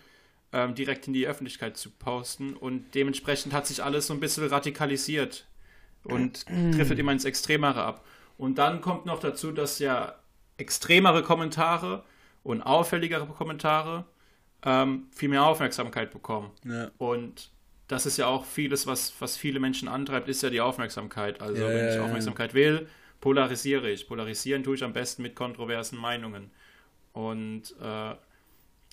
ähm, 0.53 0.75
direkt 0.75 1.07
in 1.07 1.13
die 1.13 1.27
Öffentlichkeit 1.27 1.77
zu 1.77 1.89
posten. 1.89 2.55
Und 2.55 2.93
dementsprechend 2.93 3.53
hat 3.53 3.67
sich 3.67 3.83
alles 3.83 4.07
so 4.07 4.13
ein 4.13 4.19
bisschen 4.19 4.47
radikalisiert 4.47 5.47
und 6.03 6.45
driftet 6.49 6.99
immer 6.99 7.11
ins 7.11 7.25
Extremere 7.25 7.83
ab. 7.83 8.05
Und 8.37 8.57
dann 8.57 8.81
kommt 8.81 9.05
noch 9.05 9.19
dazu, 9.19 9.51
dass 9.51 9.79
ja 9.79 10.15
extremere 10.57 11.23
Kommentare 11.23 12.03
und 12.43 12.61
auffälligere 12.61 13.27
Kommentare 13.27 14.05
ähm, 14.63 15.07
viel 15.11 15.29
mehr 15.29 15.43
Aufmerksamkeit 15.43 16.11
bekommen. 16.11 16.51
Ja. 16.65 16.89
Und 16.97 17.51
das 17.87 18.05
ist 18.05 18.17
ja 18.17 18.27
auch 18.27 18.45
vieles, 18.45 18.87
was, 18.87 19.13
was 19.19 19.37
viele 19.37 19.59
Menschen 19.59 19.87
antreibt, 19.87 20.29
ist 20.29 20.41
ja 20.43 20.49
die 20.49 20.61
Aufmerksamkeit. 20.61 21.41
Also 21.41 21.61
Ja, 21.61 21.69
wenn 21.69 21.89
ich. 21.89 21.99
Aufmerksamkeit 21.99 22.53
will, 22.53 22.87
polarisiere 23.21 23.89
ich. 23.89 24.07
Polarisieren 24.07 24.63
tue 24.63 24.75
ich 24.75 24.83
am 24.83 24.93
besten 24.93 25.21
mit 25.21 25.35
kontroversen 25.35 25.97
Meinungen. 25.97 26.51
Und 27.13 27.75
äh, 27.81 28.11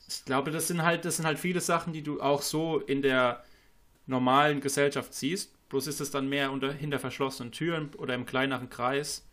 ich 0.06 0.24
glaube, 0.24 0.50
das 0.50 0.68
sind 0.68 0.82
halt, 0.82 1.04
das 1.04 1.16
sind 1.16 1.26
halt 1.26 1.38
viele 1.38 1.60
Sachen, 1.60 1.92
die 1.92 2.02
du 2.02 2.20
auch 2.20 2.42
so 2.42 2.78
in 2.78 3.02
der 3.02 3.44
normalen 4.06 4.60
Gesellschaft 4.60 5.12
siehst. 5.14 5.54
Bloß 5.68 5.86
ist 5.86 6.00
es 6.00 6.10
dann 6.10 6.28
mehr 6.28 6.52
unter, 6.52 6.72
hinter 6.72 6.98
verschlossenen 6.98 7.52
Türen 7.52 7.90
oder 7.96 8.14
im 8.14 8.26
kleineren 8.26 8.70
Kreis. 8.70 9.26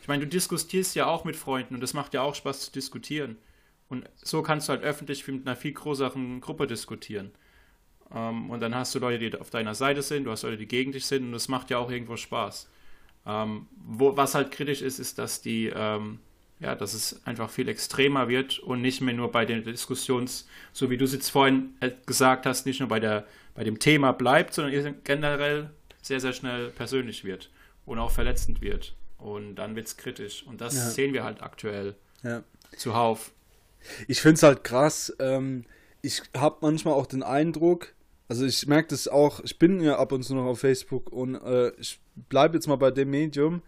Ich 0.00 0.08
meine, 0.08 0.24
du 0.24 0.28
diskutierst 0.28 0.94
ja 0.94 1.06
auch 1.06 1.24
mit 1.24 1.36
Freunden 1.36 1.74
und 1.74 1.82
es 1.82 1.94
macht 1.94 2.14
ja 2.14 2.22
auch 2.22 2.34
Spaß 2.34 2.60
zu 2.60 2.72
diskutieren. 2.72 3.36
Und 3.88 4.08
so 4.16 4.42
kannst 4.42 4.68
du 4.68 4.72
halt 4.72 4.82
öffentlich 4.82 5.26
mit 5.28 5.46
einer 5.46 5.56
viel 5.56 5.72
größeren 5.72 6.40
Gruppe 6.40 6.66
diskutieren. 6.66 7.30
Ähm, 8.10 8.50
und 8.50 8.60
dann 8.60 8.74
hast 8.74 8.94
du 8.94 8.98
Leute, 8.98 9.18
die 9.18 9.38
auf 9.38 9.50
deiner 9.50 9.74
Seite 9.74 10.02
sind, 10.02 10.24
du 10.24 10.30
hast 10.30 10.42
Leute, 10.42 10.56
die 10.56 10.66
gegen 10.66 10.92
dich 10.92 11.06
sind 11.06 11.24
und 11.24 11.32
das 11.32 11.48
macht 11.48 11.70
ja 11.70 11.78
auch 11.78 11.90
irgendwo 11.90 12.16
Spaß. 12.16 12.70
Ähm, 13.26 13.66
wo, 13.76 14.16
was 14.16 14.34
halt 14.34 14.50
kritisch 14.50 14.82
ist, 14.82 14.98
ist, 14.98 15.18
dass 15.18 15.40
die, 15.42 15.72
ähm, 15.74 16.18
ja, 16.60 16.74
dass 16.74 16.94
es 16.94 17.20
einfach 17.26 17.50
viel 17.50 17.68
extremer 17.68 18.28
wird 18.28 18.58
und 18.58 18.82
nicht 18.82 19.00
mehr 19.00 19.14
nur 19.14 19.30
bei 19.30 19.44
den 19.44 19.64
Diskussions, 19.64 20.48
so 20.72 20.90
wie 20.90 20.96
du 20.96 21.04
es 21.04 21.12
jetzt 21.12 21.28
vorhin 21.30 21.74
äh, 21.80 21.90
gesagt 22.06 22.46
hast, 22.46 22.66
nicht 22.66 22.80
nur 22.80 22.88
bei 22.88 23.00
der, 23.00 23.26
bei 23.54 23.64
dem 23.64 23.78
Thema 23.78 24.12
bleibt, 24.12 24.54
sondern 24.54 24.96
generell 25.04 25.70
sehr, 26.02 26.20
sehr 26.20 26.32
schnell 26.32 26.70
persönlich 26.70 27.24
wird 27.24 27.50
und 27.86 27.98
auch 27.98 28.10
verletzend 28.10 28.60
wird. 28.60 28.94
Und 29.18 29.54
dann 29.54 29.76
wird 29.76 29.86
es 29.86 29.96
kritisch. 29.96 30.42
Und 30.44 30.60
das 30.60 30.74
Ja. 30.74 30.90
sehen 30.90 31.12
wir 31.12 31.22
halt 31.22 31.42
aktuell 31.42 31.94
Ja. 32.24 32.42
zuhauf. 32.76 33.30
Ich 34.08 34.20
finde 34.20 34.34
es 34.34 34.42
halt 34.42 34.64
krass. 34.64 35.14
Ähm, 35.20 35.64
ich 36.00 36.22
habe 36.36 36.56
manchmal 36.60 36.94
auch 36.94 37.06
den 37.06 37.22
Eindruck, 37.22 37.92
also 38.32 38.46
ich 38.46 38.66
merke 38.66 38.88
das 38.88 39.08
auch, 39.08 39.40
ich 39.44 39.58
bin 39.58 39.82
ja 39.82 39.98
ab 39.98 40.10
und 40.12 40.22
zu 40.22 40.34
noch 40.34 40.46
auf 40.46 40.60
Facebook 40.60 41.12
und 41.12 41.34
äh, 41.34 41.70
ich 41.78 42.00
bleibe 42.30 42.54
jetzt 42.56 42.66
mal 42.66 42.76
bei 42.76 42.90
dem 42.90 43.10
Medium. 43.10 43.60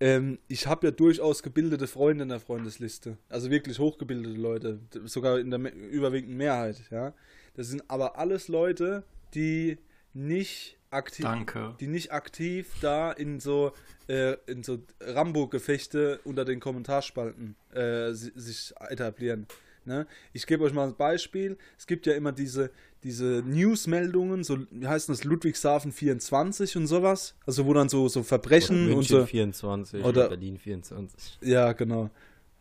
Ähm, 0.00 0.38
ich 0.48 0.66
habe 0.66 0.86
ja 0.86 0.90
durchaus 0.92 1.42
gebildete 1.42 1.86
Freunde 1.86 2.22
in 2.22 2.30
der 2.30 2.40
Freundesliste. 2.40 3.18
Also 3.28 3.50
wirklich 3.50 3.78
hochgebildete 3.78 4.34
Leute. 4.40 4.80
Sogar 5.04 5.38
in 5.38 5.50
der 5.50 5.60
überwiegenden 5.74 6.38
Mehrheit, 6.38 6.84
ja. 6.90 7.12
Das 7.54 7.66
sind 7.68 7.82
aber 7.88 8.18
alles 8.18 8.48
Leute, 8.48 9.04
die 9.34 9.76
nicht 10.14 10.78
aktiv 10.90 11.26
Danke. 11.26 11.74
die 11.80 11.86
nicht 11.86 12.12
aktiv 12.12 12.72
da 12.80 13.12
in 13.12 13.40
so 13.40 13.72
äh, 14.08 14.36
in 14.46 14.62
so 14.62 14.78
Rambo-Gefechte 15.02 16.20
unter 16.24 16.46
den 16.46 16.60
Kommentarspalten 16.60 17.56
äh, 17.74 18.12
si- 18.14 18.32
sich 18.34 18.72
etablieren. 18.88 19.46
Ne? 19.88 20.06
Ich 20.32 20.46
gebe 20.46 20.62
euch 20.64 20.72
mal 20.72 20.86
ein 20.86 20.94
Beispiel. 20.96 21.56
Es 21.78 21.86
gibt 21.86 22.06
ja 22.06 22.12
immer 22.12 22.30
diese, 22.30 22.70
diese 23.02 23.42
News-Meldungen, 23.46 24.44
so 24.44 24.58
wie 24.70 24.86
heißt 24.86 25.08
das, 25.08 25.24
Ludwigshafen 25.24 25.90
24 25.92 26.76
und 26.76 26.86
sowas. 26.86 27.34
Also 27.46 27.66
wo 27.66 27.72
dann 27.72 27.88
so, 27.88 28.06
so 28.08 28.22
Verbrechen 28.22 28.76
Oder 28.76 28.88
und 28.90 28.94
München 28.98 29.20
so. 29.20 29.26
24 29.26 30.04
Oder- 30.04 30.28
Berlin 30.28 30.58
24. 30.58 31.38
Ja, 31.40 31.72
genau. 31.72 32.10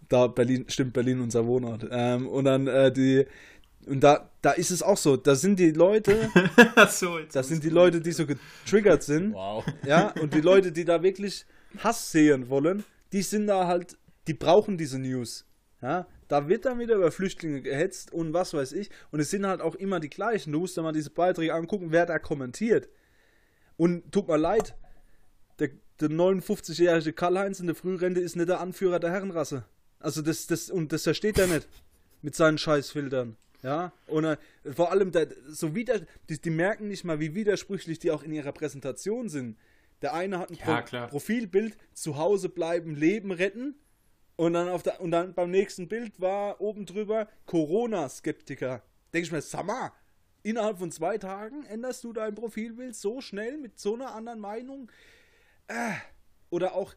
Da 0.09 0.27
Berlin, 0.27 0.65
stimmt 0.69 0.93
Berlin 0.93 1.19
unser 1.19 1.45
Wohnort. 1.45 1.85
Ähm, 1.91 2.27
und 2.27 2.45
dann 2.45 2.65
äh, 2.67 2.91
die, 2.93 3.25
und 3.85 3.99
da, 4.01 4.31
da 4.41 4.51
ist 4.51 4.71
es 4.71 4.81
auch 4.81 4.95
so, 4.97 5.17
da 5.17 5.35
sind 5.35 5.59
die 5.59 5.71
Leute, 5.71 6.29
so, 6.89 7.19
das 7.31 7.49
sind 7.49 7.61
die 7.63 7.69
Leute, 7.69 7.99
die 7.99 8.13
so 8.13 8.25
getriggert 8.25 9.03
sind. 9.03 9.33
Wow. 9.33 9.65
Ja, 9.85 10.13
und 10.21 10.33
die 10.33 10.41
Leute, 10.41 10.71
die 10.71 10.85
da 10.85 11.03
wirklich 11.03 11.45
Hass 11.79 12.09
sehen 12.09 12.47
wollen, 12.47 12.85
die 13.11 13.21
sind 13.21 13.47
da 13.47 13.67
halt, 13.67 13.97
die 14.27 14.33
brauchen 14.33 14.77
diese 14.77 14.97
News. 14.97 15.45
Ja, 15.81 16.07
da 16.27 16.47
wird 16.47 16.65
dann 16.65 16.79
wieder 16.79 16.95
über 16.95 17.11
Flüchtlinge 17.11 17.61
gehetzt 17.61 18.11
und 18.11 18.33
was 18.33 18.53
weiß 18.53 18.73
ich. 18.73 18.89
Und 19.11 19.19
es 19.19 19.29
sind 19.29 19.45
halt 19.45 19.61
auch 19.61 19.75
immer 19.75 19.99
die 19.99 20.09
gleichen. 20.09 20.51
Du 20.51 20.59
musst 20.59 20.77
dir 20.77 20.81
mal 20.81 20.91
diese 20.91 21.09
Beiträge 21.09 21.53
angucken, 21.53 21.91
wer 21.91 22.05
da 22.05 22.19
kommentiert. 22.19 22.89
Und 23.77 24.11
tut 24.11 24.27
mir 24.27 24.37
leid, 24.37 24.75
der, 25.59 25.69
der 25.99 26.09
59-jährige 26.09 27.13
Karl-Heinz 27.13 27.59
in 27.59 27.67
der 27.67 27.75
Frührente 27.75 28.19
ist 28.19 28.35
nicht 28.35 28.49
der 28.49 28.59
Anführer 28.59 28.99
der 28.99 29.11
Herrenrasse. 29.11 29.65
Also 29.99 30.21
das, 30.21 30.47
das, 30.47 30.69
und 30.69 30.91
das 30.91 31.03
versteht 31.03 31.37
er 31.39 31.47
nicht. 31.47 31.67
Mit 32.21 32.35
seinen 32.35 32.57
Scheißfiltern. 32.57 33.37
Ja, 33.63 33.91
und 34.07 34.25
äh, 34.25 34.37
vor 34.75 34.91
allem, 34.91 35.11
der, 35.11 35.27
so 35.47 35.75
wieder, 35.75 36.01
die, 36.29 36.39
die 36.39 36.49
merken 36.49 36.87
nicht 36.87 37.03
mal, 37.03 37.19
wie 37.19 37.35
widersprüchlich 37.35 37.99
die 37.99 38.11
auch 38.11 38.23
in 38.23 38.31
ihrer 38.31 38.51
Präsentation 38.51 39.29
sind. 39.29 39.57
Der 40.01 40.13
eine 40.13 40.39
hat 40.39 40.51
ein 40.51 40.57
Ja, 40.65 40.81
klar. 40.81 41.07
Profilbild, 41.07 41.77
zu 41.93 42.17
Hause 42.17 42.49
bleiben, 42.49 42.95
Leben 42.95 43.31
retten. 43.31 43.75
Und 44.37 44.53
dann, 44.53 44.69
auf 44.69 44.83
der, 44.83 45.01
und 45.01 45.11
dann 45.11 45.33
beim 45.33 45.51
nächsten 45.51 45.87
Bild 45.87 46.21
war 46.21 46.61
oben 46.61 46.85
drüber 46.85 47.27
Corona-Skeptiker. 47.47 48.83
Denke 49.13 49.25
ich 49.25 49.31
mir, 49.31 49.63
mal, 49.63 49.91
innerhalb 50.43 50.77
von 50.77 50.91
zwei 50.91 51.17
Tagen 51.17 51.65
änderst 51.65 52.03
du 52.03 52.13
dein 52.13 52.35
Profilbild 52.35 52.95
so 52.95 53.19
schnell 53.19 53.57
mit 53.57 53.79
so 53.79 53.95
einer 53.95 54.13
anderen 54.13 54.39
Meinung? 54.39 54.91
Äh. 55.67 55.95
Oder 56.51 56.75
auch 56.75 56.93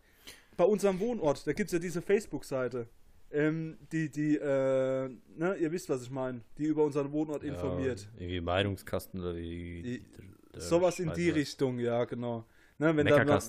bei 0.57 0.64
unserem 0.64 1.00
Wohnort, 1.00 1.46
da 1.46 1.53
gibt 1.55 1.68
es 1.68 1.72
ja 1.72 1.79
diese 1.79 2.03
Facebook-Seite. 2.03 2.88
Ähm, 3.33 3.79
die, 3.90 4.11
die, 4.11 4.37
äh, 4.37 5.09
ne, 5.37 5.57
ihr 5.59 5.72
wisst, 5.72 5.88
was 5.88 6.03
ich 6.03 6.11
meine, 6.11 6.42
die 6.59 6.64
über 6.64 6.85
unseren 6.85 7.11
Wohnort 7.12 7.42
informiert. 7.42 8.00
Ja, 8.00 8.20
irgendwie 8.20 8.40
Meinungskasten 8.40 9.20
oder 9.20 9.37
wie. 9.37 10.05
Sowas 10.57 10.98
in 10.98 11.12
die. 11.14 11.31
Richtung, 11.31 11.79
ja, 11.79 12.05
genau. 12.05 12.44
Ne, 12.79 12.96
wenn 12.96 13.07
da 13.07 13.24
mal, 13.24 13.40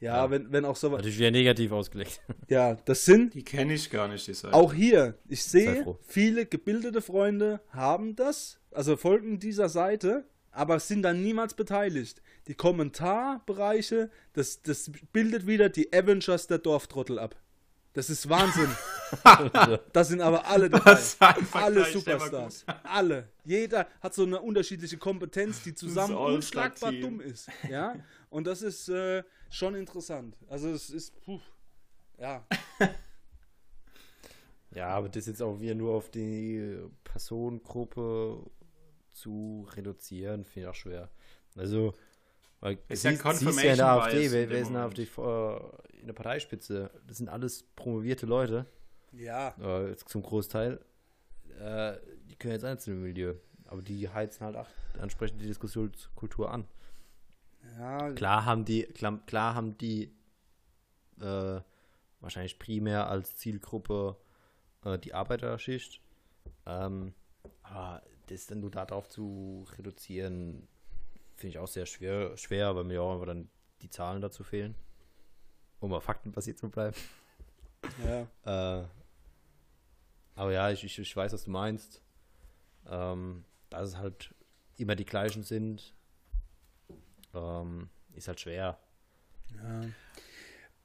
Meckerkasten. 0.00 0.06
ja, 0.06 0.30
wenn, 0.30 0.52
wenn 0.52 0.64
auch 0.64 0.76
sowas. 0.76 0.98
Natürlich 0.98 1.18
wieder 1.18 1.30
negativ 1.30 1.72
ausgelegt. 1.72 2.20
Ja, 2.48 2.74
das 2.74 3.04
sind 3.04 3.34
Die 3.34 3.42
kenne 3.42 3.74
ich 3.74 3.90
gar 3.90 4.08
nicht, 4.08 4.26
die 4.26 4.34
Seite. 4.34 4.54
Auch 4.54 4.72
hier, 4.72 5.18
ich 5.28 5.42
sehe, 5.42 5.96
viele 6.06 6.46
gebildete 6.46 7.02
Freunde 7.02 7.60
haben 7.70 8.14
das, 8.14 8.58
also 8.70 8.96
folgen 8.96 9.40
dieser 9.40 9.68
Seite, 9.68 10.24
aber 10.52 10.78
sind 10.80 11.02
dann 11.02 11.22
niemals 11.22 11.54
beteiligt. 11.54 12.22
Die 12.46 12.54
Kommentarbereiche, 12.54 14.10
das, 14.32 14.62
das 14.62 14.90
bildet 15.12 15.46
wieder 15.46 15.68
die 15.68 15.92
Avengers 15.92 16.46
der 16.46 16.58
Dorftrottel 16.58 17.18
ab. 17.18 17.36
Das 17.96 18.10
ist 18.10 18.28
Wahnsinn. 18.28 18.68
das 19.92 20.08
sind 20.08 20.20
aber 20.20 20.46
alle 20.46 20.68
dabei. 20.70 20.98
Alle 21.52 21.84
Superstars. 21.86 22.66
Alle. 22.82 23.30
Jeder 23.42 23.86
hat 24.02 24.14
so 24.14 24.24
eine 24.24 24.40
unterschiedliche 24.40 24.98
Kompetenz, 24.98 25.62
die 25.62 25.74
zusammen 25.74 26.14
unschlagbar 26.14 26.92
dumm 26.92 27.20
ist. 27.22 27.48
Ja? 27.70 27.96
Und 28.30 28.46
das 28.46 28.62
ist 28.62 28.88
äh, 28.88 29.22
schon 29.50 29.74
interessant. 29.74 30.36
Also 30.48 30.68
es 30.70 30.90
ist, 30.90 31.20
puh, 31.22 31.40
ja. 32.18 32.44
Ja, 34.74 34.88
aber 34.88 35.08
das 35.08 35.26
jetzt 35.26 35.40
auch 35.42 35.58
wieder 35.60 35.74
nur 35.74 35.94
auf 35.94 36.10
die 36.10 36.78
Personengruppe 37.04 38.44
zu 39.12 39.66
reduzieren, 39.72 40.44
finde 40.44 40.66
ich 40.66 40.70
auch 40.70 40.74
schwer. 40.74 41.08
Also, 41.56 41.94
weil 42.60 42.78
Ist 42.88 43.04
ja 43.04 43.12
siehst, 43.12 43.22
siehst 43.22 43.62
ja 43.62 43.70
in 43.72 43.76
der 43.78 43.86
Confirmation 43.86 43.86
AfD, 43.86 44.32
wer, 44.32 44.42
in 44.44 44.50
wer 44.50 44.60
ist 44.60 44.68
in 44.68 44.74
der. 44.74 44.82
AfD 44.82 45.06
vor, 45.06 45.82
in 45.98 46.06
der 46.06 46.12
Parteispitze? 46.12 46.90
Das 47.06 47.16
sind 47.16 47.28
alles 47.30 47.62
promovierte 47.74 48.26
Leute, 48.26 48.66
Ja. 49.12 49.54
äh, 49.86 49.96
zum 49.96 50.22
Großteil. 50.22 50.78
Äh, 51.58 51.94
die 52.28 52.36
können 52.36 52.52
jetzt 52.52 52.64
einzeln 52.64 52.98
im 52.98 53.02
Milieu, 53.04 53.34
aber 53.66 53.80
die 53.80 54.10
heizen 54.10 54.44
halt 54.44 54.56
auch 54.56 54.68
entsprechend 55.00 55.40
die 55.40 55.46
Diskussionskultur 55.46 56.50
an. 56.50 56.66
Ja, 57.78 58.12
Klar 58.12 58.44
haben 58.44 58.64
die, 58.64 58.84
klar, 58.84 59.20
klar 59.26 59.54
haben 59.54 59.76
die 59.78 60.14
äh, 61.20 61.60
wahrscheinlich 62.20 62.58
primär 62.58 63.08
als 63.08 63.36
Zielgruppe 63.36 64.16
äh, 64.84 64.98
die 64.98 65.14
Arbeiterschicht. 65.14 66.00
Ähm, 66.64 67.14
aber 67.62 68.02
das 68.26 68.46
dann 68.46 68.60
nur 68.60 68.70
darauf 68.70 69.08
zu 69.08 69.66
reduzieren, 69.76 70.66
finde 71.36 71.50
ich 71.50 71.58
auch 71.58 71.68
sehr 71.68 71.86
schwer, 71.86 72.36
schwer, 72.36 72.74
weil 72.74 72.84
mir 72.84 73.02
auch 73.02 73.12
einfach 73.12 73.26
dann 73.26 73.48
die 73.82 73.90
Zahlen 73.90 74.22
dazu 74.22 74.42
fehlen. 74.42 74.74
Um 75.80 75.90
mal 75.90 76.00
faktenbasiert 76.00 76.58
zu 76.58 76.68
bleiben. 76.70 76.96
ja. 78.04 78.26
Äh, 78.44 78.84
aber 80.34 80.52
ja, 80.52 80.70
ich, 80.70 80.84
ich, 80.84 80.98
ich 80.98 81.16
weiß, 81.16 81.32
was 81.32 81.44
du 81.44 81.50
meinst. 81.50 82.02
Ähm, 82.88 83.44
dass 83.70 83.88
es 83.88 83.96
halt 83.96 84.34
immer 84.76 84.94
die 84.94 85.04
gleichen 85.04 85.42
sind, 85.42 85.94
ähm, 87.36 87.88
ist 88.14 88.28
halt 88.28 88.40
schwer. 88.40 88.78
ja. 89.62 89.82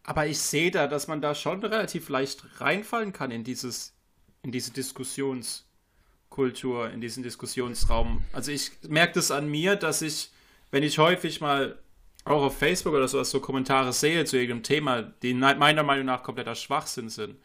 Aber 0.04 0.26
ich 0.26 0.40
sehe 0.40 0.72
da, 0.72 0.88
dass 0.88 1.08
man 1.08 1.22
da 1.22 1.36
schon 1.36 1.64
relativ 1.64 2.10
leicht 2.10 2.44
reinfallen 2.60 3.14
kann 3.14 3.30
in 3.30 3.44
dieses, 3.44 3.94
in 4.42 4.52
diese 4.52 4.72
Diskussionskultur, 4.72 6.90
in 6.90 7.02
diesen 7.02 7.22
Diskussionsraum. 7.22 8.24
Also 8.34 8.52
ich 8.52 8.72
merke 8.88 9.14
das 9.14 9.30
an 9.30 9.48
mir, 9.48 9.76
dass 9.76 10.02
ich, 10.02 10.32
wenn 10.72 10.82
ich 10.82 10.98
häufig 10.98 11.40
mal 11.40 11.78
auch 12.26 12.42
auf 12.44 12.58
Facebook 12.58 12.94
oder 12.94 13.08
sowas 13.08 13.30
so 13.30 13.40
Kommentare 13.40 13.94
sehe 13.94 14.26
zu 14.26 14.38
irgendeinem 14.38 14.64
Thema, 14.64 15.04
die 15.04 15.36
meiner 15.36 15.84
Meinung 15.84 16.06
nach 16.06 16.24
kompletter 16.24 16.56
Schwachsinn 16.56 17.10
sind, 17.10 17.38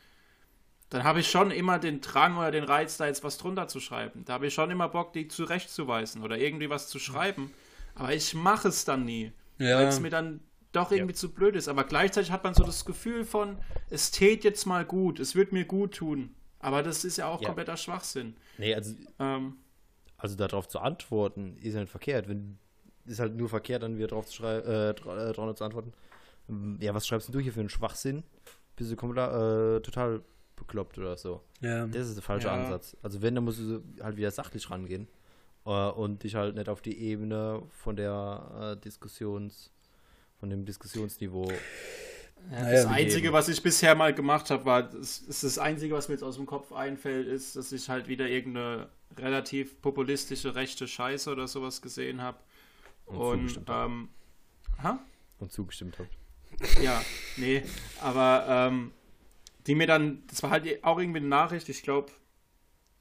dann 0.91 1.05
habe 1.05 1.21
ich 1.21 1.31
schon 1.31 1.51
immer 1.51 1.79
den 1.79 2.01
Drang 2.01 2.39
oder 2.39 2.51
den 2.51 2.65
Reiz, 2.65 2.97
da 2.97 3.07
jetzt 3.07 3.25
was 3.25 3.39
drunter 3.39 3.69
zu 3.69 3.81
schreiben. 3.81 4.25
Da 4.25 4.35
habe 4.35 4.47
ich 4.47 4.55
schon 4.55 4.71
immer 4.71 4.89
Bock, 4.89 5.13
die 5.13 5.29
zurechtzuweisen 5.29 6.23
oder 6.23 6.39
irgendwie 6.39 6.71
was 6.71 6.89
zu 6.89 6.99
schreiben. 6.99 7.53
Aber 7.97 8.15
ich 8.15 8.33
mache 8.35 8.69
es 8.69 8.85
dann 8.85 9.05
nie 9.05 9.33
Ja. 9.59 9.79
weil 9.79 9.87
es 9.89 9.99
mir 10.01 10.11
dann 10.11 10.41
doch 10.73 10.93
irgendwie 10.93 11.15
zu 11.15 11.33
blöd 11.33 11.57
ist. 11.57 11.67
Aber 11.69 11.85
gleichzeitig 11.85 12.31
hat 12.31 12.45
man 12.45 12.55
so 12.55 12.63
das 12.63 12.85
Gefühl 12.85 13.25
von, 13.25 13.57
es 13.91 14.11
tät 14.11 14.45
jetzt 14.45 14.67
mal 14.67 14.85
gut, 14.85 15.19
es 15.19 15.35
wird 15.35 15.51
mir 15.53 15.65
gut 15.65 15.95
tun. 15.97 16.35
Aber 16.61 16.83
das 16.83 17.05
ist 17.05 17.17
ja 17.17 17.27
auch 17.29 17.41
Ja. 17.41 17.47
kompletter 17.49 17.77
Schwachsinn. 17.77 18.37
Nee, 18.59 18.75
also, 18.75 18.95
Ähm, 19.19 19.57
also 20.19 20.37
darauf 20.37 20.69
zu 20.69 20.79
antworten, 20.79 21.57
ist 21.59 21.75
ja 21.75 21.81
nicht 21.81 21.91
verkehrt. 21.91 22.29
Wenn, 22.29 22.59
ist 23.07 23.19
halt 23.21 23.35
nur 23.37 23.49
verkehrt, 23.49 23.83
dann 23.83 23.97
wieder 23.97 24.09
drauf 24.09 24.27
zu 24.27 24.43
äh, 24.45 24.93
dra- 24.95 25.31
äh, 25.31 25.33
drauf 25.33 25.55
zu 25.57 25.65
antworten. 25.65 25.93
Ähm, 26.49 26.79
Ja, 26.81 26.95
was 26.95 27.07
schreibst 27.07 27.29
denn 27.29 27.33
du 27.33 27.41
hier 27.41 27.53
für 27.53 27.61
einen 27.61 27.69
Schwachsinn? 27.69 28.23
Bist 28.77 28.91
du 28.93 28.97
komplett, 28.97 29.31
äh, 29.31 29.81
total 29.81 30.23
bekloppt 30.57 30.99
oder 30.99 31.17
so? 31.17 31.43
Ja. 31.61 31.87
Das 31.87 32.09
ist 32.09 32.17
der 32.17 32.23
falsche 32.23 32.49
Ja. 32.49 32.55
Ansatz. 32.55 32.97
Also 33.03 33.23
wenn, 33.23 33.35
dann 33.35 33.45
musst 33.45 33.61
du 33.61 33.83
halt 34.03 34.17
wieder 34.17 34.31
sachlich 34.31 34.69
rangehen. 34.71 35.09
Äh, 35.67 35.91
und 35.91 36.23
dich 36.23 36.35
halt 36.37 36.55
nicht 36.55 36.69
auf 36.69 36.81
die 36.81 36.99
Ebene 36.99 37.63
von 37.71 37.97
der 37.97 38.77
äh, 38.77 38.81
Diskussions, 38.81 39.73
von 40.39 40.49
dem 40.49 40.65
Diskussionsniveau. 40.65 41.51
Naja, 42.51 42.71
das 42.71 42.85
wie 42.85 42.95
Einzige, 42.95 43.33
was 43.33 43.49
ich 43.49 43.63
bisher 43.63 43.95
mal 43.95 44.15
gemacht 44.15 44.51
habe, 44.51 44.65
war, 44.65 44.83
das 44.85 45.19
ist 45.19 45.43
das 45.43 45.59
Einzige, 45.59 45.95
was 45.95 46.09
mir 46.09 46.15
jetzt 46.15 46.23
aus 46.23 46.37
dem 46.37 46.47
Kopf 46.47 46.73
einfällt, 46.73 47.27
ist, 47.27 47.57
dass 47.57 47.73
ich 47.73 47.89
halt 47.89 48.07
wieder 48.07 48.29
irgendeine 48.29 48.89
relativ 49.17 49.81
populistische 49.81 50.55
rechte 50.55 50.87
Scheiße 50.87 51.31
oder 51.31 51.49
sowas 51.49 51.83
gesehen 51.83 52.23
habe. 52.23 52.39
Und 53.07 53.17
Und, 53.17 53.39
zugestimmt 53.39 53.71
ähm, 53.71 54.09
ha? 54.83 54.99
Und 55.39 55.53
zugestimmt 55.53 55.99
habt. 55.99 56.83
Ja, 56.83 57.03
nee, 57.37 57.63
aber 58.01 58.47
ähm, 58.49 58.93
die 59.67 59.75
mir 59.75 59.87
dann, 59.87 60.23
das 60.29 60.43
war 60.43 60.51
halt 60.51 60.85
auch 60.85 60.99
irgendwie 60.99 61.19
eine 61.19 61.29
Nachricht, 61.29 61.69
ich 61.69 61.83
glaube, 61.83 62.13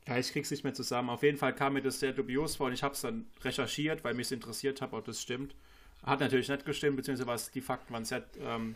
ja, 0.08 0.18
ich 0.18 0.32
krieg's 0.32 0.52
nicht 0.52 0.64
mehr 0.64 0.74
zusammen. 0.74 1.10
Auf 1.10 1.24
jeden 1.24 1.38
Fall 1.38 1.56
kam 1.56 1.74
mir 1.74 1.82
das 1.82 2.00
sehr 2.00 2.14
dubios 2.14 2.56
vor 2.56 2.68
und 2.68 2.74
ich 2.74 2.84
habe 2.84 2.94
es 2.94 3.02
dann 3.02 3.26
recherchiert, 3.42 4.04
weil 4.04 4.14
mich 4.14 4.28
es 4.28 4.32
interessiert 4.32 4.82
hat, 4.82 4.94
ob 4.94 5.06
das 5.06 5.22
stimmt. 5.22 5.56
Hat 6.04 6.20
natürlich 6.20 6.50
nicht 6.50 6.66
gestimmt, 6.66 6.98
beziehungsweise 6.98 7.52
die 7.52 7.62
Fakten 7.62 7.94
waren 7.94 8.06
sehr 8.06 8.24
ähm, 8.40 8.76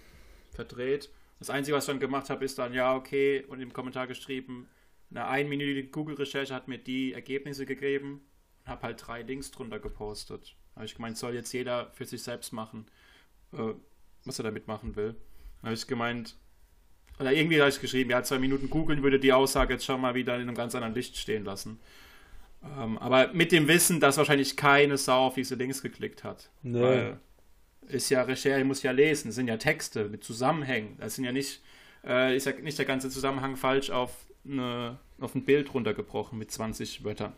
verdreht. 0.51 1.09
Das 1.37 1.49
Einzige, 1.49 1.77
was 1.77 1.85
ich 1.85 1.91
dann 1.91 1.99
gemacht 1.99 2.29
habe, 2.29 2.43
ist 2.43 2.57
dann, 2.57 2.73
ja, 2.73 2.95
okay, 2.95 3.45
und 3.47 3.61
im 3.61 3.71
Kommentar 3.71 4.07
geschrieben, 4.07 4.67
eine 5.11 5.27
einminütige 5.27 5.89
Google-Recherche 5.89 6.53
hat 6.53 6.67
mir 6.67 6.77
die 6.79 7.13
Ergebnisse 7.13 7.65
gegeben 7.65 8.21
und 8.63 8.71
habe 8.71 8.83
halt 8.83 9.07
drei 9.07 9.21
Links 9.21 9.51
drunter 9.51 9.79
gepostet. 9.79 10.55
Habe 10.75 10.85
ich 10.85 10.95
gemeint, 10.95 11.17
soll 11.17 11.33
jetzt 11.33 11.53
jeder 11.53 11.91
für 11.91 12.05
sich 12.05 12.23
selbst 12.23 12.51
machen, 12.51 12.87
äh, 13.53 13.73
was 14.25 14.39
er 14.39 14.43
damit 14.43 14.67
machen 14.67 14.95
will. 14.95 15.15
Habe 15.61 15.73
ich 15.73 15.87
gemeint, 15.87 16.35
oder 17.19 17.33
irgendwie 17.33 17.59
habe 17.59 17.69
ich 17.69 17.81
geschrieben, 17.81 18.09
ja, 18.11 18.23
zwei 18.23 18.39
Minuten 18.39 18.69
googeln 18.69 19.03
würde 19.03 19.19
die 19.19 19.33
Aussage 19.33 19.73
jetzt 19.73 19.85
schon 19.85 20.01
mal 20.01 20.15
wieder 20.15 20.35
in 20.35 20.43
einem 20.43 20.55
ganz 20.55 20.75
anderen 20.75 20.95
Licht 20.95 21.17
stehen 21.17 21.45
lassen. 21.45 21.79
Ähm, 22.63 22.97
aber 22.97 23.33
mit 23.33 23.51
dem 23.51 23.67
Wissen, 23.67 23.99
dass 23.99 24.17
wahrscheinlich 24.17 24.57
keine 24.57 24.97
Sau 24.97 25.27
auf 25.27 25.35
diese 25.35 25.55
Links 25.55 25.81
geklickt 25.81 26.23
hat. 26.23 26.49
Nee. 26.61 26.79
Weil 26.81 27.19
ist 27.87 28.09
ja 28.09 28.21
Recherche, 28.23 28.63
muss 28.65 28.83
ja 28.83 28.91
lesen, 28.91 29.29
das 29.29 29.35
sind 29.35 29.47
ja 29.47 29.57
Texte 29.57 30.09
mit 30.09 30.23
Zusammenhängen. 30.23 30.97
Das 30.99 31.15
sind 31.15 31.25
ja 31.25 31.31
nicht, 31.31 31.61
äh, 32.05 32.35
ist 32.35 32.45
ja 32.45 32.53
nicht 32.53 32.77
der 32.77 32.85
ganze 32.85 33.09
Zusammenhang 33.09 33.55
falsch 33.57 33.89
auf, 33.89 34.27
eine, 34.45 34.99
auf 35.19 35.35
ein 35.35 35.45
Bild 35.45 35.73
runtergebrochen 35.73 36.37
mit 36.37 36.51
20 36.51 37.03
Wörtern. 37.03 37.33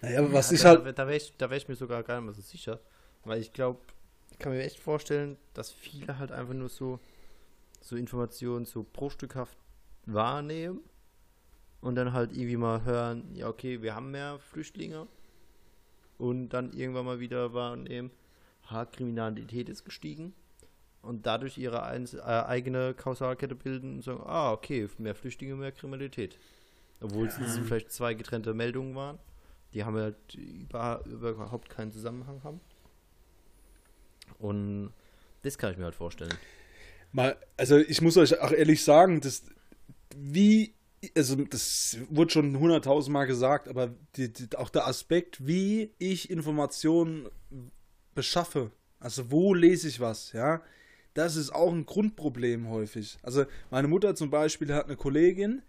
Naja, 0.00 0.20
aber 0.20 0.32
was 0.32 0.50
Ja, 0.50 0.56
ich 0.56 0.62
da, 0.62 0.82
halt. 0.84 0.98
Da 0.98 1.06
wäre 1.06 1.16
ich, 1.16 1.36
da 1.38 1.50
wär 1.50 1.56
ich 1.56 1.68
mir 1.68 1.76
sogar 1.76 2.02
gar 2.02 2.16
nicht 2.16 2.24
mehr 2.24 2.34
so 2.34 2.42
sicher. 2.42 2.80
Weil 3.24 3.40
ich 3.40 3.52
glaube, 3.52 3.80
ich 4.30 4.38
kann 4.38 4.52
mir 4.52 4.62
echt 4.62 4.78
vorstellen, 4.80 5.38
dass 5.54 5.70
viele 5.72 6.18
halt 6.18 6.32
einfach 6.32 6.54
nur 6.54 6.68
so, 6.68 7.00
so 7.82 7.96
Informationen 7.96 8.64
so 8.64 8.86
bruchstückhaft 8.90 9.56
wahrnehmen 10.06 10.80
und 11.80 11.94
dann 11.96 12.12
halt 12.12 12.32
irgendwie 12.32 12.56
mal 12.56 12.84
hören, 12.84 13.34
ja 13.34 13.48
okay, 13.48 13.82
wir 13.82 13.94
haben 13.94 14.10
mehr 14.10 14.38
Flüchtlinge 14.38 15.06
und 16.18 16.50
dann 16.50 16.72
irgendwann 16.72 17.04
mal 17.04 17.20
wieder 17.20 17.52
wahrnehmen, 17.52 18.10
ha, 18.70 18.84
Kriminalität 18.84 19.68
ist 19.68 19.84
gestiegen 19.84 20.32
und 21.02 21.26
dadurch 21.26 21.58
ihre 21.58 21.82
eins, 21.82 22.14
äh, 22.14 22.20
eigene 22.20 22.94
Kausalkette 22.94 23.54
bilden 23.56 23.96
und 23.96 24.02
sagen, 24.02 24.22
ah 24.24 24.52
okay, 24.52 24.88
mehr 24.98 25.14
Flüchtlinge, 25.14 25.56
mehr 25.56 25.72
Kriminalität. 25.72 26.38
Obwohl 27.00 27.26
es 27.26 27.36
Ja. 27.38 27.46
vielleicht 27.64 27.90
zwei 27.90 28.14
getrennte 28.14 28.54
Meldungen 28.54 28.94
waren. 28.94 29.18
Die 29.74 29.84
haben 29.84 29.96
halt 29.96 30.34
über, 30.34 31.02
überhaupt 31.06 31.68
keinen 31.68 31.90
Zusammenhang 31.90 32.44
haben. 32.44 32.60
Und 34.38 34.92
das 35.42 35.58
kann 35.58 35.72
ich 35.72 35.78
mir 35.78 35.84
halt 35.84 35.94
vorstellen. 35.96 36.32
Mal, 37.12 37.36
also 37.56 37.78
ich 37.78 38.00
muss 38.00 38.16
euch 38.16 38.40
auch 38.40 38.52
ehrlich 38.52 38.82
sagen, 38.82 39.20
dass 39.20 39.44
wie, 40.16 40.74
also 41.16 41.36
das 41.36 41.98
wurde 42.08 42.32
schon 42.32 42.58
hunderttausendmal 42.58 43.26
gesagt, 43.26 43.68
aber 43.68 43.94
die, 44.16 44.32
die, 44.32 44.56
auch 44.56 44.70
der 44.70 44.86
Aspekt, 44.86 45.46
wie 45.46 45.92
ich 45.98 46.30
Informationen 46.30 47.28
beschaffe, 48.14 48.70
also 48.98 49.30
wo 49.30 49.52
lese 49.54 49.88
ich 49.88 50.00
was, 50.00 50.32
ja, 50.32 50.62
das 51.14 51.36
ist 51.36 51.50
auch 51.50 51.72
ein 51.72 51.84
Grundproblem 51.84 52.68
häufig. 52.68 53.18
Also 53.22 53.44
meine 53.70 53.88
Mutter 53.88 54.14
zum 54.14 54.30
Beispiel 54.30 54.72
hat 54.72 54.86
eine 54.86 54.96
Kollegin, 54.96 55.62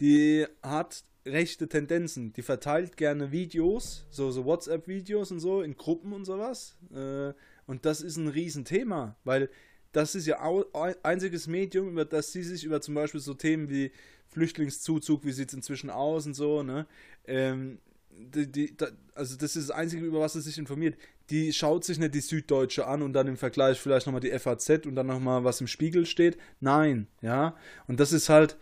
die 0.00 0.46
hat 0.62 1.04
rechte 1.26 1.68
Tendenzen. 1.68 2.32
Die 2.32 2.42
verteilt 2.42 2.96
gerne 2.96 3.32
Videos, 3.32 4.06
so, 4.10 4.30
so 4.30 4.44
WhatsApp-Videos 4.44 5.30
und 5.30 5.40
so, 5.40 5.62
in 5.62 5.76
Gruppen 5.76 6.12
und 6.12 6.24
sowas. 6.24 6.76
Äh, 6.94 7.32
und 7.66 7.84
das 7.84 8.00
ist 8.00 8.16
ein 8.16 8.28
Riesenthema, 8.28 9.16
weil 9.24 9.50
das 9.92 10.14
ist 10.14 10.30
ein 10.30 10.94
einziges 11.02 11.46
Medium, 11.46 11.88
über 11.88 12.04
das 12.04 12.32
sie 12.32 12.42
sich 12.42 12.64
über 12.64 12.80
zum 12.80 12.94
Beispiel 12.94 13.20
so 13.20 13.34
Themen 13.34 13.68
wie 13.68 13.90
Flüchtlingszuzug, 14.28 15.24
wie 15.24 15.32
sieht 15.32 15.48
es 15.48 15.54
inzwischen 15.54 15.90
aus 15.90 16.26
und 16.26 16.34
so, 16.34 16.62
ne? 16.62 16.86
Ähm, 17.26 17.78
die, 18.10 18.50
die, 18.50 18.76
da, 18.76 18.88
also 19.14 19.36
das 19.36 19.56
ist 19.56 19.70
das 19.70 19.76
Einzige, 19.76 20.04
über 20.04 20.20
was 20.20 20.34
sie 20.34 20.40
sich 20.40 20.58
informiert. 20.58 20.96
Die 21.30 21.52
schaut 21.52 21.84
sich 21.84 21.98
nicht 21.98 22.14
die 22.14 22.20
Süddeutsche 22.20 22.86
an 22.86 23.02
und 23.02 23.12
dann 23.12 23.28
im 23.28 23.36
Vergleich 23.36 23.80
vielleicht 23.80 24.06
nochmal 24.06 24.20
die 24.20 24.36
FAZ 24.38 24.86
und 24.86 24.94
dann 24.94 25.06
nochmal, 25.06 25.44
was 25.44 25.60
im 25.60 25.66
Spiegel 25.66 26.06
steht. 26.06 26.36
Nein, 26.60 27.06
ja. 27.22 27.56
Und 27.86 28.00
das 28.00 28.12
ist 28.12 28.28
halt, 28.28 28.56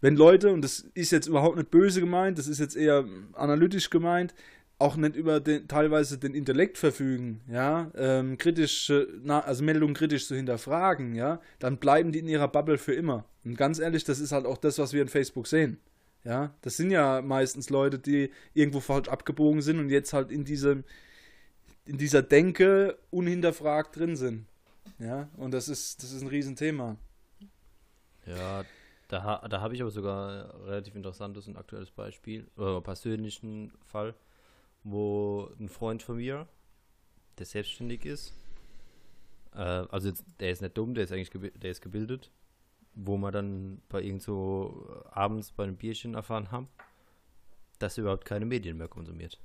wenn 0.00 0.16
Leute, 0.16 0.52
und 0.52 0.62
das 0.62 0.80
ist 0.94 1.12
jetzt 1.12 1.26
überhaupt 1.26 1.56
nicht 1.56 1.70
böse 1.70 2.00
gemeint, 2.00 2.38
das 2.38 2.46
ist 2.46 2.60
jetzt 2.60 2.76
eher 2.76 3.04
analytisch 3.32 3.90
gemeint, 3.90 4.34
auch 4.84 4.96
nicht 4.96 5.16
über 5.16 5.40
den, 5.40 5.66
teilweise 5.66 6.18
den 6.18 6.34
Intellekt 6.34 6.76
verfügen, 6.76 7.40
ja, 7.48 7.90
ähm, 7.96 8.36
kritische, 8.36 9.08
na, 9.22 9.40
also 9.40 9.64
Meldungen 9.64 9.94
kritisch 9.94 10.26
zu 10.26 10.36
hinterfragen, 10.36 11.14
ja, 11.14 11.40
dann 11.58 11.78
bleiben 11.78 12.12
die 12.12 12.18
in 12.18 12.28
ihrer 12.28 12.48
Bubble 12.48 12.76
für 12.76 12.92
immer. 12.92 13.24
Und 13.44 13.56
ganz 13.56 13.78
ehrlich, 13.78 14.04
das 14.04 14.20
ist 14.20 14.32
halt 14.32 14.44
auch 14.44 14.58
das, 14.58 14.78
was 14.78 14.92
wir 14.92 15.00
in 15.00 15.08
Facebook 15.08 15.46
sehen. 15.46 15.78
Ja, 16.22 16.54
das 16.60 16.76
sind 16.76 16.90
ja 16.90 17.22
meistens 17.22 17.70
Leute, 17.70 17.98
die 17.98 18.30
irgendwo 18.52 18.80
falsch 18.80 19.08
abgebogen 19.08 19.62
sind 19.62 19.78
und 19.78 19.88
jetzt 19.88 20.12
halt 20.12 20.30
in 20.30 20.44
diesem, 20.44 20.84
in 21.86 21.96
dieser 21.96 22.22
Denke 22.22 22.98
unhinterfragt 23.10 23.96
drin 23.96 24.16
sind. 24.16 24.46
Ja, 24.98 25.28
und 25.38 25.52
das 25.52 25.68
ist, 25.70 26.02
das 26.02 26.12
ist 26.12 26.20
ein 26.20 26.28
Riesenthema. 26.28 26.96
Ja, 28.26 28.64
da, 29.08 29.46
da 29.48 29.60
habe 29.62 29.74
ich 29.74 29.80
aber 29.80 29.90
sogar 29.90 30.54
ein 30.54 30.62
relativ 30.64 30.94
interessantes 30.94 31.48
und 31.48 31.56
aktuelles 31.56 31.90
Beispiel, 31.90 32.46
oder 32.56 32.82
persönlichen 32.82 33.72
Fall, 33.84 34.14
wo 34.84 35.50
ein 35.58 35.68
Freund 35.68 36.02
von 36.02 36.16
mir, 36.16 36.46
der 37.38 37.46
selbstständig 37.46 38.04
ist, 38.04 38.34
äh, 39.54 39.58
also 39.58 40.08
jetzt, 40.08 40.24
der 40.40 40.50
ist 40.50 40.62
nicht 40.62 40.76
dumm, 40.76 40.94
der 40.94 41.04
ist 41.04 41.12
eigentlich 41.12 41.52
der 41.54 41.70
ist 41.70 41.80
gebildet, 41.80 42.30
wo 42.94 43.16
wir 43.16 43.32
dann 43.32 43.82
bei 43.88 44.02
irgend 44.02 44.22
so 44.22 44.88
äh, 44.88 45.08
abends 45.10 45.52
bei 45.52 45.64
einem 45.64 45.76
Bierchen 45.76 46.14
erfahren 46.14 46.50
haben, 46.50 46.68
dass 47.78 47.98
er 47.98 48.02
überhaupt 48.02 48.24
keine 48.24 48.46
Medien 48.46 48.76
mehr 48.76 48.88
konsumiert. 48.88 49.38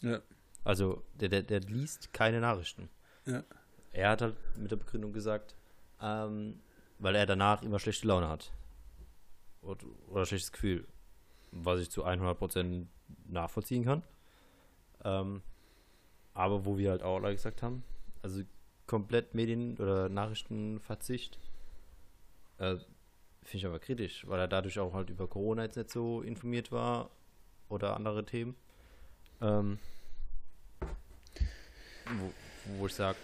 Ja. 0.00 0.20
Also 0.64 1.02
der, 1.14 1.28
der, 1.28 1.42
der 1.42 1.60
liest 1.60 2.12
keine 2.12 2.40
Nachrichten. 2.40 2.88
Ja. 3.26 3.42
Er 3.92 4.10
hat 4.10 4.22
halt 4.22 4.36
mit 4.56 4.70
der 4.70 4.76
Begründung 4.76 5.12
gesagt, 5.12 5.54
ähm, 6.00 6.60
weil 6.98 7.16
er 7.16 7.26
danach 7.26 7.62
immer 7.62 7.78
schlechte 7.78 8.06
Laune 8.06 8.28
hat. 8.28 8.52
Oder, 9.60 9.86
oder 10.08 10.26
schlechtes 10.26 10.52
Gefühl. 10.52 10.86
Was 11.50 11.80
ich 11.80 11.90
zu 11.90 12.04
100% 12.06 12.86
nachvollziehen 13.28 13.84
kann. 13.84 14.02
Ähm, 15.04 15.42
aber 16.34 16.64
wo 16.64 16.78
wir 16.78 16.90
halt 16.90 17.02
auch 17.02 17.16
alle 17.16 17.34
gesagt 17.34 17.62
haben, 17.62 17.84
also 18.22 18.42
komplett 18.86 19.34
Medien- 19.34 19.78
oder 19.78 20.08
Nachrichtenverzicht, 20.08 21.38
äh, 22.58 22.76
finde 23.42 23.56
ich 23.56 23.66
aber 23.66 23.78
kritisch, 23.78 24.26
weil 24.28 24.40
er 24.40 24.48
dadurch 24.48 24.78
auch 24.78 24.94
halt 24.94 25.10
über 25.10 25.26
Corona 25.26 25.62
jetzt 25.64 25.76
nicht 25.76 25.90
so 25.90 26.22
informiert 26.22 26.72
war 26.72 27.10
oder 27.68 27.96
andere 27.96 28.24
Themen. 28.24 28.54
Ähm, 29.40 29.78
wo, 32.06 32.78
wo 32.78 32.86
ich 32.86 32.94
sage, 32.94 33.18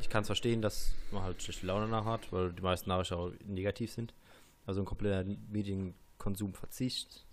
ich 0.00 0.08
kann 0.08 0.22
es 0.22 0.28
verstehen, 0.28 0.62
dass 0.62 0.92
man 1.10 1.22
halt 1.22 1.42
schlechte 1.42 1.66
Laune 1.66 1.88
nach 1.88 2.04
hat, 2.04 2.32
weil 2.32 2.52
die 2.52 2.62
meisten 2.62 2.88
Nachrichten 2.88 3.14
auch 3.14 3.32
negativ 3.46 3.90
sind. 3.90 4.14
Also 4.66 4.82
ein 4.82 4.86
kompletter 4.86 5.24
Medienkonsumverzicht. 5.48 7.26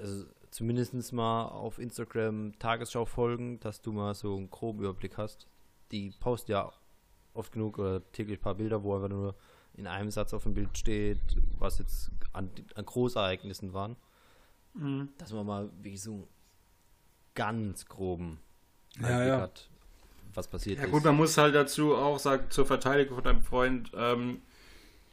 Also 0.00 0.26
zumindest 0.50 1.12
mal 1.12 1.46
auf 1.46 1.78
Instagram 1.78 2.58
Tagesschau 2.58 3.04
folgen, 3.04 3.60
dass 3.60 3.80
du 3.82 3.92
mal 3.92 4.14
so 4.14 4.36
einen 4.36 4.50
groben 4.50 4.80
Überblick 4.80 5.16
hast. 5.18 5.46
Die 5.92 6.12
posten 6.20 6.52
ja 6.52 6.72
oft 7.34 7.52
genug 7.52 7.78
oder 7.78 8.00
täglich 8.12 8.38
ein 8.38 8.42
paar 8.42 8.54
Bilder, 8.54 8.82
wo 8.82 8.94
einfach 8.94 9.08
nur 9.08 9.34
in 9.74 9.86
einem 9.86 10.10
Satz 10.10 10.32
auf 10.32 10.44
dem 10.44 10.54
Bild 10.54 10.76
steht, 10.76 11.18
was 11.58 11.78
jetzt 11.78 12.10
an, 12.32 12.50
an 12.74 12.86
Großereignissen 12.86 13.72
waren. 13.74 13.96
Mhm. 14.74 15.10
Dass 15.18 15.32
man 15.32 15.46
mal 15.46 15.70
wirklich 15.82 16.02
so 16.02 16.12
einen 16.12 16.28
ganz 17.34 17.86
groben 17.86 18.40
Ja, 18.98 19.08
Einblick 19.08 19.28
ja. 19.28 19.40
hat, 19.40 19.68
was 20.34 20.48
passiert 20.48 20.78
Ja 20.78 20.84
ist. 20.84 20.90
gut, 20.90 21.04
man 21.04 21.16
muss 21.16 21.36
halt 21.36 21.54
dazu 21.54 21.94
auch 21.94 22.18
sagen, 22.18 22.50
zur 22.50 22.66
Verteidigung 22.66 23.16
von 23.16 23.24
deinem 23.24 23.42
Freund, 23.42 23.90
ähm, 23.94 24.40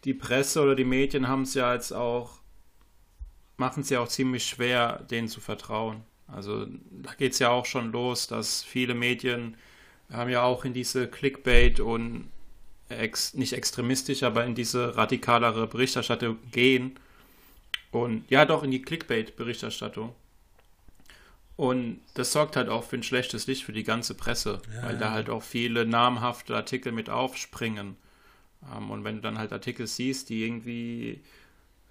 die 0.05 0.13
Presse 0.13 0.61
oder 0.61 0.75
die 0.75 0.85
Medien 0.85 1.27
haben 1.27 1.43
es 1.43 1.53
ja 1.53 1.73
jetzt 1.73 1.91
auch, 1.93 2.39
machen 3.57 3.81
es 3.81 3.89
ja 3.89 3.99
auch 3.99 4.07
ziemlich 4.07 4.45
schwer, 4.45 5.03
denen 5.09 5.27
zu 5.27 5.39
vertrauen. 5.39 6.03
Also 6.27 6.65
da 6.91 7.13
geht 7.13 7.33
es 7.33 7.39
ja 7.39 7.49
auch 7.49 7.65
schon 7.65 7.91
los, 7.91 8.27
dass 8.27 8.63
viele 8.63 8.95
Medien 8.95 9.55
haben 10.11 10.29
ja 10.29 10.43
auch 10.43 10.65
in 10.65 10.73
diese 10.73 11.07
Clickbait 11.07 11.79
und 11.79 12.29
ex, 12.89 13.33
nicht 13.33 13.53
extremistisch, 13.53 14.23
aber 14.23 14.45
in 14.45 14.55
diese 14.55 14.95
radikalere 14.95 15.67
Berichterstattung 15.67 16.37
gehen. 16.51 16.99
Und 17.91 18.29
ja, 18.29 18.45
doch 18.45 18.63
in 18.63 18.71
die 18.71 18.81
Clickbait-Berichterstattung. 18.81 20.15
Und 21.55 22.01
das 22.15 22.31
sorgt 22.31 22.55
halt 22.55 22.69
auch 22.69 22.83
für 22.83 22.95
ein 22.95 23.03
schlechtes 23.03 23.45
Licht 23.45 23.63
für 23.63 23.73
die 23.73 23.83
ganze 23.83 24.15
Presse, 24.15 24.61
ja, 24.73 24.87
weil 24.87 24.97
da 24.97 25.11
halt 25.11 25.29
auch 25.29 25.43
viele 25.43 25.85
namhafte 25.85 26.55
Artikel 26.55 26.91
mit 26.91 27.09
aufspringen. 27.11 27.95
Ähm, 28.75 28.89
und 28.89 29.03
wenn 29.03 29.17
du 29.17 29.21
dann 29.21 29.37
halt 29.37 29.53
Artikel 29.53 29.85
siehst, 29.85 30.29
die 30.29 30.43
irgendwie 30.43 31.21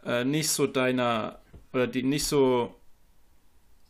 äh, 0.05 0.25
nicht 0.25 0.51
so 0.51 0.67
deiner, 0.67 1.39
oder 1.73 1.87
die 1.87 2.03
nicht 2.03 2.27
so, 2.27 2.75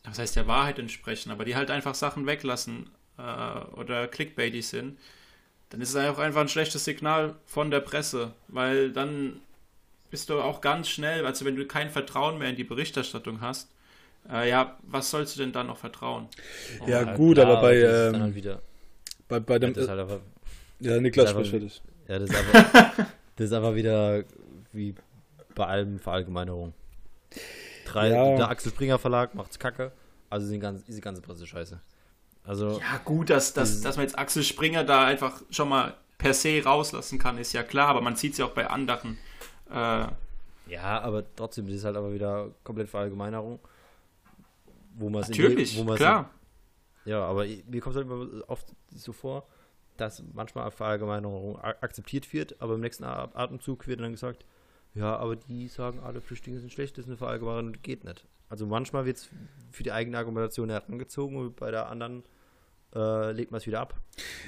was 0.03 0.19
heißt 0.19 0.35
der 0.35 0.47
Wahrheit 0.47 0.79
entsprechen, 0.79 1.31
aber 1.31 1.45
die 1.45 1.55
halt 1.55 1.71
einfach 1.71 1.95
Sachen 1.95 2.25
weglassen 2.25 2.89
äh, 3.17 3.59
oder 3.75 4.07
clickbaity 4.07 4.61
sind, 4.61 4.97
dann 5.69 5.81
ist 5.81 5.89
es 5.89 5.95
auch 5.95 6.19
einfach 6.19 6.41
ein 6.41 6.49
schlechtes 6.49 6.85
Signal 6.85 7.35
von 7.45 7.71
der 7.71 7.79
Presse, 7.79 8.33
weil 8.47 8.91
dann 8.91 9.41
bist 10.11 10.29
du 10.29 10.39
auch 10.39 10.61
ganz 10.61 10.87
schnell, 10.89 11.25
also 11.25 11.45
wenn 11.45 11.55
du 11.55 11.65
kein 11.65 11.89
Vertrauen 11.89 12.37
mehr 12.37 12.49
in 12.49 12.55
die 12.55 12.63
Berichterstattung 12.63 13.41
hast, 13.41 13.69
äh, 14.31 14.49
ja, 14.49 14.77
was 14.83 15.09
sollst 15.09 15.35
du 15.35 15.41
denn 15.41 15.51
dann 15.51 15.67
noch 15.67 15.77
vertrauen? 15.77 16.27
Ja, 16.85 17.05
halt 17.05 17.17
gut, 17.17 17.39
aber 17.39 17.59
bei, 17.59 17.77
ähm, 17.77 18.21
halt 18.21 18.35
wieder, 18.35 18.61
bei, 19.27 19.39
bei 19.39 19.59
dem. 19.59 19.73
Ja, 19.73 19.87
halt 19.87 19.99
aber, 19.99 20.21
ja 20.79 20.99
Niklas, 21.01 21.31
sprich 21.31 21.49
fertig. 21.49 21.81
Ja, 22.07 22.19
das 22.19 22.29
ist, 22.29 22.35
aber, 22.35 22.91
das 23.35 23.45
ist 23.47 23.53
aber 23.53 23.75
wieder 23.75 24.23
wie 24.71 24.93
bei 25.55 25.65
allem 25.65 25.99
Verallgemeinerung. 25.99 26.73
Drei, 27.85 28.09
ja. 28.09 28.35
Der 28.35 28.49
Axel 28.49 28.71
Springer 28.71 28.99
Verlag 28.99 29.35
macht's 29.35 29.59
kacke, 29.59 29.91
also 30.29 30.45
ist 30.45 30.53
die 30.53 30.59
ganze, 30.59 30.83
ist 30.87 30.97
die 30.97 31.01
ganze 31.01 31.21
Presse 31.21 31.45
scheiße. 31.45 31.79
Also, 32.45 32.79
ja, 32.79 32.99
gut, 33.05 33.29
dass, 33.29 33.53
dass, 33.53 33.81
dass 33.81 33.95
man 33.95 34.05
jetzt 34.05 34.17
Axel 34.17 34.43
Springer 34.43 34.83
da 34.83 35.05
einfach 35.05 35.41
schon 35.49 35.69
mal 35.69 35.95
per 36.17 36.33
se 36.33 36.63
rauslassen 36.63 37.19
kann, 37.19 37.37
ist 37.37 37.53
ja 37.53 37.63
klar, 37.63 37.87
aber 37.87 38.01
man 38.01 38.15
sieht 38.15 38.33
es 38.33 38.37
ja 38.37 38.45
auch 38.45 38.51
bei 38.51 38.67
anderen. 38.67 39.17
Äh, 39.69 40.05
ja, 40.67 41.01
aber 41.01 41.23
trotzdem, 41.35 41.67
das 41.67 41.75
ist 41.75 41.85
halt 41.85 41.97
aber 41.97 42.13
wieder 42.13 42.51
komplett 42.63 42.89
Verallgemeinerung 42.89 43.59
wo 44.95 45.09
man 45.09 45.21
Natürlich, 45.21 45.77
wo 45.77 45.93
klar. 45.93 46.29
In, 47.05 47.11
ja, 47.11 47.23
aber 47.25 47.45
mir 47.45 47.81
kommt 47.81 47.95
es 47.95 48.01
halt 48.01 48.05
immer 48.05 48.49
oft 48.49 48.67
so 48.93 49.11
vor, 49.11 49.45
dass 49.97 50.23
manchmal 50.33 50.71
Verallgemeinerung 50.71 51.59
akzeptiert 51.59 52.31
wird, 52.33 52.61
aber 52.61 52.75
im 52.75 52.81
nächsten 52.81 53.03
Atemzug 53.03 53.87
wird 53.87 53.99
dann 53.99 54.11
gesagt, 54.11 54.45
ja, 54.95 55.15
aber 55.15 55.35
die 55.35 55.67
sagen, 55.67 55.99
alle 55.99 56.21
Flüchtlinge 56.21 56.59
sind 56.59 56.71
schlecht, 56.71 56.97
das 56.97 57.05
ist 57.05 57.09
eine 57.09 57.17
Verallgemeinerung, 57.17 57.73
geht 57.81 58.03
nicht. 58.03 58.25
Also 58.49 58.67
manchmal 58.67 59.05
wird 59.05 59.17
es 59.17 59.29
für 59.71 59.83
die 59.83 59.91
eigene 59.91 60.17
Argumentation 60.17 60.69
herangezogen 60.69 61.37
und 61.37 61.55
bei 61.55 61.71
der 61.71 61.89
anderen 61.89 62.23
äh, 62.95 63.31
legt 63.31 63.51
man 63.51 63.59
es 63.59 63.67
wieder 63.67 63.79
ab. 63.79 63.95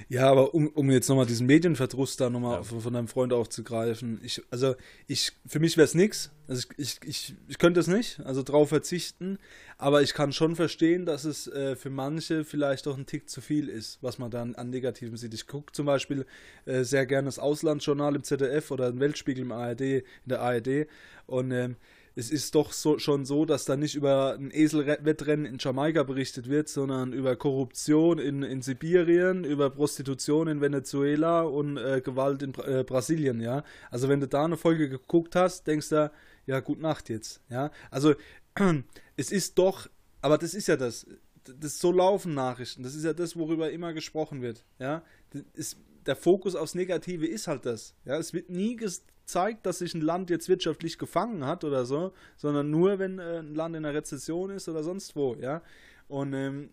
Ja, 0.07 0.29
aber 0.29 0.53
um, 0.53 0.67
um 0.67 0.91
jetzt 0.91 1.09
nochmal 1.09 1.25
diesen 1.25 1.47
Medienverdruss 1.47 2.17
da 2.17 2.29
nochmal 2.29 2.57
ja. 2.57 2.63
von, 2.63 2.81
von 2.81 2.93
deinem 2.93 3.07
Freund 3.07 3.33
aufzugreifen, 3.33 4.19
ich, 4.23 4.41
also 4.51 4.75
ich, 5.07 5.31
für 5.47 5.59
mich 5.59 5.77
wäre 5.77 5.85
es 5.85 5.95
nichts. 5.95 6.31
Also 6.47 6.67
ich, 6.77 6.99
ich, 7.01 7.09
ich, 7.09 7.35
ich 7.47 7.57
könnte 7.57 7.79
es 7.79 7.87
nicht, 7.87 8.19
also 8.19 8.43
drauf 8.43 8.69
verzichten, 8.69 9.39
aber 9.79 10.03
ich 10.03 10.13
kann 10.13 10.31
schon 10.31 10.55
verstehen, 10.55 11.07
dass 11.07 11.25
es 11.25 11.47
äh, 11.47 11.75
für 11.75 11.89
manche 11.89 12.43
vielleicht 12.43 12.85
doch 12.85 12.97
ein 12.97 13.07
Tick 13.07 13.29
zu 13.29 13.41
viel 13.41 13.67
ist, 13.67 13.97
was 14.01 14.19
man 14.19 14.29
dann 14.29 14.53
an 14.53 14.69
Negativen 14.69 15.17
sieht. 15.17 15.33
Ich 15.33 15.47
gucke 15.47 15.73
zum 15.73 15.87
Beispiel 15.87 16.25
äh, 16.65 16.83
sehr 16.83 17.07
gerne 17.07 17.25
das 17.25 17.39
Auslandsjournal 17.39 18.15
im 18.15 18.23
ZDF 18.23 18.69
oder 18.69 18.91
den 18.91 18.99
Weltspiegel 18.99 19.43
im 19.43 19.51
ARD, 19.51 19.81
in 19.81 20.03
der 20.25 20.41
ARD 20.41 20.87
und 21.25 21.51
ähm, 21.51 21.77
es 22.16 22.32
ist 22.32 22.55
doch 22.55 22.72
so, 22.72 22.97
schon 22.97 23.26
so, 23.26 23.45
dass 23.45 23.66
da 23.66 23.76
nicht 23.76 23.95
über 23.95 24.36
ein 24.36 24.49
Eselwettrennen 24.51 25.45
in 25.45 25.57
Jamaika 25.59 26.03
berichtet 26.03 26.49
wird, 26.49 26.70
sondern 26.70 27.11
über 27.11 27.36
Korruption 27.36 28.20
in, 28.20 28.41
in 28.41 28.61
Sibirien, 28.61 29.43
über 29.43 29.70
Prostitution 29.70 30.47
in 30.47 30.61
Venezuela 30.61 31.41
und 31.41 31.78
äh, 31.78 32.01
Gewalt 32.01 32.41
in 32.41 32.53
äh, 32.55 32.86
Brasilien, 32.86 33.41
ja. 33.41 33.63
Also 33.91 34.07
wenn 34.07 34.22
du 34.22 34.28
da 34.30 34.45
eine 34.45 34.55
Folge 34.55 34.88
geguckt 34.88 35.36
hast, 35.36 35.68
denkst 35.68 35.89
du, 35.89 36.09
ja, 36.45 36.61
gut 36.61 36.80
Nacht 36.80 37.09
jetzt, 37.09 37.41
ja. 37.49 37.70
Also 37.91 38.16
es 39.18 39.32
ist 39.32 39.57
doch, 39.57 39.89
aber 40.22 40.38
das 40.38 40.53
ist 40.53 40.68
ja 40.68 40.78
das, 40.78 41.05
das 41.43 41.80
so 41.80 41.91
laufen 41.91 42.34
Nachrichten, 42.34 42.84
das 42.84 42.95
ist 42.95 43.03
ja 43.03 43.13
das, 43.13 43.36
worüber 43.36 43.72
immer 43.72 43.91
gesprochen 43.91 44.41
wird, 44.41 44.63
ja. 44.80 45.03
Das 45.32 45.43
ist, 45.53 45.78
der 46.05 46.16
Fokus 46.16 46.55
aufs 46.55 46.76
Negative 46.76 47.28
ist 47.28 47.47
halt 47.47 47.66
das, 47.66 47.93
ja. 48.05 48.18
Es 48.18 48.34
wird 48.34 48.49
nie 48.49 48.78
zeigt, 49.26 49.65
dass 49.65 49.80
sich 49.80 49.93
ein 49.93 50.01
Land 50.01 50.30
jetzt 50.30 50.49
wirtschaftlich 50.49 50.97
gefangen 50.97 51.45
hat 51.45 51.63
oder 51.63 51.86
so, 51.86 52.13
sondern 52.38 52.69
nur, 52.69 52.99
wenn 52.99 53.19
äh, 53.19 53.39
ein 53.39 53.55
Land 53.55 53.76
in 53.76 53.86
einer 53.86 53.95
Rezession 53.95 54.51
ist 54.51 54.69
oder 54.69 54.84
sonst 54.84 55.15
wo, 55.15 55.36
ja. 55.36 55.61
Und 56.07 56.34
ähm, 56.34 56.69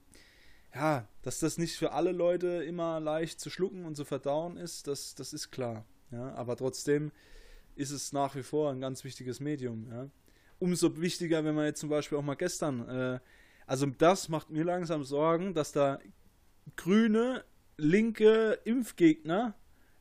ja, 0.74 1.08
dass 1.22 1.38
das 1.38 1.58
nicht 1.58 1.76
für 1.76 1.92
alle 1.92 2.12
Leute 2.12 2.46
immer 2.64 3.00
leicht 3.00 3.40
zu 3.40 3.50
schlucken 3.50 3.84
und 3.84 3.96
zu 3.96 4.04
verdauen 4.04 4.56
ist, 4.56 4.86
das, 4.86 5.14
das 5.14 5.32
ist 5.32 5.50
klar. 5.50 5.84
Ja, 6.10 6.34
aber 6.34 6.56
trotzdem 6.56 7.12
ist 7.74 7.90
es 7.90 8.12
nach 8.12 8.34
wie 8.36 8.42
vor 8.42 8.70
ein 8.70 8.80
ganz 8.80 9.04
wichtiges 9.04 9.40
Medium. 9.40 9.88
Ja. 9.90 10.08
Umso 10.58 11.00
wichtiger, 11.00 11.44
wenn 11.44 11.54
man 11.54 11.64
jetzt 11.64 11.80
zum 11.80 11.88
Beispiel 11.88 12.18
auch 12.18 12.22
mal 12.22 12.34
gestern, 12.34 12.88
äh, 12.88 13.20
also 13.66 13.86
das 13.86 14.28
macht 14.28 14.50
mir 14.50 14.64
langsam 14.64 15.04
Sorgen, 15.04 15.54
dass 15.54 15.72
da 15.72 15.98
grüne, 16.76 17.44
linke 17.76 18.58
Impfgegner 18.64 19.54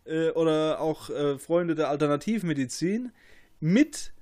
äh, 0.06 0.30
oder 0.32 0.80
auch 0.80 1.10
äh, 1.10 1.38
Freunde 1.38 1.76
der 1.76 1.89
Alternativmedizin 1.89 3.12
mit 3.60 4.14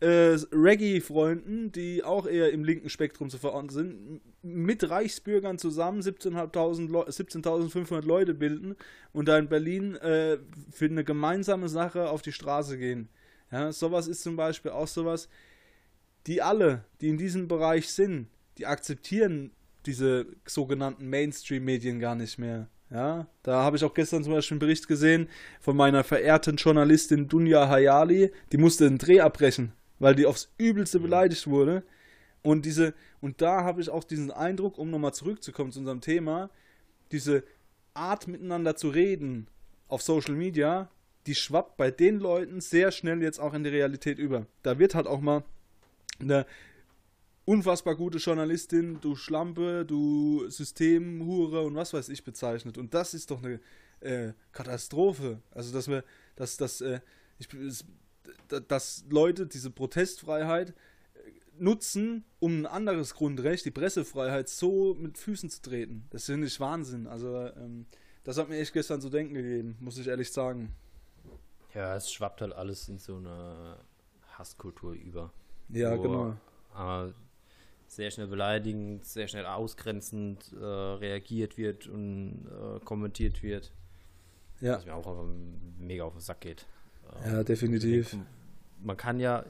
äh, 0.00 0.36
Reggae-Freunden, 0.52 1.72
die 1.72 2.04
auch 2.04 2.26
eher 2.26 2.52
im 2.52 2.64
linken 2.64 2.88
Spektrum 2.88 3.30
zu 3.30 3.38
verorten 3.38 3.70
sind, 3.70 4.20
mit 4.42 4.88
Reichsbürgern 4.88 5.58
zusammen 5.58 6.00
17.500 6.00 7.10
17 7.10 7.42
Leute 8.02 8.34
bilden 8.34 8.76
und 9.12 9.26
da 9.26 9.38
in 9.38 9.48
Berlin 9.48 9.96
äh, 9.96 10.38
für 10.70 10.84
eine 10.84 11.04
gemeinsame 11.04 11.68
Sache 11.68 12.10
auf 12.10 12.22
die 12.22 12.32
Straße 12.32 12.78
gehen. 12.78 13.08
Ja, 13.50 13.72
sowas 13.72 14.06
ist 14.06 14.22
zum 14.22 14.36
Beispiel 14.36 14.70
auch 14.70 14.86
sowas, 14.86 15.28
die 16.26 16.42
alle, 16.42 16.84
die 17.00 17.08
in 17.08 17.18
diesem 17.18 17.48
Bereich 17.48 17.88
sind, 17.88 18.28
die 18.58 18.66
akzeptieren 18.66 19.52
diese 19.86 20.26
sogenannten 20.44 21.08
Mainstream-Medien 21.08 21.98
gar 21.98 22.14
nicht 22.14 22.38
mehr. 22.38 22.68
Ja, 22.90 23.26
da 23.42 23.62
habe 23.62 23.76
ich 23.76 23.84
auch 23.84 23.92
gestern 23.92 24.24
zum 24.24 24.32
Beispiel 24.32 24.54
einen 24.54 24.60
Bericht 24.60 24.88
gesehen 24.88 25.28
von 25.60 25.76
meiner 25.76 26.04
verehrten 26.04 26.56
Journalistin 26.56 27.28
Dunja 27.28 27.68
Hayali, 27.68 28.32
die 28.50 28.56
musste 28.56 28.86
einen 28.86 28.96
Dreh 28.96 29.20
abbrechen, 29.20 29.72
weil 29.98 30.14
die 30.14 30.24
aufs 30.24 30.50
Übelste 30.56 30.98
beleidigt 30.98 31.46
wurde. 31.46 31.82
Und 32.42 32.64
diese, 32.64 32.94
und 33.20 33.42
da 33.42 33.62
habe 33.62 33.82
ich 33.82 33.90
auch 33.90 34.04
diesen 34.04 34.30
Eindruck, 34.30 34.78
um 34.78 34.90
nochmal 34.90 35.12
zurückzukommen 35.12 35.70
zu 35.70 35.80
unserem 35.80 36.00
Thema, 36.00 36.48
diese 37.12 37.44
Art 37.92 38.26
miteinander 38.26 38.74
zu 38.76 38.88
reden 38.88 39.48
auf 39.88 40.02
Social 40.02 40.34
Media, 40.34 40.88
die 41.26 41.34
schwappt 41.34 41.76
bei 41.76 41.90
den 41.90 42.18
Leuten 42.20 42.62
sehr 42.62 42.90
schnell 42.90 43.22
jetzt 43.22 43.38
auch 43.38 43.52
in 43.52 43.64
die 43.64 43.70
Realität 43.70 44.18
über. 44.18 44.46
Da 44.62 44.78
wird 44.78 44.94
halt 44.94 45.06
auch 45.06 45.20
mal 45.20 45.44
eine 46.20 46.46
unfassbar 47.48 47.96
gute 47.96 48.18
Journalistin, 48.18 49.00
du 49.00 49.16
Schlampe, 49.16 49.86
du 49.86 50.48
Systemhure 50.50 51.62
und 51.62 51.74
was 51.74 51.94
weiß 51.94 52.10
ich 52.10 52.22
bezeichnet. 52.22 52.76
Und 52.76 52.92
das 52.92 53.14
ist 53.14 53.30
doch 53.30 53.42
eine 53.42 53.58
äh, 54.00 54.34
Katastrophe. 54.52 55.40
Also, 55.50 55.72
dass 55.72 55.88
wir, 55.88 56.04
dass, 56.36 56.58
dass, 56.58 56.82
äh, 56.82 57.00
ich, 57.38 57.48
dass 58.68 59.04
Leute 59.08 59.46
diese 59.46 59.70
Protestfreiheit 59.70 60.70
äh, 60.70 60.74
nutzen, 61.58 62.26
um 62.38 62.60
ein 62.60 62.66
anderes 62.66 63.14
Grundrecht, 63.14 63.64
die 63.64 63.70
Pressefreiheit, 63.70 64.50
so 64.50 64.94
mit 64.94 65.16
Füßen 65.16 65.48
zu 65.48 65.62
treten. 65.62 66.06
Das 66.10 66.26
finde 66.26 66.46
ich 66.48 66.60
Wahnsinn. 66.60 67.06
Also, 67.06 67.34
ähm, 67.56 67.86
das 68.24 68.36
hat 68.36 68.50
mir 68.50 68.58
echt 68.58 68.74
gestern 68.74 69.00
zu 69.00 69.08
denken 69.08 69.32
gegeben, 69.32 69.78
muss 69.80 69.96
ich 69.96 70.06
ehrlich 70.06 70.30
sagen. 70.30 70.74
Ja, 71.74 71.96
es 71.96 72.12
schwappt 72.12 72.42
halt 72.42 72.52
alles 72.52 72.90
in 72.90 72.98
so 72.98 73.16
eine 73.16 73.78
Hasskultur 74.36 74.92
über. 74.92 75.32
Ja, 75.70 75.96
genau. 75.96 76.36
Aber 76.74 77.14
sehr 77.88 78.10
schnell 78.10 78.26
beleidigend, 78.26 79.04
sehr 79.04 79.28
schnell 79.28 79.46
ausgrenzend 79.46 80.52
äh, 80.52 80.64
reagiert 80.64 81.56
wird 81.56 81.86
und 81.86 82.46
äh, 82.46 82.80
kommentiert 82.84 83.42
wird. 83.42 83.72
Ja. 84.60 84.76
Was 84.76 84.86
mir 84.86 84.94
auch 84.94 85.24
mega 85.78 86.04
auf 86.04 86.12
den 86.12 86.20
Sack 86.20 86.40
geht. 86.40 86.66
Ähm, 87.24 87.32
ja, 87.32 87.44
definitiv. 87.44 88.16
Man 88.80 88.96
kann 88.96 89.18
ja, 89.20 89.44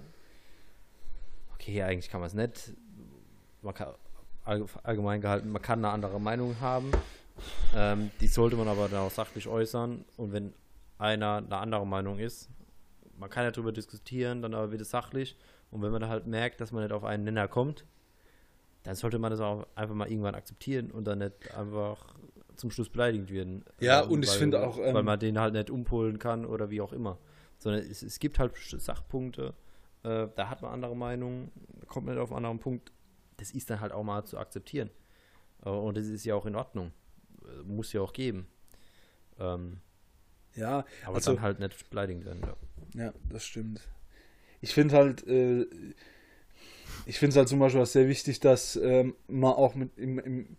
okay, 1.55 1.83
eigentlich 1.83 2.11
kann 2.11 2.21
man 2.21 2.29
es 2.29 2.35
nicht, 2.35 2.73
man 3.63 3.75
kann 3.75 3.95
allgemein 4.45 5.21
gehalten, 5.21 5.51
man 5.51 5.61
kann 5.61 5.85
eine 5.85 5.93
andere 5.93 6.21
Meinung 6.21 6.59
haben. 6.61 6.91
Ähm, 7.75 8.11
die 8.21 8.29
sollte 8.29 8.57
man 8.57 8.69
aber 8.69 8.89
dann 8.89 9.01
auch 9.01 9.11
sachlich 9.11 9.47
äußern. 9.47 10.05
Und 10.17 10.33
wenn 10.33 10.55
einer 10.97 11.37
eine 11.37 11.57
andere 11.57 11.87
Meinung 11.87 12.19
ist, 12.19 12.49
man 13.19 13.31
kann 13.31 13.45
ja 13.45 13.51
darüber 13.51 13.73
diskutieren, 13.73 14.43
dann 14.43 14.55
aber 14.55 14.73
wieder 14.73 14.85
sachlich. 14.85 15.37
Und 15.71 15.83
wenn 15.83 15.93
man 15.93 16.09
halt 16.09 16.27
merkt, 16.27 16.61
dass 16.61 16.73
man 16.73 16.83
nicht 16.83 16.93
auf 16.93 17.05
einen 17.05 17.25
Nenner 17.25 17.49
kommt, 17.49 17.85
dann 18.83 18.95
sollte 18.95 19.19
man 19.19 19.31
das 19.31 19.41
auch 19.41 19.67
einfach 19.75 19.95
mal 19.95 20.09
irgendwann 20.09 20.35
akzeptieren 20.35 20.91
und 20.91 21.05
dann 21.05 21.19
nicht 21.19 21.55
einfach 21.57 22.15
zum 22.57 22.71
Schluss 22.71 22.89
beleidigend 22.89 23.31
werden. 23.31 23.65
Ja, 23.81 24.03
ähm, 24.05 24.11
und 24.11 24.25
ich 24.25 24.31
finde 24.31 24.67
auch. 24.67 24.79
Ähm, 24.79 24.95
weil 24.95 25.03
man 25.03 25.19
den 25.21 25.39
halt 25.39 25.55
nicht 25.55 25.71
umpolen 25.71 26.19
kann 26.19 26.45
oder 26.45 26.71
wie 26.71 26.81
auch 26.81 26.93
immer. 26.93 27.19
Sondern 27.59 27.83
es, 27.83 28.03
es 28.03 28.19
gibt 28.19 28.39
halt 28.39 28.53
Sachpunkte, 28.57 29.55
äh, 30.05 30.29
da 30.35 30.49
hat 30.49 30.63
man 30.63 30.73
andere 30.73 30.97
Meinungen, 30.97 31.51
kommt 31.87 32.07
nicht 32.07 32.19
auf 32.19 32.31
einen 32.31 32.39
anderen 32.39 32.59
Punkt. 32.61 32.93
Das 33.37 33.51
ist 33.53 33.71
dann 33.71 33.81
halt 33.81 33.93
auch 33.93 34.03
mal 34.05 34.25
zu 34.25 34.39
akzeptieren. 34.39 34.91
Äh, 35.65 35.71
und 35.71 35.97
das 35.97 36.07
ist 36.07 36.25
ja 36.25 36.35
auch 36.35 36.47
in 36.47 36.55
Ordnung. 36.57 36.93
Äh, 37.45 37.63
Muss 37.65 37.93
ja 37.93 38.01
auch 38.01 38.13
geben. 38.13 38.47
Ähm, 39.39 39.81
Ja, 40.55 40.85
aber 41.05 41.17
Also- 41.17 41.35
dann 41.35 41.43
halt 41.43 41.61
nicht 41.61 41.91
beleidigend 41.91 42.25
werden. 42.25 42.43
Ja. 42.95 43.05
Ja, 43.05 43.13
das 43.29 43.45
stimmt. 43.45 43.81
Ich 44.61 44.73
finde 44.75 44.97
halt, 44.97 45.25
äh, 45.27 45.67
ich 47.07 47.19
finde 47.19 47.31
es 47.31 47.37
halt 47.37 47.49
zum 47.49 47.59
Beispiel 47.59 47.81
auch 47.83 47.87
sehr 47.87 48.09
wichtig, 48.09 48.41
dass 48.41 48.77
ähm, 48.77 49.15
man 49.29 49.53
auch 49.53 49.75
mit 49.75 49.91
im, 49.97 50.19
im 50.19 50.57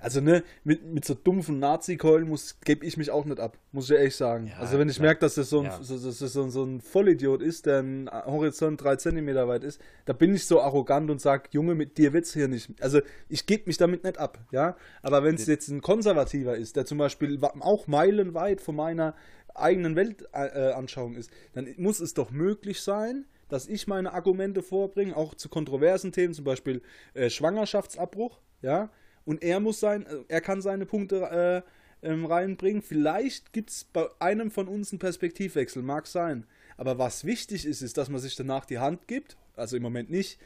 also 0.00 0.20
ne, 0.20 0.42
mit, 0.64 0.84
mit 0.84 1.04
so 1.04 1.14
dumpfen 1.14 1.60
Nazi-Keulen 1.60 2.28
muss, 2.28 2.58
gebe 2.64 2.84
ich 2.84 2.96
mich 2.96 3.12
auch 3.12 3.24
nicht 3.24 3.38
ab, 3.38 3.56
muss 3.70 3.88
ich 3.88 3.96
ehrlich 3.96 4.16
sagen. 4.16 4.48
Ja, 4.48 4.56
also 4.58 4.76
wenn 4.76 4.88
ich 4.88 4.98
merke, 4.98 5.20
dass 5.20 5.36
das 5.36 5.48
so 5.48 5.60
ein, 5.60 5.66
Ja. 5.66 5.78
so, 5.80 5.94
das 5.96 6.18
so, 6.18 6.42
ein- 6.42 6.50
so 6.50 6.64
ein 6.64 6.80
Vollidiot 6.80 7.40
ist, 7.40 7.66
der 7.66 7.78
ein 7.84 8.10
Horizont 8.10 8.82
drei 8.82 8.96
Zentimeter 8.96 9.46
weit 9.46 9.62
ist, 9.62 9.80
da 10.06 10.12
bin 10.12 10.34
ich 10.34 10.44
so 10.44 10.60
arrogant 10.60 11.08
und 11.08 11.20
sage, 11.20 11.44
Junge, 11.52 11.76
mit 11.76 11.98
dir 11.98 12.12
wird's 12.12 12.32
hier 12.34 12.48
nicht. 12.48 12.82
Also 12.82 13.00
ich 13.28 13.46
gebe 13.46 13.62
mich 13.66 13.76
damit 13.76 14.02
nicht 14.02 14.18
ab, 14.18 14.40
ja. 14.50 14.76
Aber 15.02 15.22
wenn 15.22 15.36
es 15.36 15.46
jetzt 15.46 15.68
ein 15.68 15.82
Konservativer 15.82 16.56
ist, 16.56 16.74
der 16.74 16.84
zum 16.84 16.98
Beispiel 16.98 17.38
auch 17.60 17.86
meilenweit 17.86 18.60
von 18.60 18.74
meiner 18.74 19.14
eigenen 19.54 19.94
Weltanschauung 19.94 21.14
ist, 21.14 21.30
dann 21.52 21.68
muss 21.76 22.00
es 22.00 22.12
doch 22.14 22.32
möglich 22.32 22.80
sein, 22.80 23.24
dass 23.52 23.68
ich 23.68 23.86
meine 23.86 24.14
Argumente 24.14 24.62
vorbringe, 24.62 25.16
auch 25.16 25.34
zu 25.34 25.48
kontroversen 25.48 26.10
Themen, 26.10 26.32
zum 26.32 26.44
Beispiel 26.44 26.80
äh, 27.14 27.28
Schwangerschaftsabbruch, 27.28 28.40
ja, 28.62 28.90
und 29.24 29.42
er 29.42 29.60
muss 29.60 29.78
sein, 29.78 30.06
äh, 30.06 30.24
er 30.28 30.40
kann 30.40 30.62
seine 30.62 30.86
Punkte 30.86 31.64
äh, 32.02 32.06
ähm, 32.06 32.24
reinbringen. 32.24 32.82
Vielleicht 32.82 33.52
gibt 33.52 33.70
es 33.70 33.84
bei 33.84 34.06
einem 34.18 34.50
von 34.50 34.68
uns 34.68 34.90
einen 34.90 34.98
Perspektivwechsel, 34.98 35.82
mag 35.82 36.06
sein. 36.06 36.46
Aber 36.76 36.98
was 36.98 37.24
wichtig 37.24 37.66
ist, 37.66 37.82
ist, 37.82 37.98
dass 37.98 38.08
man 38.08 38.20
sich 38.20 38.34
danach 38.34 38.64
die 38.64 38.78
Hand 38.78 39.06
gibt, 39.06 39.36
also 39.54 39.76
im 39.76 39.82
Moment 39.82 40.10
nicht, 40.10 40.40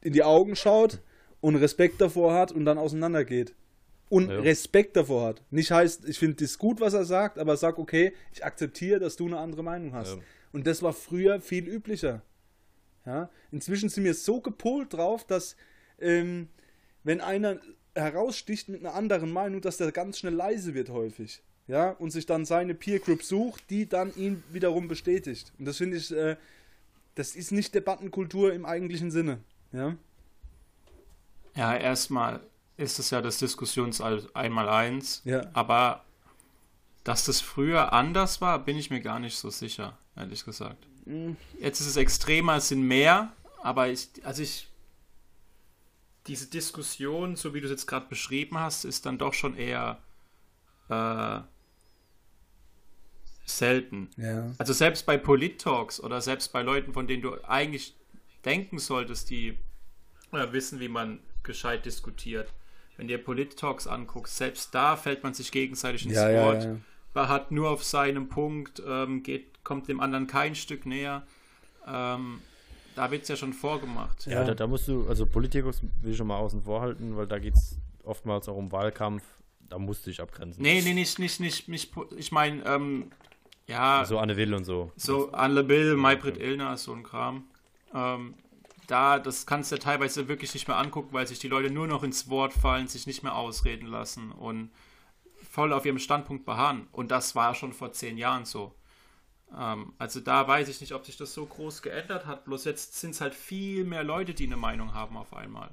in 0.00 0.12
die 0.12 0.22
Augen 0.22 0.56
schaut 0.56 1.00
und 1.40 1.56
Respekt 1.56 2.00
davor 2.00 2.34
hat 2.34 2.52
und 2.52 2.64
dann 2.64 2.78
auseinandergeht. 2.78 3.54
Und 4.08 4.30
Ja. 4.30 4.38
Respekt 4.38 4.96
davor 4.96 5.26
hat. 5.26 5.42
Nicht 5.50 5.70
heißt, 5.70 6.08
ich 6.08 6.18
finde 6.18 6.36
das 6.36 6.56
gut, 6.56 6.80
was 6.80 6.94
er 6.94 7.04
sagt, 7.04 7.38
aber 7.38 7.56
sag, 7.56 7.78
okay, 7.78 8.14
ich 8.32 8.44
akzeptiere, 8.44 9.00
dass 9.00 9.16
du 9.16 9.26
eine 9.26 9.38
andere 9.38 9.62
Meinung 9.62 9.92
hast. 9.92 10.14
Ja. 10.14 10.22
Und 10.52 10.66
das 10.66 10.82
war 10.82 10.94
früher 10.94 11.40
viel 11.40 11.68
üblicher. 11.68 12.22
Ja? 13.08 13.30
Inzwischen 13.50 13.88
sind 13.88 14.04
wir 14.04 14.12
so 14.12 14.42
gepolt 14.42 14.92
drauf, 14.92 15.26
dass 15.26 15.56
ähm, 15.98 16.48
wenn 17.04 17.22
einer 17.22 17.58
heraussticht 17.94 18.68
mit 18.68 18.80
einer 18.80 18.94
anderen 18.94 19.32
Meinung, 19.32 19.62
dass 19.62 19.78
der 19.78 19.90
ganz 19.92 20.18
schnell 20.18 20.34
leise 20.34 20.74
wird 20.74 20.90
häufig. 20.90 21.42
Ja, 21.66 21.90
und 21.90 22.10
sich 22.10 22.24
dann 22.24 22.46
seine 22.46 22.74
Peer 22.74 22.98
Group 22.98 23.22
sucht, 23.22 23.68
die 23.68 23.86
dann 23.86 24.14
ihn 24.14 24.42
wiederum 24.52 24.88
bestätigt. 24.88 25.52
Und 25.58 25.66
das 25.66 25.76
finde 25.76 25.98
ich, 25.98 26.10
äh, 26.10 26.36
das 27.14 27.34
ist 27.34 27.52
nicht 27.52 27.74
Debattenkultur 27.74 28.54
im 28.54 28.64
eigentlichen 28.64 29.10
Sinne. 29.10 29.40
Ja, 29.72 29.96
Ja, 31.54 31.76
erstmal 31.76 32.40
ist 32.78 32.98
es 32.98 33.10
ja 33.10 33.20
das 33.20 33.38
Diskussions 33.38 34.00
einmal-eins. 34.00 35.20
Ja. 35.24 35.42
Aber 35.52 36.04
dass 37.04 37.24
das 37.24 37.40
früher 37.40 37.92
anders 37.92 38.40
war, 38.40 38.64
bin 38.64 38.78
ich 38.78 38.90
mir 38.90 39.00
gar 39.00 39.18
nicht 39.18 39.36
so 39.36 39.50
sicher, 39.50 39.98
ehrlich 40.16 40.44
gesagt. 40.44 40.87
Jetzt 41.58 41.80
ist 41.80 41.86
es 41.86 41.96
extremer, 41.96 42.56
es 42.56 42.68
sind 42.68 42.82
mehr, 42.82 43.32
aber 43.62 43.88
ich, 43.88 44.08
also 44.24 44.42
ich, 44.42 44.68
diese 46.26 46.48
Diskussion, 46.50 47.36
so 47.36 47.54
wie 47.54 47.60
du 47.60 47.66
es 47.66 47.70
jetzt 47.70 47.86
gerade 47.86 48.06
beschrieben 48.08 48.58
hast, 48.58 48.84
ist 48.84 49.06
dann 49.06 49.16
doch 49.16 49.32
schon 49.32 49.56
eher 49.56 49.98
äh, 50.90 51.40
selten. 53.46 54.10
ja. 54.16 54.50
Also 54.58 54.72
selbst 54.72 55.06
bei 55.06 55.16
Polit-Talks 55.16 56.00
oder 56.00 56.20
selbst 56.20 56.52
bei 56.52 56.62
Leuten, 56.62 56.92
von 56.92 57.06
denen 57.06 57.22
du 57.22 57.42
eigentlich 57.44 57.94
denken 58.44 58.78
solltest, 58.78 59.30
die 59.30 59.56
äh, 60.32 60.52
wissen, 60.52 60.80
wie 60.80 60.88
man 60.88 61.20
gescheit 61.42 61.86
diskutiert. 61.86 62.52
Wenn 62.98 63.08
dir 63.08 63.18
Polit-Talks 63.18 63.86
anguckst, 63.86 64.36
selbst 64.36 64.74
da 64.74 64.96
fällt 64.96 65.22
man 65.22 65.32
sich 65.32 65.50
gegenseitig 65.50 66.04
ins 66.04 66.14
Ja, 66.16 66.28
ja, 66.28 66.44
Wort. 66.44 66.64
ja. 66.64 66.76
Man 67.14 67.28
hat 67.28 67.50
nur 67.50 67.70
auf 67.70 67.82
seinem 67.84 68.28
Punkt, 68.28 68.82
ähm, 68.86 69.22
geht, 69.22 69.57
kommt 69.64 69.88
dem 69.88 70.00
anderen 70.00 70.26
kein 70.26 70.54
Stück 70.54 70.86
näher. 70.86 71.26
Ähm, 71.86 72.40
da 72.94 73.10
wird 73.10 73.22
es 73.22 73.28
ja 73.28 73.36
schon 73.36 73.52
vorgemacht. 73.52 74.26
Ja, 74.26 74.44
da, 74.44 74.54
da 74.54 74.66
musst 74.66 74.88
du, 74.88 75.06
also 75.08 75.24
Politikus 75.24 75.82
will 76.02 76.12
ich 76.12 76.16
schon 76.16 76.26
mal 76.26 76.38
außen 76.38 76.62
vor 76.62 76.80
halten, 76.80 77.16
weil 77.16 77.26
da 77.26 77.38
geht 77.38 77.54
es 77.54 77.78
oftmals 78.02 78.48
auch 78.48 78.56
um 78.56 78.72
Wahlkampf. 78.72 79.22
Da 79.60 79.78
musst 79.78 80.06
du 80.06 80.10
dich 80.10 80.20
abgrenzen. 80.20 80.62
Nee, 80.62 80.80
nee, 80.82 80.94
nicht, 80.94 81.18
nicht, 81.18 81.40
nicht, 81.40 81.68
nicht 81.68 81.92
ich 82.16 82.32
meine, 82.32 82.64
ähm, 82.64 83.10
ja, 83.68 84.04
So 84.06 84.18
Anne 84.18 84.36
Will 84.36 84.54
und 84.54 84.64
so. 84.64 84.90
So, 84.96 85.30
Anne 85.32 85.62
Bill, 85.62 85.94
Maybrit 85.94 86.38
Illner, 86.38 86.76
so 86.78 86.92
ein 86.94 87.02
Kram. 87.02 87.44
Ähm, 87.94 88.34
da, 88.86 89.18
das 89.18 89.44
kannst 89.44 89.70
du 89.70 89.78
teilweise 89.78 90.26
wirklich 90.26 90.54
nicht 90.54 90.66
mehr 90.66 90.78
angucken, 90.78 91.10
weil 91.12 91.26
sich 91.26 91.38
die 91.38 91.48
Leute 91.48 91.70
nur 91.70 91.86
noch 91.86 92.02
ins 92.02 92.30
Wort 92.30 92.54
fallen, 92.54 92.88
sich 92.88 93.06
nicht 93.06 93.22
mehr 93.22 93.36
ausreden 93.36 93.86
lassen 93.86 94.32
und 94.32 94.70
voll 95.50 95.74
auf 95.74 95.84
ihrem 95.84 95.98
Standpunkt 95.98 96.46
beharren. 96.46 96.88
Und 96.92 97.10
das 97.10 97.34
war 97.34 97.54
schon 97.54 97.74
vor 97.74 97.92
zehn 97.92 98.16
Jahren 98.16 98.46
so. 98.46 98.72
Ähm, 99.56 99.92
also 99.98 100.20
da 100.20 100.46
weiß 100.46 100.68
ich 100.68 100.80
nicht, 100.80 100.92
ob 100.92 101.06
sich 101.06 101.16
das 101.16 101.32
so 101.34 101.46
groß 101.46 101.82
geändert 101.82 102.26
hat. 102.26 102.44
Bloß 102.44 102.64
jetzt 102.64 102.94
sind 102.94 103.10
es 103.10 103.20
halt 103.20 103.34
viel 103.34 103.84
mehr 103.84 104.04
Leute, 104.04 104.34
die 104.34 104.46
eine 104.46 104.56
Meinung 104.56 104.94
haben 104.94 105.16
auf 105.16 105.32
einmal. 105.32 105.70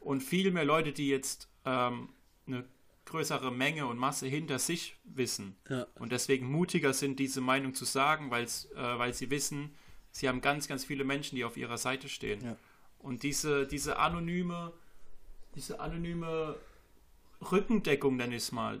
Und 0.00 0.22
viel 0.22 0.50
mehr 0.50 0.64
Leute, 0.64 0.92
die 0.92 1.08
jetzt 1.08 1.48
ähm, 1.64 2.10
eine 2.46 2.64
größere 3.06 3.50
Menge 3.50 3.86
und 3.86 3.98
Masse 3.98 4.26
hinter 4.26 4.58
sich 4.58 4.96
wissen. 5.04 5.56
Ja. 5.68 5.86
Und 5.94 6.12
deswegen 6.12 6.50
mutiger 6.50 6.92
sind, 6.92 7.18
diese 7.18 7.40
Meinung 7.40 7.74
zu 7.74 7.84
sagen, 7.84 8.30
weil's, 8.30 8.70
äh, 8.72 8.98
weil 8.98 9.14
sie 9.14 9.30
wissen, 9.30 9.74
sie 10.10 10.28
haben 10.28 10.40
ganz, 10.40 10.68
ganz 10.68 10.84
viele 10.84 11.04
Menschen, 11.04 11.36
die 11.36 11.44
auf 11.44 11.56
ihrer 11.56 11.78
Seite 11.78 12.08
stehen. 12.08 12.44
Ja. 12.44 12.56
Und 12.98 13.22
diese, 13.22 13.66
diese 13.66 13.98
anonyme, 13.98 14.72
diese 15.54 15.80
anonyme 15.80 16.56
Rückendeckung, 17.52 18.16
nenne 18.16 18.36
ich 18.36 18.44
es 18.44 18.52
mal, 18.52 18.80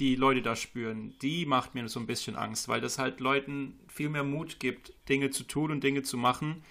die 0.00 0.16
Leute 0.16 0.42
da 0.42 0.56
spüren, 0.56 1.14
die 1.22 1.46
macht 1.46 1.74
mir 1.74 1.88
so 1.88 2.00
ein 2.00 2.06
bisschen 2.06 2.34
Angst, 2.34 2.68
weil 2.68 2.80
das 2.80 2.98
halt 2.98 3.20
Leuten 3.20 3.78
viel 3.86 4.08
mehr 4.08 4.24
Mut 4.24 4.58
gibt, 4.58 4.92
Dinge 5.08 5.30
zu 5.30 5.44
tun 5.44 5.70
und 5.70 5.84
Dinge 5.84 6.02
zu 6.02 6.16
machen, 6.16 6.62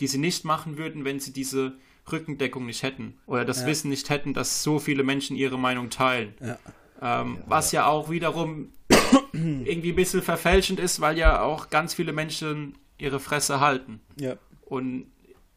die 0.00 0.06
sie 0.06 0.18
nicht 0.18 0.44
machen 0.44 0.76
würden, 0.78 1.04
wenn 1.04 1.18
sie 1.18 1.32
diese 1.32 1.72
Rückendeckung 2.12 2.66
nicht 2.66 2.82
hätten 2.82 3.16
oder 3.26 3.44
das 3.44 3.62
Ja. 3.62 3.66
Wissen 3.68 3.88
nicht 3.88 4.10
hätten, 4.10 4.34
dass 4.34 4.62
so 4.62 4.78
viele 4.78 5.02
Menschen 5.02 5.36
ihre 5.36 5.58
Meinung 5.58 5.88
teilen. 5.90 6.34
Ja. 6.40 6.58
Ähm, 7.00 7.38
was 7.46 7.72
ja 7.72 7.86
auch 7.86 8.10
wiederum 8.10 8.72
irgendwie 9.32 9.90
ein 9.90 9.96
bisschen 9.96 10.22
verfälschend 10.22 10.78
ist, 10.78 11.00
weil 11.00 11.16
ja 11.18 11.42
auch 11.42 11.70
ganz 11.70 11.94
viele 11.94 12.12
Menschen 12.12 12.76
ihre 12.98 13.18
Fresse 13.20 13.60
halten 13.60 14.00
Ja. 14.16 14.36
und 14.66 15.06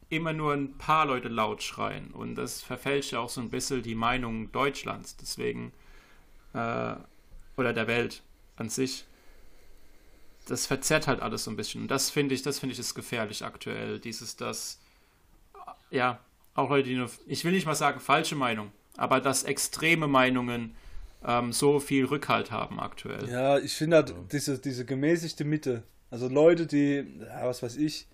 immer 0.10 0.32
nur 0.34 0.54
ein 0.54 0.78
paar 0.78 1.06
Leute 1.06 1.28
laut 1.28 1.62
schreien. 1.62 2.12
Und 2.12 2.36
das 2.36 2.62
verfälscht 2.62 3.12
ja 3.12 3.20
auch 3.20 3.30
so 3.30 3.42
ein 3.42 3.50
bisschen 3.50 3.84
die 3.84 3.96
Meinung 3.96 4.52
Deutschlands. 4.54 5.18
Deswegen, 5.18 5.74
äh, 6.54 6.94
oder 7.58 7.74
der 7.74 7.88
Welt 7.88 8.24
an 8.56 8.70
sich. 8.70 9.06
Das 10.48 10.66
verzerrt 10.66 11.08
halt 11.08 11.22
alles 11.22 11.44
so 11.44 11.52
ein 11.52 11.58
bisschen. 11.58 11.82
Und 11.82 11.92
das 11.92 12.10
finde 12.10 12.34
ich, 12.34 12.42
das 12.42 12.60
finde 12.60 12.74
ich 12.74 12.80
ist 12.80 12.96
gefährlich 12.96 13.44
aktuell. 13.44 14.00
Dieses, 14.00 14.38
das, 14.38 14.80
ja, 15.92 16.20
auch 16.54 16.70
Leute, 16.70 16.90
die 16.90 16.96
nur, 16.96 17.10
ich 17.26 17.44
will 17.44 17.52
nicht 17.52 17.66
mal 17.66 17.76
sagen 17.76 18.00
falsche 18.00 18.36
Meinung, 18.36 18.72
aber 18.96 19.20
dass 19.20 19.44
extreme 19.44 20.08
Meinungen 20.08 20.76
ähm, 21.26 21.52
so 21.52 21.80
viel 21.80 22.06
Rückhalt 22.06 22.52
haben 22.52 22.80
aktuell. 22.80 23.30
Ja, 23.30 23.58
ich 23.58 23.74
finde 23.74 23.98
halt 23.98 24.14
diese, 24.32 24.58
diese 24.60 24.86
gemäßigte 24.86 25.44
Mitte. 25.44 25.84
Also 26.10 26.30
Leute, 26.30 26.66
die, 26.66 27.06
ja, 27.20 27.46
was 27.46 27.62
weiß 27.62 27.76
ich, 27.76 28.08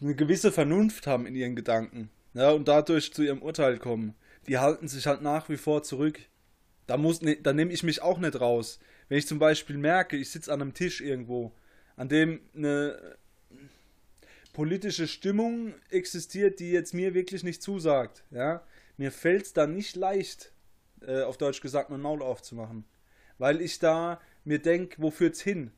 eine 0.00 0.14
gewisse 0.14 0.52
Vernunft 0.52 1.06
haben 1.06 1.26
in 1.26 1.34
ihren 1.34 1.56
Gedanken. 1.56 2.10
Ja, 2.34 2.50
und 2.50 2.68
dadurch 2.68 3.12
zu 3.12 3.22
ihrem 3.22 3.42
Urteil 3.42 3.78
kommen. 3.78 4.14
Die 4.46 4.58
halten 4.58 4.88
sich 4.88 5.06
halt 5.06 5.22
nach 5.22 5.48
wie 5.48 5.56
vor 5.56 5.82
zurück. 5.82 6.20
Da, 6.88 6.96
ne, 6.96 7.36
da 7.36 7.52
nehme 7.52 7.72
ich 7.72 7.84
mich 7.84 8.02
auch 8.02 8.18
nicht 8.18 8.40
raus. 8.40 8.80
Wenn 9.08 9.18
ich 9.18 9.26
zum 9.28 9.38
Beispiel 9.38 9.76
merke, 9.76 10.16
ich 10.16 10.30
sitze 10.30 10.52
an 10.52 10.60
einem 10.60 10.74
Tisch 10.74 11.00
irgendwo, 11.00 11.52
an 11.96 12.08
dem 12.08 12.40
eine 12.56 13.16
politische 14.52 15.06
Stimmung 15.06 15.74
existiert, 15.90 16.58
die 16.58 16.72
jetzt 16.72 16.94
mir 16.94 17.14
wirklich 17.14 17.44
nicht 17.44 17.62
zusagt. 17.62 18.24
Ja? 18.30 18.64
Mir 18.96 19.12
fällt 19.12 19.44
es 19.44 19.52
da 19.52 19.66
nicht 19.66 19.94
leicht, 19.94 20.52
äh, 21.02 21.22
auf 21.22 21.36
Deutsch 21.36 21.60
gesagt, 21.60 21.90
mein 21.90 22.00
Maul 22.00 22.22
aufzumachen. 22.22 22.84
Weil 23.36 23.60
ich 23.60 23.78
da 23.78 24.20
mir 24.44 24.58
denke, 24.58 25.00
wo 25.00 25.10
führt's 25.10 25.40
hin? 25.40 25.70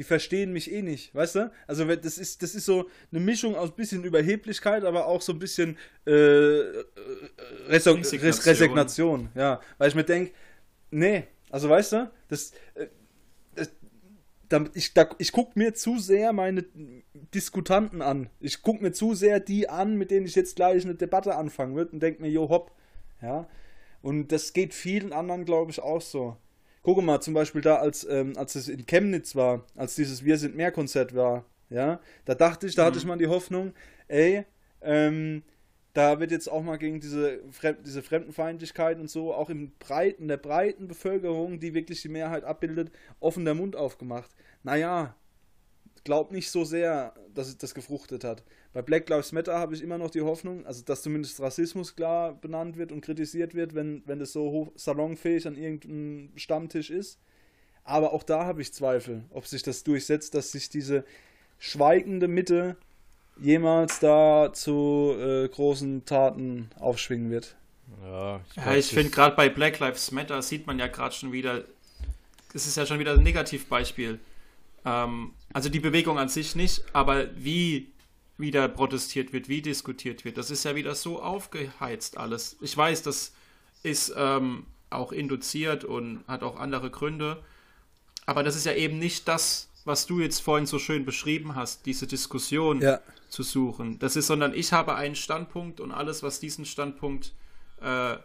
Die 0.00 0.04
verstehen 0.04 0.54
mich 0.54 0.72
eh 0.72 0.80
nicht, 0.80 1.14
weißt 1.14 1.34
du? 1.34 1.52
Also 1.66 1.84
das 1.84 2.16
ist, 2.16 2.42
das 2.42 2.54
ist 2.54 2.64
so 2.64 2.88
eine 3.12 3.20
Mischung 3.20 3.54
aus 3.54 3.76
bisschen 3.76 4.02
Überheblichkeit, 4.02 4.82
aber 4.84 5.04
auch 5.04 5.20
so 5.20 5.34
ein 5.34 5.38
bisschen 5.38 5.76
äh, 6.06 6.12
äh, 6.12 6.84
Reso 7.68 7.90
Resignation. 7.90 8.20
Res 8.22 8.46
Resignation. 8.46 9.28
Ja, 9.34 9.60
weil 9.76 9.90
ich 9.90 9.94
mir 9.94 10.04
denke, 10.04 10.32
nee, 10.90 11.24
also 11.50 11.68
weißt 11.68 11.92
du, 11.92 12.10
das, 12.28 12.52
äh, 12.76 12.86
das 13.54 13.72
da, 14.48 14.64
ich, 14.72 14.94
da, 14.94 15.06
ich 15.18 15.32
gucke 15.32 15.58
mir 15.58 15.74
zu 15.74 15.98
sehr 15.98 16.32
meine 16.32 16.64
Diskutanten 17.34 18.00
an. 18.00 18.30
Ich 18.40 18.62
gucke 18.62 18.82
mir 18.82 18.92
zu 18.92 19.14
sehr 19.14 19.38
die 19.38 19.68
an, 19.68 19.96
mit 19.96 20.10
denen 20.10 20.24
ich 20.24 20.34
jetzt 20.34 20.56
gleich 20.56 20.82
eine 20.82 20.94
Debatte 20.94 21.36
anfangen 21.36 21.76
würde 21.76 21.92
und 21.92 22.00
denke 22.00 22.22
mir, 22.22 22.30
jo 22.30 22.48
hopp. 22.48 22.72
Ja. 23.20 23.46
Und 24.00 24.32
das 24.32 24.54
geht 24.54 24.72
vielen 24.72 25.12
anderen, 25.12 25.44
glaube 25.44 25.72
ich, 25.72 25.80
auch 25.82 26.00
so. 26.00 26.38
Gucke 26.82 27.02
mal, 27.02 27.20
zum 27.20 27.34
Beispiel 27.34 27.60
da, 27.60 27.76
als, 27.76 28.06
ähm, 28.08 28.32
als 28.36 28.54
es 28.54 28.68
in 28.68 28.86
Chemnitz 28.86 29.36
war, 29.36 29.66
als 29.76 29.94
dieses 29.94 30.24
Wir 30.24 30.38
sind 30.38 30.56
mehr 30.56 30.72
Konzert 30.72 31.14
war, 31.14 31.44
ja, 31.68 32.00
da 32.24 32.34
dachte 32.34 32.66
ich, 32.66 32.74
da 32.74 32.86
hatte 32.86 32.98
ich 32.98 33.04
mal 33.04 33.18
die 33.18 33.26
Hoffnung, 33.26 33.74
ey, 34.08 34.44
ähm, 34.80 35.42
da 35.92 36.20
wird 36.20 36.30
jetzt 36.30 36.48
auch 36.48 36.62
mal 36.62 36.78
gegen 36.78 37.00
diese, 37.00 37.40
Fremd 37.50 37.80
diese 37.84 38.02
Fremdenfeindlichkeit 38.02 38.98
und 38.98 39.10
so, 39.10 39.34
auch 39.34 39.50
im 39.50 39.72
breiten, 39.78 40.28
der 40.28 40.36
breiten 40.36 40.88
Bevölkerung, 40.88 41.60
die 41.60 41.74
wirklich 41.74 42.00
die 42.02 42.08
Mehrheit 42.08 42.44
abbildet, 42.44 42.90
offen 43.18 43.44
der 43.44 43.54
Mund 43.54 43.76
aufgemacht. 43.76 44.30
Naja, 44.62 45.16
glaub 46.04 46.32
nicht 46.32 46.50
so 46.50 46.64
sehr, 46.64 47.14
dass 47.34 47.48
es 47.48 47.58
das 47.58 47.74
gefruchtet 47.74 48.24
hat. 48.24 48.42
Bei 48.72 48.82
Black 48.82 49.08
Lives 49.08 49.32
Matter 49.32 49.58
habe 49.58 49.74
ich 49.74 49.82
immer 49.82 49.98
noch 49.98 50.10
die 50.10 50.22
Hoffnung, 50.22 50.64
also 50.66 50.82
dass 50.84 51.02
zumindest 51.02 51.40
Rassismus 51.40 51.96
klar 51.96 52.34
benannt 52.34 52.76
wird 52.76 52.92
und 52.92 53.00
kritisiert 53.00 53.54
wird, 53.54 53.74
wenn, 53.74 54.02
wenn 54.06 54.18
das 54.18 54.32
so 54.32 54.50
hoch, 54.50 54.72
salonfähig 54.76 55.46
an 55.46 55.56
irgendeinem 55.56 56.30
Stammtisch 56.36 56.90
ist. 56.90 57.18
Aber 57.84 58.12
auch 58.12 58.22
da 58.22 58.44
habe 58.44 58.62
ich 58.62 58.72
Zweifel, 58.72 59.24
ob 59.30 59.46
sich 59.46 59.62
das 59.62 59.82
durchsetzt, 59.82 60.34
dass 60.34 60.52
sich 60.52 60.68
diese 60.68 61.04
schweigende 61.58 62.28
Mitte 62.28 62.76
jemals 63.40 63.98
da 64.00 64.52
zu 64.52 65.16
äh, 65.18 65.48
großen 65.48 66.04
Taten 66.04 66.70
aufschwingen 66.78 67.30
wird. 67.30 67.56
Ja, 68.02 68.40
ich, 68.50 68.56
ja, 68.56 68.74
ich 68.74 68.86
finde 68.86 69.10
gerade 69.10 69.34
bei 69.34 69.48
Black 69.48 69.78
Lives 69.78 70.12
Matter 70.12 70.40
sieht 70.42 70.66
man 70.66 70.78
ja 70.78 70.86
gerade 70.86 71.14
schon 71.14 71.32
wieder, 71.32 71.64
es 72.54 72.66
ist 72.66 72.76
ja 72.76 72.86
schon 72.86 72.98
wieder 72.98 73.14
ein 73.14 73.22
Negativbeispiel. 73.22 74.20
Ähm, 74.84 75.32
also 75.52 75.68
die 75.68 75.80
Bewegung 75.80 76.18
an 76.18 76.28
sich 76.28 76.54
nicht, 76.56 76.84
aber 76.92 77.28
wie 77.36 77.92
wieder 78.38 78.68
protestiert 78.68 79.32
wird, 79.32 79.48
wie 79.48 79.60
diskutiert 79.60 80.24
wird, 80.24 80.38
das 80.38 80.50
ist 80.50 80.64
ja 80.64 80.74
wieder 80.74 80.94
so 80.94 81.20
aufgeheizt 81.20 82.16
alles. 82.16 82.56
Ich 82.60 82.74
weiß, 82.74 83.02
das 83.02 83.32
ist 83.82 84.14
ähm, 84.16 84.66
auch 84.88 85.12
induziert 85.12 85.84
und 85.84 86.24
hat 86.26 86.42
auch 86.42 86.58
andere 86.58 86.90
Gründe, 86.90 87.42
aber 88.26 88.42
das 88.42 88.56
ist 88.56 88.64
ja 88.64 88.72
eben 88.72 88.98
nicht 88.98 89.28
das, 89.28 89.68
was 89.84 90.06
du 90.06 90.20
jetzt 90.20 90.40
vorhin 90.40 90.66
so 90.66 90.78
schön 90.78 91.04
beschrieben 91.04 91.54
hast, 91.54 91.86
diese 91.86 92.06
Diskussion 92.06 92.80
ja. 92.80 93.00
zu 93.28 93.42
suchen. 93.42 93.98
Das 93.98 94.16
ist, 94.16 94.26
sondern 94.26 94.54
ich 94.54 94.72
habe 94.72 94.94
einen 94.94 95.14
Standpunkt 95.14 95.80
und 95.80 95.92
alles, 95.92 96.22
was 96.22 96.40
diesen 96.40 96.64
Standpunkt 96.64 97.32
äh, 97.80 98.16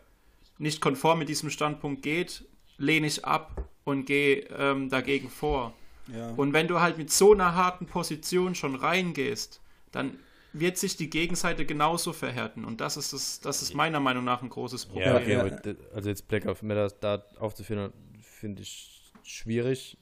nicht 0.57 0.81
konform 0.81 1.19
mit 1.19 1.29
diesem 1.29 1.49
Standpunkt 1.49 2.01
geht, 2.01 2.45
lehne 2.77 3.07
ich 3.07 3.25
ab 3.25 3.69
und 3.83 4.05
gehe 4.05 4.47
ähm, 4.57 4.89
dagegen 4.89 5.29
vor. 5.29 5.73
Ja. 6.07 6.31
Und 6.31 6.53
wenn 6.53 6.67
du 6.67 6.79
halt 6.79 6.97
mit 6.97 7.11
so 7.11 7.33
einer 7.33 7.55
harten 7.55 7.85
Position 7.85 8.55
schon 8.55 8.75
reingehst, 8.75 9.61
dann 9.91 10.17
wird 10.53 10.77
sich 10.77 10.95
die 10.95 11.09
Gegenseite 11.09 11.65
genauso 11.65 12.13
verhärten. 12.13 12.63
Und 12.63 12.79
das 12.81 12.97
ist 12.97 13.13
das, 13.13 13.39
das 13.41 13.61
ist 13.61 13.73
meiner 13.73 13.99
Meinung 13.99 14.23
nach 14.23 14.41
ein 14.41 14.49
großes 14.49 14.85
Problem. 14.85 15.07
Ja, 15.07 15.17
okay, 15.17 15.33
ja. 15.33 15.75
also 15.93 16.09
jetzt 16.09 16.27
Black 16.27 16.45
of 16.45 16.61
Matter 16.61 16.89
da 16.99 17.23
aufzuführen, 17.39 17.91
finde 18.21 18.61
ich 18.61 19.11
schwierig, 19.23 19.97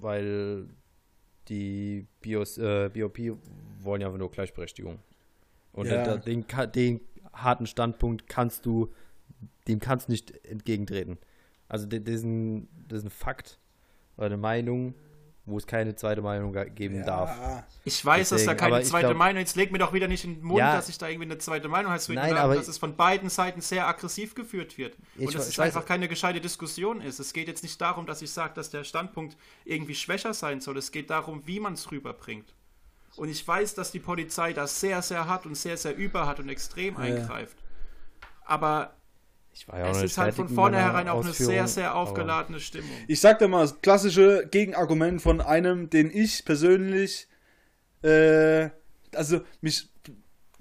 weil 0.00 0.68
die 1.48 2.06
BOS, 2.22 2.58
äh, 2.58 2.90
BOP 2.92 3.18
wollen 3.80 4.00
ja 4.00 4.10
nur 4.10 4.30
Gleichberechtigung. 4.30 4.98
Und 5.72 5.86
ja. 5.86 6.16
den, 6.16 6.44
den, 6.72 7.00
harten 7.32 7.66
Standpunkt 7.66 8.26
kannst 8.26 8.66
du, 8.66 8.92
dem 9.68 9.78
kannst 9.78 10.08
du 10.08 10.12
nicht 10.12 10.44
entgegentreten. 10.44 11.18
Also 11.68 11.86
diesen, 11.86 12.68
diesen 12.88 13.10
Fakt 13.10 13.60
oder 14.16 14.26
eine 14.26 14.36
Meinung, 14.36 14.94
wo 15.48 15.58
es 15.58 15.66
keine 15.66 15.94
zweite 15.96 16.22
Meinung 16.22 16.54
geben 16.74 16.96
ja. 16.96 17.04
darf. 17.04 17.64
Ich 17.84 18.04
weiß, 18.04 18.28
Deswegen, 18.28 18.46
dass 18.46 18.56
da 18.58 18.68
keine 18.68 18.82
zweite 18.82 19.06
glaub, 19.06 19.16
Meinung 19.16 19.40
Jetzt 19.40 19.56
leg 19.56 19.72
mir 19.72 19.78
doch 19.78 19.92
wieder 19.92 20.08
nicht 20.08 20.24
in 20.24 20.36
den 20.36 20.44
Mund, 20.44 20.58
ja, 20.58 20.76
dass 20.76 20.88
ich 20.88 20.98
da 20.98 21.08
irgendwie 21.08 21.26
eine 21.26 21.38
zweite 21.38 21.68
Meinung 21.68 21.92
habe. 21.92 22.02
Nein, 22.14 22.36
aber 22.36 22.54
dass 22.54 22.68
es 22.68 22.78
von 22.78 22.96
beiden 22.96 23.30
Seiten 23.30 23.60
sehr 23.60 23.86
aggressiv 23.86 24.34
geführt 24.34 24.78
wird. 24.78 24.96
Und 25.16 25.34
dass 25.34 25.48
es 25.48 25.58
einfach 25.58 25.86
keine 25.86 26.08
gescheite 26.08 26.40
Diskussion 26.40 27.00
ist. 27.00 27.18
Es 27.18 27.32
geht 27.32 27.48
jetzt 27.48 27.62
nicht 27.62 27.80
darum, 27.80 28.06
dass 28.06 28.22
ich 28.22 28.30
sage, 28.30 28.54
dass 28.54 28.70
der 28.70 28.84
Standpunkt 28.84 29.36
irgendwie 29.64 29.94
schwächer 29.94 30.34
sein 30.34 30.60
soll. 30.60 30.76
Es 30.76 30.92
geht 30.92 31.10
darum, 31.10 31.46
wie 31.46 31.60
man 31.60 31.74
es 31.74 31.90
rüberbringt. 31.90 32.54
Und 33.16 33.28
ich 33.28 33.46
weiß, 33.46 33.74
dass 33.74 33.90
die 33.90 33.98
Polizei 33.98 34.52
da 34.52 34.66
sehr, 34.66 35.02
sehr 35.02 35.26
hart 35.26 35.46
und 35.46 35.56
sehr, 35.56 35.76
sehr 35.76 35.96
überhart 35.96 36.38
und 36.40 36.48
extrem 36.48 36.94
ja. 36.94 37.00
eingreift. 37.00 37.56
Aber 38.44 38.97
ja 39.66 39.90
es 39.90 40.02
ist 40.02 40.18
halt 40.18 40.34
von 40.34 40.48
vornherein 40.48 41.08
auch 41.08 41.22
eine 41.22 41.32
sehr, 41.32 41.66
sehr 41.66 41.94
aufgeladene 41.94 42.60
Stimmung. 42.60 42.90
Ich 43.06 43.20
sag 43.20 43.38
dir 43.38 43.48
mal, 43.48 43.62
das 43.62 43.80
klassische 43.80 44.46
Gegenargument 44.50 45.20
von 45.22 45.40
einem, 45.40 45.90
den 45.90 46.10
ich 46.10 46.44
persönlich, 46.44 47.28
äh, 48.02 48.70
also 49.14 49.40
mich, 49.60 49.90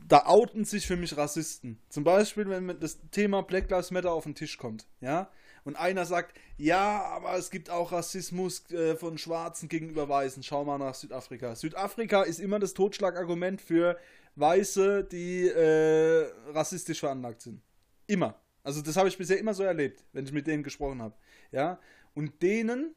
da 0.07 0.25
outen 0.25 0.65
sich 0.65 0.87
für 0.87 0.95
mich 0.95 1.17
Rassisten. 1.17 1.79
Zum 1.89 2.03
Beispiel, 2.03 2.49
wenn 2.49 2.79
das 2.79 2.99
Thema 3.11 3.43
Black 3.43 3.69
Lives 3.69 3.91
Matter 3.91 4.11
auf 4.11 4.23
den 4.23 4.35
Tisch 4.35 4.57
kommt, 4.57 4.87
ja, 5.01 5.29
und 5.67 5.75
einer 5.75 6.05
sagt, 6.05 6.39
ja, 6.55 7.01
aber 7.03 7.35
es 7.35 7.51
gibt 7.51 7.69
auch 7.69 7.91
Rassismus 7.91 8.71
äh, 8.71 8.95
von 8.95 9.17
Schwarzen 9.17 9.67
gegenüber 9.67 10.07
Weißen. 10.07 10.41
Schau 10.41 10.63
mal 10.63 10.77
nach 10.77 10.95
Südafrika. 10.95 11.55
Südafrika 11.57 12.23
ist 12.23 12.39
immer 12.39 12.57
das 12.57 12.73
Totschlagargument 12.73 13.61
für 13.61 13.97
Weiße, 14.37 15.03
die 15.03 15.45
äh, 15.45 16.31
rassistisch 16.53 17.01
veranlagt 17.01 17.41
sind. 17.41 17.61
Immer. 18.07 18.39
Also 18.67 18.81
das 18.81 18.97
habe 18.97 19.07
ich 19.07 19.17
bisher 19.17 19.39
immer 19.39 19.53
so 19.53 19.63
erlebt, 19.63 20.03
wenn 20.11 20.25
ich 20.25 20.33
mit 20.33 20.45
denen 20.45 20.61
gesprochen 20.61 21.01
habe. 21.01 21.15
Ja, 21.53 21.79
und 22.13 22.41
denen, 22.41 22.93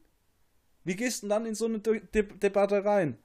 wie 0.83 0.97
gehst 0.97 1.23
du 1.23 1.29
dann 1.29 1.47
in 1.47 1.55
so 1.55 1.67
eine 1.67 1.79
De 1.79 2.01
De 2.13 2.25
Debatte 2.25 2.85
rein? 2.85 3.17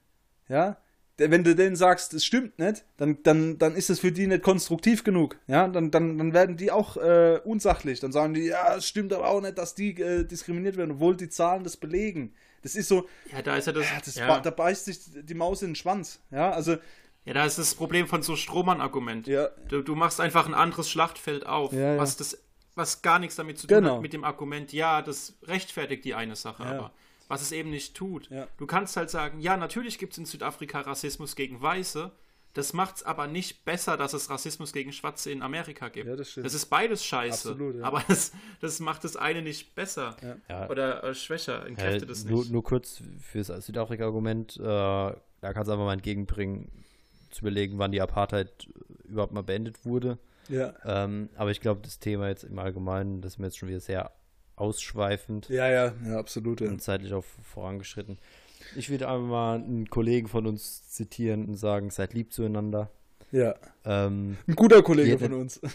Ja, 0.47 0.77
wenn 1.17 1.43
du 1.43 1.55
denen 1.55 1.75
sagst, 1.75 2.13
es 2.13 2.23
stimmt 2.23 2.59
nicht, 2.59 2.85
dann, 2.97 3.23
dann, 3.23 3.57
dann 3.57 3.75
ist 3.75 3.89
es 3.89 4.01
für 4.01 4.11
die 4.11 4.27
nicht 4.27 4.43
konstruktiv 4.43 5.03
genug. 5.03 5.39
Ja, 5.47 5.67
dann, 5.67 5.89
dann, 5.89 6.19
dann 6.19 6.33
werden 6.33 6.55
die 6.55 6.69
auch 6.69 6.97
äh, 6.97 7.39
unsachlich. 7.43 7.99
Dann 7.99 8.11
sagen 8.11 8.35
die, 8.35 8.43
ja, 8.43 8.75
es 8.75 8.85
stimmt 8.85 9.11
aber 9.11 9.27
auch 9.27 9.41
nicht, 9.41 9.57
dass 9.57 9.73
die 9.73 9.99
äh, 9.99 10.23
diskriminiert 10.23 10.77
werden, 10.77 10.91
obwohl 10.91 11.17
die 11.17 11.29
Zahlen 11.29 11.63
das 11.63 11.77
belegen. 11.77 12.35
Das 12.61 12.75
ist 12.75 12.89
so. 12.89 13.07
Ja, 13.31 13.41
da 13.41 13.57
ist 13.57 13.65
ja 13.65 13.73
das. 13.73 13.85
Ja, 13.85 14.01
das 14.05 14.15
ja. 14.15 14.39
Da 14.39 14.51
beißt 14.51 14.85
sich 14.85 14.99
die 15.23 15.33
Maus 15.33 15.63
in 15.63 15.69
den 15.69 15.75
Schwanz. 15.75 16.19
Ja, 16.29 16.51
also 16.51 16.77
ja, 17.25 17.33
da 17.33 17.45
ist 17.45 17.57
das 17.57 17.75
Problem 17.75 18.07
von 18.07 18.21
so 18.21 18.35
Strohmann-Argument. 18.35 19.27
Ja. 19.27 19.49
Du, 19.67 19.81
du, 19.81 19.95
machst 19.95 20.21
einfach 20.21 20.47
ein 20.47 20.53
anderes 20.53 20.89
Schlachtfeld 20.89 21.45
auf, 21.45 21.73
ja, 21.73 21.93
ja. 21.93 21.97
was 21.97 22.17
das 22.17 22.37
was 22.75 23.01
gar 23.01 23.19
nichts 23.19 23.35
damit 23.37 23.57
zu 23.57 23.67
tun 23.67 23.77
genau. 23.77 23.95
hat 23.95 24.01
mit 24.01 24.13
dem 24.13 24.23
Argument, 24.23 24.73
ja, 24.73 25.01
das 25.01 25.37
rechtfertigt 25.43 26.03
die 26.05 26.13
eine 26.13 26.35
Sache, 26.35 26.63
ja. 26.63 26.71
aber 26.71 26.91
was 27.27 27.41
es 27.41 27.51
eben 27.51 27.69
nicht 27.69 27.95
tut. 27.95 28.29
Ja. 28.29 28.47
Du 28.57 28.67
kannst 28.67 28.97
halt 28.97 29.09
sagen, 29.09 29.39
ja, 29.39 29.57
natürlich 29.57 29.97
gibt 29.97 30.11
es 30.13 30.19
in 30.19 30.25
Südafrika 30.25 30.81
Rassismus 30.81 31.35
gegen 31.35 31.61
Weiße, 31.61 32.11
das 32.53 32.71
macht 32.71 32.97
es 32.97 33.03
aber 33.03 33.27
nicht 33.27 33.65
besser, 33.65 33.97
dass 33.97 34.13
es 34.13 34.29
Rassismus 34.29 34.71
gegen 34.71 34.93
Schwarze 34.93 35.29
in 35.29 35.41
Amerika 35.41 35.89
gibt. 35.89 36.07
Ja, 36.07 36.15
das, 36.15 36.35
das, 36.35 36.53
ist 36.53 36.67
beieides 36.67 37.03
scheiße. 37.03 37.49
Absolut, 37.49 37.75
ja. 37.75 37.83
Aber 37.83 38.01
das, 38.07 38.31
das 38.61 38.79
macht 38.79 39.03
das 39.03 39.17
eine 39.17 39.41
nicht 39.41 39.75
besser 39.75 40.15
ja. 40.47 40.69
oder 40.69 41.03
äh, 41.03 41.13
schwächer, 41.13 41.65
entkräftet 41.65 42.09
es 42.09 42.23
nicht. 42.23 42.31
Nur, 42.31 42.45
nur 42.45 42.63
kurz 42.63 43.01
fürs 43.19 43.47
Südafrika-Argument, 43.47 44.57
äh, 44.57 44.63
da 44.63 45.17
kannst 45.41 45.67
du 45.67 45.73
einfach 45.73 45.85
mal 45.85 45.93
entgegenbringen, 45.93 46.84
zu 47.35 47.41
überlegen, 47.41 47.77
wann 47.77 47.91
die 47.91 48.01
Apartheid 48.01 48.67
überhaupt 49.03 49.33
mal 49.33 49.43
beendet 49.43 49.85
wurde. 49.85 50.17
Ja. 50.49 50.73
Ähm, 50.85 51.29
aber 51.35 51.51
ich 51.51 51.61
glaube, 51.61 51.81
das 51.83 51.99
Thema 51.99 52.29
jetzt 52.29 52.43
im 52.43 52.59
Allgemeinen, 52.59 53.21
das 53.21 53.33
ist 53.33 53.39
mir 53.39 53.47
jetzt 53.47 53.57
schon 53.57 53.69
wieder 53.69 53.79
sehr 53.79 54.11
ausschweifend. 54.55 55.49
Ja, 55.49 55.69
ja, 55.69 55.93
ja, 56.05 56.17
absolut. 56.17 56.61
Ja. 56.61 56.69
Und 56.69 56.81
zeitlich 56.81 57.13
auch 57.13 57.25
vorangeschritten. 57.43 58.17
Ich 58.75 58.89
würde 58.89 59.07
einfach 59.07 59.27
mal 59.27 59.55
einen 59.55 59.89
Kollegen 59.89 60.27
von 60.27 60.47
uns 60.47 60.89
zitieren 60.89 61.45
und 61.45 61.55
sagen, 61.55 61.89
seid 61.89 62.13
lieb 62.13 62.33
zueinander. 62.33 62.89
Ja. 63.31 63.55
Ähm, 63.83 64.37
Ein 64.47 64.55
guter 64.55 64.81
Kollege 64.81 65.19
von 65.19 65.33
uns. 65.33 65.59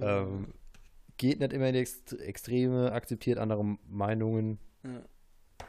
ähm, 0.00 0.48
geht 1.16 1.40
nicht 1.40 1.52
immer 1.52 1.68
in 1.68 1.74
die 1.74 2.18
Extreme, 2.18 2.92
akzeptiert 2.92 3.38
andere 3.38 3.76
Meinungen, 3.88 4.58
ja. 4.82 5.02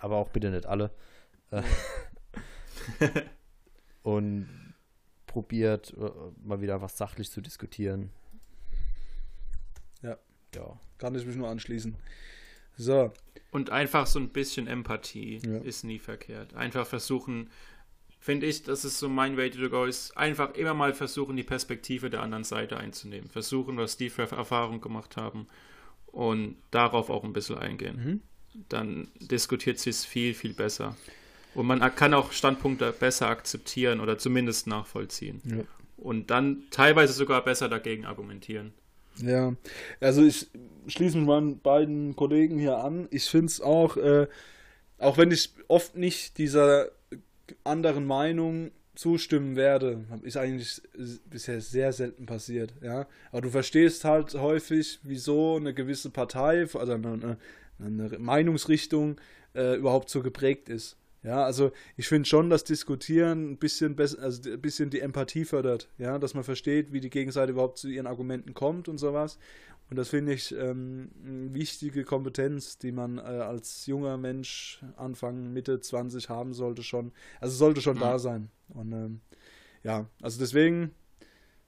aber 0.01 0.17
auch 0.17 0.29
bitte 0.29 0.49
nicht 0.49 0.65
alle. 0.65 0.91
Ja. 1.51 1.63
und 4.03 4.47
probiert, 5.27 5.93
äh, 5.97 6.09
mal 6.43 6.61
wieder 6.61 6.75
einfach 6.75 6.89
sachlich 6.89 7.29
zu 7.31 7.41
diskutieren. 7.41 8.11
Ja. 10.01 10.17
Ja. 10.55 10.79
Kann 10.97 11.15
ich 11.15 11.25
mich 11.25 11.35
nur 11.35 11.49
anschließen. 11.49 11.95
So. 12.77 13.11
Und 13.51 13.69
einfach 13.69 14.07
so 14.07 14.19
ein 14.19 14.29
bisschen 14.29 14.67
Empathie 14.67 15.41
ja. 15.45 15.57
ist 15.59 15.83
nie 15.83 15.99
verkehrt. 15.99 16.53
Einfach 16.55 16.85
versuchen, 16.85 17.49
finde 18.19 18.47
ich, 18.47 18.63
das 18.63 18.85
ist 18.85 18.99
so 18.99 19.07
mein 19.07 19.37
Way 19.37 19.51
to 19.51 19.69
go, 19.69 19.85
ist 19.85 20.17
einfach 20.17 20.53
immer 20.55 20.73
mal 20.73 20.93
versuchen, 20.93 21.37
die 21.37 21.43
Perspektive 21.43 22.09
der 22.09 22.21
anderen 22.21 22.43
Seite 22.43 22.77
einzunehmen. 22.77 23.29
Versuchen, 23.29 23.77
was 23.77 23.97
die 23.97 24.09
für 24.09 24.23
Erfahrungen 24.23 24.81
gemacht 24.81 25.15
haben 25.15 25.47
und 26.07 26.57
darauf 26.71 27.09
auch 27.09 27.23
ein 27.23 27.33
bisschen 27.33 27.57
eingehen. 27.57 27.95
Mhm. 28.03 28.21
Dann 28.69 29.11
diskutiert 29.19 29.79
sie 29.79 29.89
es 29.89 30.05
viel, 30.05 30.33
viel 30.33 30.53
besser. 30.53 30.95
Und 31.55 31.65
man 31.67 31.79
kann 31.95 32.13
auch 32.13 32.31
Standpunkte 32.31 32.91
besser 32.91 33.27
akzeptieren 33.27 33.99
oder 34.01 34.17
zumindest 34.17 34.67
nachvollziehen. 34.67 35.41
Ja. 35.45 35.63
Und 35.97 36.29
dann 36.29 36.63
teilweise 36.69 37.13
sogar 37.13 37.43
besser 37.43 37.69
dagegen 37.69 38.05
argumentieren. 38.05 38.73
Ja, 39.17 39.55
also 40.01 40.23
ich 40.23 40.49
schließe 40.87 41.17
mich 41.17 41.25
meinen 41.25 41.59
beiden 41.59 42.15
Kollegen 42.15 42.59
hier 42.59 42.77
an. 42.77 43.07
Ich 43.11 43.25
finde 43.29 43.47
es 43.47 43.61
auch, 43.61 43.95
äh, 43.95 44.27
auch 44.97 45.17
wenn 45.17 45.31
ich 45.31 45.53
oft 45.69 45.95
nicht 45.95 46.37
dieser 46.37 46.89
anderen 47.63 48.05
Meinung 48.05 48.71
zustimmen 48.95 49.55
werde, 49.55 50.05
ist 50.23 50.37
eigentlich 50.37 50.81
bisher 51.29 51.61
sehr 51.61 51.91
selten 51.93 52.25
passiert, 52.25 52.73
ja. 52.81 53.07
Aber 53.31 53.41
du 53.41 53.49
verstehst 53.49 54.05
halt 54.05 54.33
häufig, 54.35 54.99
wieso 55.03 55.57
eine 55.57 55.73
gewisse 55.73 56.09
Partei, 56.09 56.61
also 56.61 56.93
eine, 56.93 57.37
eine 57.79 58.19
Meinungsrichtung 58.19 59.19
äh, 59.53 59.75
überhaupt 59.75 60.09
so 60.09 60.21
geprägt 60.21 60.69
ist. 60.69 60.97
Ja, 61.25 61.43
also 61.43 61.71
ich 61.97 62.07
finde 62.07 62.29
schon, 62.29 62.49
dass 62.51 62.63
Diskutieren 62.63 63.51
ein 63.53 63.57
bisschen 63.57 63.95
besser, 63.95 64.21
also 64.21 64.47
ein 64.49 64.61
bisschen 64.61 64.91
die 64.91 64.99
Empathie 64.99 65.43
fördert, 65.43 65.89
ja, 65.97 66.19
dass 66.19 66.35
man 66.35 66.43
versteht, 66.43 66.93
wie 66.93 66.99
die 67.01 67.09
Gegenseite 67.09 67.51
überhaupt 67.51 67.79
zu 67.79 67.87
ihren 67.87 68.05
Argumenten 68.05 68.53
kommt 68.53 68.87
und 68.87 68.99
sowas. 68.99 69.39
Und 69.89 69.97
das 69.97 70.09
finde 70.09 70.33
ich 70.33 70.51
ähm, 70.55 71.09
eine 71.23 71.53
wichtige 71.53 72.03
Kompetenz, 72.03 72.77
die 72.77 72.91
man 72.91 73.17
äh, 73.17 73.21
als 73.21 73.85
junger 73.87 74.17
Mensch 74.17 74.83
Anfang, 74.97 75.51
Mitte 75.53 75.79
20 75.79 76.29
haben 76.29 76.53
sollte 76.53 76.83
schon. 76.83 77.11
Also 77.39 77.55
sollte 77.55 77.81
schon 77.81 77.95
Mhm. 77.97 78.01
da 78.01 78.19
sein. 78.19 78.49
Und 78.69 78.91
ähm, 78.93 79.21
ja, 79.83 80.07
also 80.21 80.39
deswegen 80.39 80.91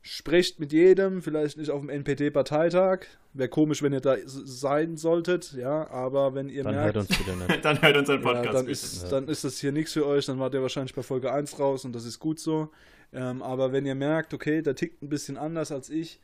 sprecht 0.07 0.59
mit 0.59 0.71
jedem, 0.71 1.21
vielleicht 1.21 1.57
nicht 1.57 1.69
auf 1.69 1.81
dem 1.81 1.89
NPD-Parteitag. 1.89 3.05
Wäre 3.33 3.49
komisch, 3.49 3.83
wenn 3.83 3.93
ihr 3.93 4.01
da 4.01 4.15
sein 4.25 4.97
solltet, 4.97 5.53
ja, 5.53 5.87
aber 5.89 6.33
wenn 6.33 6.49
ihr 6.49 6.63
Dann 6.63 6.75
merkt, 6.75 6.95
hört 6.95 7.07
uns 7.09 7.17
bitte 7.17 7.35
nicht. 7.37 7.65
Dann 7.65 7.81
hört 7.81 7.97
unseren 7.97 8.21
ja, 8.21 8.23
Podcast 8.23 8.53
dann, 8.55 8.65
bitte. 8.65 8.71
ist, 8.71 9.03
Ja. 9.03 9.09
dann 9.09 9.27
ist 9.27 9.43
das 9.43 9.59
hier 9.59 9.71
nichts 9.71 9.93
für 9.93 10.05
euch, 10.05 10.25
dann 10.25 10.39
wart 10.39 10.53
ihr 10.53 10.61
wahrscheinlich 10.61 10.95
bei 10.95 11.03
Folge 11.03 11.31
1 11.31 11.59
raus 11.59 11.85
und 11.85 11.93
das 11.93 12.05
ist 12.05 12.19
gut 12.19 12.39
so. 12.39 12.69
Ähm, 13.13 13.41
aber 13.41 13.71
wenn 13.71 13.85
ihr 13.85 13.95
merkt, 13.95 14.33
okay, 14.33 14.61
der 14.61 14.75
tickt 14.75 15.01
ein 15.03 15.09
bisschen 15.09 15.37
anders 15.37 15.71
als 15.71 15.89
ich, 15.89 16.19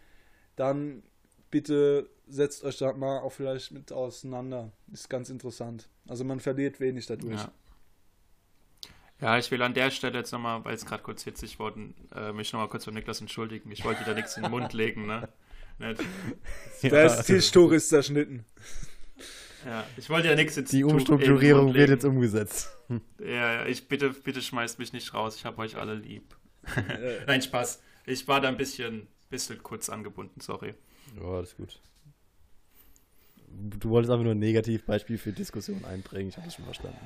dann 0.56 1.04
bitte 1.52 2.10
setzt 2.28 2.64
euch 2.64 2.78
da 2.78 2.94
mal 2.94 3.20
auch 3.20 3.32
vielleicht 3.32 3.72
mit 3.72 3.92
auseinander. 3.92 4.72
Ist 4.92 5.10
ganz 5.10 5.30
interessant. 5.30 5.90
Also 6.08 6.24
man 6.24 6.40
verliert 6.40 6.80
wenig 6.80 7.06
dadurch. 7.06 7.40
Ja. 7.42 7.52
Ja, 9.24 9.38
ich 9.38 9.50
will 9.52 9.62
an 9.62 9.74
der 9.74 9.90
Stelle 9.90 10.18
jetzt 10.18 10.34
nochmal, 10.34 10.66
weil 10.66 10.76
es 10.76 10.86
gerade 10.86 11.02
kurz 11.02 11.24
hitzig 11.24 11.58
worden, 11.58 11.96
äh, 12.14 12.34
mich 12.34 12.52
nochmal 12.52 12.68
kurz 12.68 12.84
von 12.84 12.94
Niklas 12.94 13.22
entschuldigen. 13.22 13.72
Ich 13.72 13.86
wollte 13.86 14.04
dir 14.04 14.10
da 14.10 14.14
nichts 14.16 14.36
in 14.36 14.44
den 14.44 14.52
Mund 14.52 14.74
legen, 14.74 15.06
ne? 15.06 15.30
Nicht. 15.80 16.02
Der 16.84 17.06
ist 17.06 17.24
Tischtuch 17.24 17.72
ist 17.72 17.88
zerschnitten. 17.88 18.44
Ja, 19.66 19.86
ich 19.96 20.10
wollte 20.10 20.28
ja 20.28 20.36
nichts 20.36 20.58
ins 20.58 20.72
Die 20.72 20.84
Umstrukturierung 20.84 21.74
wird 21.74 21.90
jetzt 21.90 22.04
umgesetzt. 22.04 22.70
Ja, 23.18 23.54
ja, 23.54 23.66
ich 23.66 23.88
bitte, 23.88 24.10
bitte 24.10 24.42
schmeißt 24.42 24.78
mich 24.78 24.92
nicht 24.92 25.14
raus. 25.14 25.38
Ich 25.38 25.46
habe 25.46 25.58
euch 25.60 25.78
alle 25.78 25.96
lieb. 25.96 26.36
Nein, 27.26 27.42
Spaß. 27.42 27.82
Ich 28.06 28.28
war 28.28 28.42
da 28.42 28.50
ein 28.50 28.58
bisschen, 28.58 29.08
bisschen 29.30 29.64
kurz 29.64 29.88
angebunden, 29.88 30.42
sorry. 30.42 30.74
Ja, 31.18 31.40
das 31.40 31.52
ist 31.52 31.58
gut. 31.58 31.80
Du 33.56 33.90
wolltest 33.90 34.12
einfach 34.12 34.24
nur 34.24 34.34
ein 34.34 34.40
Negativbeispiel 34.40 35.18
für 35.18 35.32
Diskussion 35.32 35.84
einbringen. 35.86 36.30
Ich 36.30 36.38
habe 36.38 36.48
das 36.48 36.56
schon 36.56 36.66
verstanden. 36.66 36.98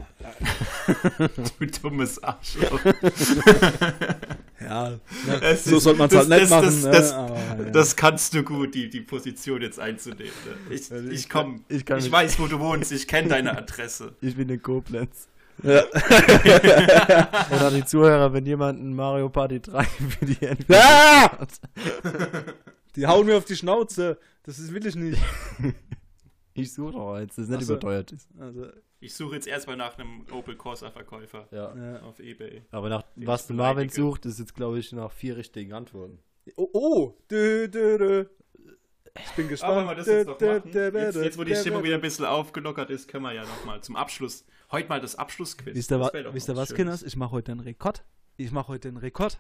Du 1.60 1.66
dummes 1.82 2.22
Arschloch. 2.24 2.80
ja, 4.62 5.00
Es 5.42 5.66
so 5.66 5.80
sollte 5.80 6.00
man 6.00 6.08
es 6.08 6.14
das- 6.14 6.30
halt 6.30 6.30
nicht 6.30 6.42
das- 6.44 6.50
machen. 6.50 6.66
das- 6.66 6.84
ne? 6.84 6.92
das- 6.92 7.12
Aber, 7.14 7.36
ja. 7.38 7.56
Das 7.72 7.96
kannst 7.96 8.34
du 8.34 8.44
gut, 8.44 8.74
die, 8.76 8.90
die 8.90 9.02
Position 9.02 9.62
jetzt 9.62 9.80
einzunehmen. 9.80 10.32
Ne? 10.70 10.76
Ich, 10.76 10.92
Also 10.92 11.10
ich 11.10 11.20
ich 11.22 11.30
komm, 11.30 11.64
ich 11.70 11.86
kann 11.86 11.98
ich 12.00 12.06
mich- 12.06 12.14
weiß, 12.14 12.40
wo 12.40 12.48
du 12.48 12.60
wohnst, 12.60 12.92
ich 12.92 13.08
kenne 13.08 13.30
deine 13.30 13.58
Adresse. 13.58 14.16
Ich 14.22 14.36
bin 14.36 14.50
in 14.50 14.62
Koblenz. 14.62 15.28
Ja. 15.64 15.84
Und 17.50 17.62
an 17.62 17.74
die 17.76 17.86
Zuhörer, 17.86 18.32
wenn 18.34 18.46
jemand 18.46 18.80
ein 18.82 18.94
Mario 18.94 19.30
Party 19.30 19.60
3 19.60 19.84
für 19.84 20.26
die 20.26 20.46
NPD 20.46 20.76
Ah! 20.76 21.32
hat. 21.40 21.50
Die 22.96 23.08
hauen 23.08 23.26
mir 23.26 23.38
auf 23.38 23.46
die 23.46 23.56
Schnauze. 23.56 24.18
Das 24.44 24.60
ist, 24.60 24.72
will 24.74 24.86
ich 24.86 24.96
nicht. 24.96 25.20
Ich 26.58 26.74
suche 26.74 26.94
doch 26.94 27.14
eins, 27.16 27.36
das 27.36 27.48
nicht 27.48 27.64
so. 27.64 27.74
überteuert 27.74 28.12
ist. 28.12 28.28
Also, 28.40 28.68
Ich 29.00 29.14
suche 29.16 29.36
jetzt 29.36 29.48
erstmal 29.48 29.78
nach 29.78 29.98
einem 29.98 30.26
Opel 30.32 30.56
Corsa-Verkäufer 30.56 31.48
Ja. 31.52 31.76
ja. 31.76 32.02
auf 32.02 32.20
Ebay. 32.20 32.64
Aber 32.72 32.90
nach 32.90 33.04
Den 33.16 33.28
was 33.28 33.50
Marvin 33.50 33.90
sucht, 33.90 34.26
ist 34.26 34.40
jetzt, 34.40 34.56
glaube 34.56 34.80
ich, 34.80 34.92
nach 34.92 35.12
vier 35.12 35.38
richtigen 35.38 35.74
Antworten. 35.74 36.20
Oh, 36.56 36.70
oh. 36.74 37.14
Dö, 37.30 37.68
dö, 37.68 37.98
dö. 37.98 38.26
Ich 39.20 39.32
bin 39.32 39.46
Aber 39.46 39.50
gespannt. 39.50 39.78
wenn 39.78 39.88
wir 39.88 39.96
das 39.96 40.08
jetzt 40.08 40.28
noch 40.28 40.40
machen, 40.40 40.72
dö, 40.72 40.92
dö, 40.92 41.00
jetzt, 41.00 41.16
jetzt 41.16 41.38
wo 41.40 41.44
die 41.44 41.54
dö, 41.54 41.60
Stimmung 41.60 41.84
wieder 41.84 41.96
ein 41.96 42.02
bisschen 42.02 42.26
aufgelockert 42.26 42.90
ist, 42.92 43.08
können 43.08 43.24
wir 43.24 43.34
ja 43.34 43.42
nochmal 43.44 43.82
zum 43.82 43.96
Abschluss, 43.96 44.46
heute 44.72 44.88
mal 44.90 45.02
das 45.02 45.16
Abschlussquiz. 45.16 45.76
Wisst 45.76 45.92
ihr, 45.92 46.00
was. 46.56 46.74
Kinders? 46.74 47.02
Ich 47.04 47.16
mache 47.16 47.32
heute 47.32 47.52
einen 47.52 47.62
Rekord. 47.62 48.04
Ich 48.38 48.52
mache 48.52 48.68
heute 48.70 48.90
einen 48.90 48.98
Rekord. 48.98 49.40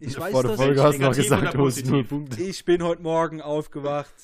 Ich 0.00 0.18
weiß 0.18 0.32
Vor 0.32 0.42
der. 0.42 0.56
Folge 0.56 0.82
hast 0.82 0.98
du 0.98 1.02
noch 1.02 1.14
gesagt, 1.14 1.54
du 1.54 1.58
positiv? 1.58 1.90
null 1.90 2.04
Punkte. 2.04 2.42
Ich 2.42 2.64
bin 2.64 2.82
heute 2.82 3.02
Morgen 3.02 3.40
aufgewacht. 3.42 4.14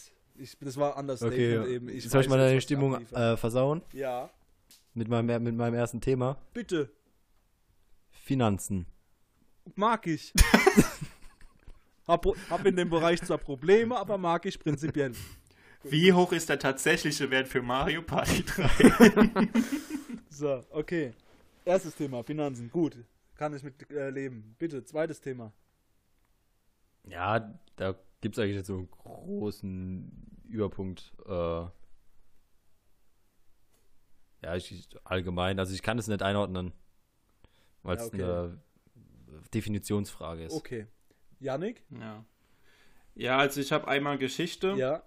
Ich, 0.40 0.56
das 0.58 0.76
war 0.76 0.96
anders 0.96 1.22
Okay, 1.22 1.74
eben. 1.74 1.88
Ich 1.88 2.08
soll 2.08 2.22
ich 2.22 2.28
mal 2.28 2.38
deine 2.38 2.56
was 2.56 2.62
Stimmung 2.64 3.06
äh, 3.12 3.36
versauen? 3.36 3.82
Ja, 3.92 4.30
Mit 4.94 5.08
meinem, 5.08 5.42
mit 5.42 5.54
meinem 5.54 5.74
ersten 5.74 6.00
Thema. 6.00 6.38
bitte. 6.54 6.90
Finanzen. 8.10 8.86
Mag 9.74 10.06
ich. 10.06 10.32
hab, 12.06 12.24
hab 12.48 12.64
in 12.66 12.76
dem 12.76 12.88
Bereich 12.88 13.20
zwar 13.22 13.38
Probleme, 13.38 13.96
aber 13.96 14.16
mag 14.18 14.46
ich 14.46 14.58
prinzipiell. 14.58 15.12
Wie 15.82 16.12
hoch 16.12 16.32
ist 16.32 16.48
der 16.48 16.58
tatsächliche 16.58 17.30
Wert 17.30 17.48
für 17.48 17.62
Mario 17.62 18.02
Party 18.02 18.44
3? 18.44 19.48
So, 20.32 20.62
okay. 20.70 21.12
Erstes 21.64 21.94
Thema, 21.96 22.22
Finanzen. 22.22 22.70
Gut. 22.70 22.96
Kann 23.34 23.54
ich 23.54 23.62
mit 23.62 23.90
äh, 23.90 24.10
leben. 24.10 24.54
Bitte, 24.58 24.84
zweites 24.84 25.20
Thema. 25.20 25.52
Ja, 27.04 27.52
da 27.76 27.94
gibt 28.20 28.36
es 28.36 28.42
eigentlich 28.42 28.56
jetzt 28.56 28.68
so 28.68 28.76
einen 28.76 28.90
großen 28.90 30.29
Überpunkt. 30.50 31.12
Äh, 31.26 31.64
ja, 34.42 34.56
ich, 34.56 34.88
allgemein, 35.04 35.58
also 35.58 35.74
ich 35.74 35.82
kann 35.82 35.98
es 35.98 36.08
nicht 36.08 36.22
einordnen, 36.22 36.72
weil 37.82 37.96
es 37.96 38.04
Ja, 38.04 38.08
okay. 38.08 38.22
eine 38.22 38.60
Definitionsfrage 39.54 40.44
ist. 40.44 40.52
Okay. 40.54 40.86
Yannick? 41.40 41.82
ja. 41.90 42.24
ja, 43.14 43.38
also 43.38 43.60
ich 43.60 43.72
habe 43.72 43.88
einmal 43.88 44.18
Geschichte 44.18 44.74
Ja. 44.76 45.02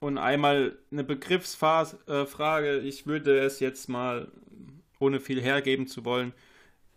und 0.00 0.18
einmal 0.18 0.78
eine 0.90 1.04
Begriffsfrage. 1.04 2.78
Ich 2.80 3.06
würde 3.06 3.38
es 3.40 3.60
jetzt 3.60 3.88
mal, 3.88 4.30
ohne 5.00 5.20
viel 5.20 5.40
hergeben 5.40 5.86
zu 5.86 6.04
wollen, 6.04 6.32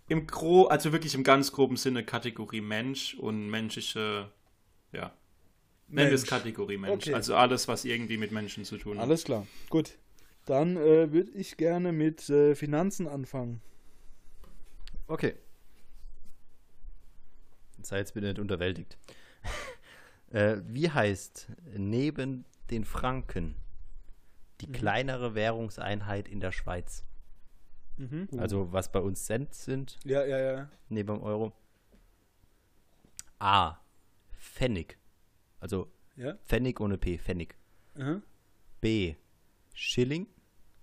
im 0.08 0.26
Gro, 0.28 0.68
also 0.68 0.92
wirklich 0.94 1.16
im 1.16 1.24
ganz 1.24 1.52
groben 1.52 1.76
Sinne 1.78 2.04
Kategorie 2.04 2.62
Mensch 2.62 3.16
und 3.16 3.50
menschliche, 3.50 4.32
ja, 4.94 5.12
nennen 5.88 6.10
wir 6.10 6.16
es 6.16 6.22
Mensch. 6.22 6.30
Kategorie 6.30 6.78
Mensch. 6.78 7.06
Okay. 7.08 7.14
Also 7.14 7.36
alles, 7.36 7.68
was 7.68 7.86
irgendwie 7.86 8.18
mit 8.18 8.32
Menschen 8.32 8.66
zu 8.66 8.78
tun 8.78 8.98
hat. 8.98 9.04
Alles 9.04 9.24
klar. 9.24 9.46
Gut. 9.70 9.98
Dann 10.46 10.78
äh, 10.78 11.12
würde 11.12 11.32
ich 11.32 11.58
gerne 11.58 11.92
mit 11.92 12.30
äh, 12.30 12.56
Finanzen 12.56 13.08
anfangen. 13.08 13.62
Okay. 15.08 15.36
Sei 17.82 17.98
jetzt 18.00 18.14
bitte 18.14 18.28
nicht 18.28 18.40
unterwältigt. 18.40 18.98
äh, 20.32 20.58
wie 20.66 20.90
heißt 20.90 21.48
neben 21.76 22.46
den 22.70 22.84
Franken 22.86 23.56
die 24.62 24.68
Mhm. 24.68 24.72
kleinere 24.74 25.36
Währungseinheit 25.36 26.28
in 26.28 26.40
der 26.40 26.52
Schweiz? 26.52 27.04
Mhm. 27.98 28.28
Also 28.38 28.72
was 28.74 28.92
bei 28.92 29.00
uns 29.00 29.26
Cent 29.26 29.54
sind, 29.54 29.98
Ja, 30.04 30.26
ja, 30.26 30.40
ja. 30.40 30.70
neben 30.90 31.16
dem 31.16 31.24
Euro. 31.24 31.54
A. 33.40 33.78
Pfennig. 34.40 34.98
Also 35.60 35.92
Ja. 36.16 36.36
Pfennig 36.46 36.80
ohne 36.80 36.98
P, 36.98 37.18
Pfennig. 37.20 37.56
Aha. 37.96 38.22
B. 38.82 39.16
Schilling 39.74 40.28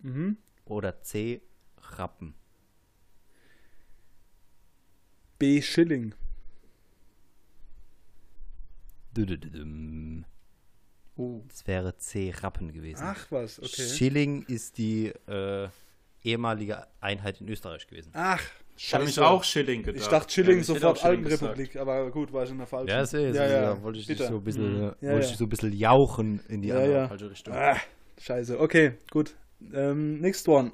Mhm. 0.01 0.37
oder 0.65 1.01
C. 1.03 1.41
Rappen. 1.79 2.35
B. 5.39 5.61
Schilling. 5.63 6.15
Oh. 11.17 11.43
Das 11.49 11.67
wäre 11.67 11.97
C. 11.99 12.33
Rappen 12.37 12.73
gewesen. 12.73 13.03
Ach 13.05 13.31
was, 13.31 13.59
okay. 13.61 13.89
Schilling 13.89 14.43
ist 14.47 14.79
die 14.79 15.07
äh, 15.29 15.69
ehemalige 16.23 16.87
Einheit 17.01 17.41
in 17.41 17.49
Österreich 17.49 17.87
gewesen. 17.87 18.11
Ach, 18.15 18.43
Ich 18.77 18.93
habe 18.93 19.05
mich 19.05 19.15
scheiße. 19.15 19.27
auch 19.27 19.45
Schilling 19.45 19.83
gedacht. 19.85 20.03
Ich 20.03 20.09
dachte 20.09 20.33
Schilling 20.33 20.55
Ja, 20.57 20.61
ich 20.61 20.67
sofort 20.67 20.99
Schilling 20.99 21.25
Alpenrepublik, 21.25 21.77
aber 21.77 22.11
gut, 22.11 22.33
war 22.33 22.43
ich 22.45 22.51
in 22.51 22.59
der 22.59 22.67
falschen. 22.67 22.89
Ja, 22.89 23.07
sehe 23.07 23.33
ja, 23.33 23.47
ja, 23.47 23.61
Da 23.75 23.83
wollte 23.83 23.99
ich 24.01 24.07
bitte. 24.09 24.23
dich 24.25 24.31
so 24.31 24.37
ein 24.39 24.45
bisschen, 24.45 24.73
Mhm. 24.75 24.81
Ja, 24.83 24.87
wollte 24.91 24.97
ich 25.01 25.11
ja. 25.11 25.19
dich 25.29 25.37
so 25.37 25.45
ein 25.45 25.49
bisschen 25.49 25.73
jauchen 25.73 26.41
in 26.49 26.63
die 26.63 26.69
Ja, 26.69 26.77
andere 26.77 26.93
ja. 26.93 27.09
falsche 27.09 27.31
Richtung. 27.31 27.55
Ah, 27.55 27.77
scheiße. 28.21 28.59
Okay, 28.59 28.95
gut. 29.11 29.35
Ähm, 29.73 30.21
next 30.21 30.49
one. 30.49 30.73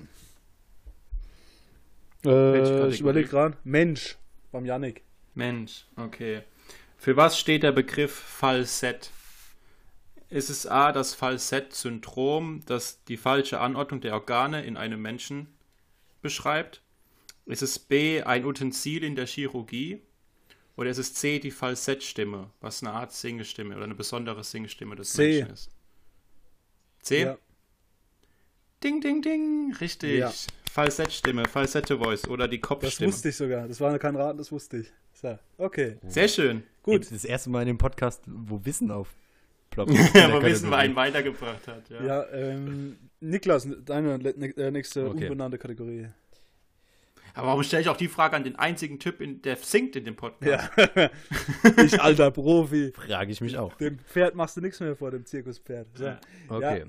Äh, 2.24 2.88
ich 2.88 3.00
überlege 3.00 3.28
gerade. 3.28 3.56
Mensch. 3.64 4.16
Beim 4.52 4.64
Yannick. 4.64 5.02
Mensch, 5.34 5.86
okay. 5.96 6.42
Für 6.96 7.16
was 7.16 7.38
steht 7.38 7.62
der 7.62 7.72
Begriff 7.72 8.12
Falsett? 8.12 9.10
Ist 10.28 10.50
es 10.50 10.66
A, 10.66 10.92
das 10.92 11.14
Falsett-Syndrom, 11.14 12.62
das 12.66 13.02
die 13.04 13.16
falsche 13.16 13.60
Anordnung 13.60 14.00
der 14.00 14.14
Organe 14.14 14.64
in 14.64 14.76
einem 14.76 15.00
Menschen 15.00 15.48
beschreibt? 16.22 16.82
Ist 17.50 17.62
es 17.62 17.78
B, 17.78 18.22
ein 18.22 18.44
Utensil 18.44 19.04
in 19.04 19.14
der 19.16 19.26
Chirurgie? 19.26 20.00
Oder 20.76 20.90
ist 20.90 20.98
es 20.98 21.14
C, 21.14 21.38
die 21.38 21.50
Falsettstimme, 21.50 22.50
was 22.60 22.82
eine 22.82 22.92
Art 22.92 23.12
Singestimme 23.12 23.74
oder 23.74 23.84
eine 23.84 23.94
besondere 23.94 24.44
Singestimme 24.44 24.96
des 24.96 25.12
C. 25.12 25.38
Menschen 25.40 25.52
ist? 25.54 25.70
C? 27.00 27.22
Ja. 27.22 27.38
Ding, 28.82 29.00
ding, 29.00 29.20
ding. 29.20 29.74
Richtig. 29.80 30.18
Ja. 30.20 30.32
Falsettstimme, 30.70 31.44
Falsette-Voice 31.46 32.28
oder 32.28 32.46
die 32.48 32.60
Das 32.60 32.68
Kopfstimme. 32.68 33.12
wusste 33.12 33.28
ich 33.30 33.36
sogar. 33.36 33.66
Das 33.68 33.80
war 33.80 33.98
kein 33.98 34.16
Raten, 34.16 34.38
das 34.38 34.52
wusste 34.52 34.78
ich. 34.78 34.92
So, 35.12 35.38
okay. 35.58 35.96
Sehr 36.06 36.28
schön. 36.28 36.62
Gut. 36.82 37.10
Das 37.10 37.24
erste 37.24 37.50
Mal 37.50 37.62
in 37.62 37.68
dem 37.68 37.78
Podcast, 37.78 38.22
wo 38.26 38.64
Wissen 38.64 38.90
aufploppt. 38.90 39.92
Aber 40.16 40.42
wissen, 40.42 40.70
wer 40.70 40.78
einen 40.78 40.96
weitergebracht 40.96 41.66
hat. 41.66 41.90
Ja. 41.90 42.04
Ja, 42.04 42.28
ähm, 42.32 42.96
Niklas, 43.20 43.66
deine 43.84 44.18
ne- 44.18 44.56
äh, 44.56 44.70
nächste 44.70 45.08
Okay. 45.08 45.24
unbenannte 45.24 45.58
Kategorie. 45.58 46.06
Aber 47.40 47.48
warum 47.48 47.62
stelle 47.62 47.80
ich 47.80 47.88
auch 47.88 47.96
die 47.96 48.08
Frage 48.08 48.36
an 48.36 48.44
den 48.44 48.56
einzigen 48.56 48.98
Typ, 48.98 49.22
in, 49.22 49.40
der 49.40 49.56
singt 49.56 49.96
in 49.96 50.04
dem 50.04 50.14
Podcast? 50.14 50.70
Ja. 50.76 51.10
ich 51.82 51.98
alter 51.98 52.30
Profi. 52.30 52.92
Frage 52.92 53.32
ich 53.32 53.40
mich 53.40 53.56
auch. 53.56 53.74
Dem 53.78 53.98
Pferd 53.98 54.34
machst 54.34 54.58
du 54.58 54.60
nichts 54.60 54.78
mehr 54.78 54.94
vor, 54.94 55.10
dem 55.10 55.24
Zirkuspferd. 55.24 55.88
So. 55.96 56.04
Ja. 56.04 56.20
Okay. 56.50 56.84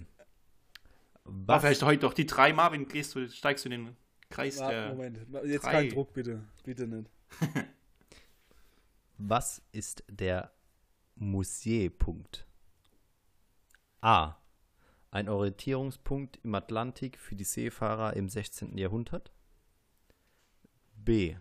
War 1.23 1.55
Was, 1.55 1.61
vielleicht 1.61 1.83
heute 1.83 2.01
doch 2.01 2.13
die 2.13 2.25
drei 2.25 2.51
Marvin, 2.51 2.85
gehst 2.85 3.15
du, 3.15 3.29
steigst 3.29 3.63
du 3.63 3.69
in 3.69 3.85
den 3.85 3.95
Kreis 4.29 4.59
Warte, 4.59 4.75
der. 4.75 4.89
Moment, 4.89 5.19
jetzt 5.45 5.63
drei. 5.63 5.71
kein 5.71 5.89
Druck, 5.89 6.11
bitte. 6.11 6.43
Bitte 6.65 6.85
nicht. 6.85 7.09
was 9.17 9.61
ist 9.71 10.03
der 10.09 10.51
Musierpunkt? 11.15 12.45
A. 14.01 14.35
Ein 15.11 15.29
Orientierungspunkt 15.29 16.41
im 16.43 16.55
Atlantik 16.55 17.17
für 17.19 17.35
die 17.35 17.45
Seefahrer 17.45 18.17
im 18.17 18.27
16. 18.27 18.77
Jahrhundert. 18.77 19.31
B. 21.03 21.35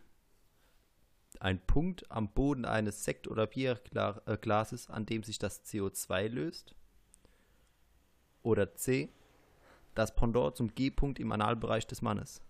Ein 1.38 1.58
Punkt 1.66 2.10
am 2.10 2.32
Boden 2.32 2.64
eines 2.64 3.04
Sekt- 3.04 3.28
oder 3.28 3.46
Bierglases, 3.46 4.90
an 4.90 5.06
dem 5.06 5.22
sich 5.22 5.38
das 5.38 5.64
CO2 5.64 6.28
löst. 6.28 6.74
Oder 8.42 8.74
C. 8.74 9.10
Das 9.94 10.14
Pendant 10.14 10.56
zum 10.56 10.74
G-Punkt 10.74 11.18
im 11.18 11.32
Analbereich 11.32 11.86
des 11.86 12.02
Mannes. 12.02 12.42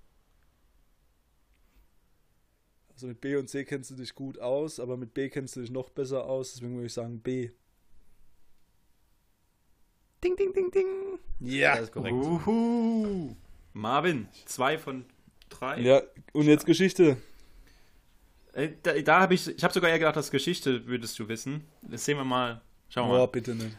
Also 2.93 3.07
mit 3.07 3.21
B 3.21 3.37
und 3.37 3.49
C 3.49 3.65
kennst 3.65 3.91
du 3.91 3.95
dich 3.95 4.15
gut 4.15 4.39
aus, 4.39 4.79
aber 4.79 4.97
mit 4.97 5.15
B 5.15 5.31
kennst 5.31 5.57
du 5.57 5.61
dich 5.61 5.71
noch 5.71 5.89
besser 5.89 6.27
aus, 6.27 6.53
deswegen 6.53 6.75
würde 6.75 6.87
ich 6.87 6.93
sagen 6.93 7.21
B. 7.21 7.51
Ding, 10.23 10.37
ding, 10.37 10.53
ding, 10.53 10.71
ding. 10.71 11.19
Ja. 11.39 11.77
Das 11.77 11.85
ist 11.85 11.93
korrekt. 11.93 12.15
Uhu. 12.15 13.35
Marvin, 13.73 14.29
zwei 14.45 14.77
von 14.77 15.07
drei. 15.61 15.81
Ja, 15.81 16.03
und 16.33 16.47
jetzt 16.47 16.67
Geschichte. 16.67 17.17
Äh, 18.53 18.71
Da, 18.83 18.93
da 19.01 19.21
habe 19.21 19.35
ich, 19.35 19.47
ich 19.49 19.63
habe 19.63 19.73
sogar 19.73 19.91
eher 19.91 19.99
gedacht, 19.99 20.17
dass 20.17 20.31
Geschichte 20.31 20.87
würdest 20.87 21.19
du 21.19 21.29
wissen. 21.29 21.67
Das 21.83 22.05
sehen 22.05 22.17
wir 22.19 22.25
mal. 22.25 22.61
Schauen 22.89 23.09
wir 23.09 23.13
Boah, 23.15 23.27
mal. 23.27 23.27
bitte 23.29 23.55
nicht. 23.55 23.77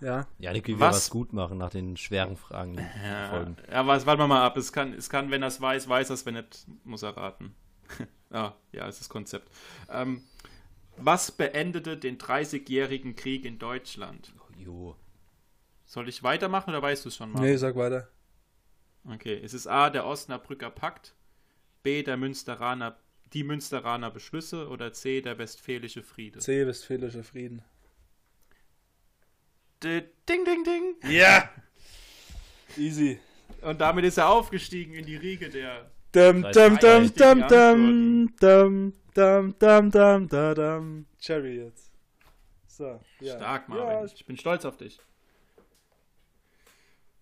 Ja. 0.00 0.26
Ja, 0.38 0.52
Nick, 0.52 0.66
wie 0.66 0.72
wir 0.72 0.80
Was? 0.80 0.96
was 0.96 1.10
gut 1.10 1.32
machen 1.32 1.58
nach 1.58 1.70
den 1.70 1.96
schweren 1.96 2.36
Fragen. 2.36 2.76
die 2.76 2.82
Ja, 3.04 3.28
folgen. 3.30 3.56
ja 3.70 3.86
was, 3.86 4.04
warten 4.06 4.20
wir 4.20 4.26
mal 4.28 4.44
ab. 4.44 4.56
Es 4.56 4.72
kann, 4.72 4.92
es 4.94 5.08
kann, 5.08 5.30
wenn 5.30 5.42
er 5.42 5.48
es 5.48 5.60
weiß, 5.60 5.88
weiß 5.88 6.10
er 6.10 6.14
es, 6.14 6.26
wenn 6.26 6.34
nicht, 6.34 6.66
muss 6.84 7.02
er 7.02 7.16
raten. 7.16 7.54
ah, 8.30 8.52
ja, 8.72 8.86
ist 8.88 9.00
das 9.00 9.08
Konzept. 9.08 9.48
Ähm, 9.88 10.22
was 10.96 11.30
beendete 11.30 11.96
den 11.96 12.18
30-jährigen 12.18 13.14
Krieg 13.16 13.44
in 13.44 13.58
Deutschland? 13.58 14.32
Jo. 14.58 14.96
Soll 15.86 16.08
ich 16.08 16.22
weitermachen 16.22 16.70
oder 16.70 16.82
weißt 16.82 17.04
du 17.04 17.08
es 17.08 17.16
schon 17.16 17.30
mal? 17.32 17.40
Nee, 17.40 17.56
sag 17.56 17.76
weiter. 17.76 18.08
Okay, 19.08 19.40
es 19.42 19.54
ist 19.54 19.66
A, 19.66 19.90
der 19.90 20.06
Osnabrücker 20.06 20.70
Pakt, 20.70 21.14
B, 21.82 22.02
der 22.02 22.16
Münsteraner, 22.16 22.96
die 23.32 23.44
Münsteraner 23.44 24.10
Beschlüsse 24.10 24.68
oder 24.68 24.92
C, 24.92 25.20
der 25.20 25.38
Westfälische 25.38 26.02
Friede. 26.02 26.38
C, 26.40 26.66
Westfälischer 26.66 27.24
Frieden. 27.24 27.62
D 29.82 30.02
ding, 30.28 30.44
ding, 30.44 30.64
ding. 30.64 30.96
Ja! 31.10 31.50
Easy. 32.76 33.18
Und 33.62 33.80
damit 33.80 34.04
ist 34.04 34.16
er 34.18 34.28
aufgestiegen 34.28 34.94
in 34.94 35.04
die 35.06 35.16
Riege 35.16 35.48
der. 35.50 35.90
Dum, 36.12 36.42
dum, 36.42 36.78
dum, 36.78 37.12
dum, 37.14 37.46
dum, 37.48 38.36
dum, 38.38 38.92
dum, 39.14 39.54
dum, 39.58 39.90
dum, 39.90 40.28
dum, 40.28 40.54
dum. 40.54 41.06
Cherry 41.18 41.56
jetzt. 41.64 41.90
So, 42.66 43.00
ja. 43.20 43.36
Stark, 43.36 43.68
Ja, 43.68 43.74
Marvin. 43.74 44.06
ich- 44.06 44.14
ich 44.14 44.26
bin 44.26 44.36
stolz 44.36 44.64
auf 44.64 44.76
dich. 44.76 44.98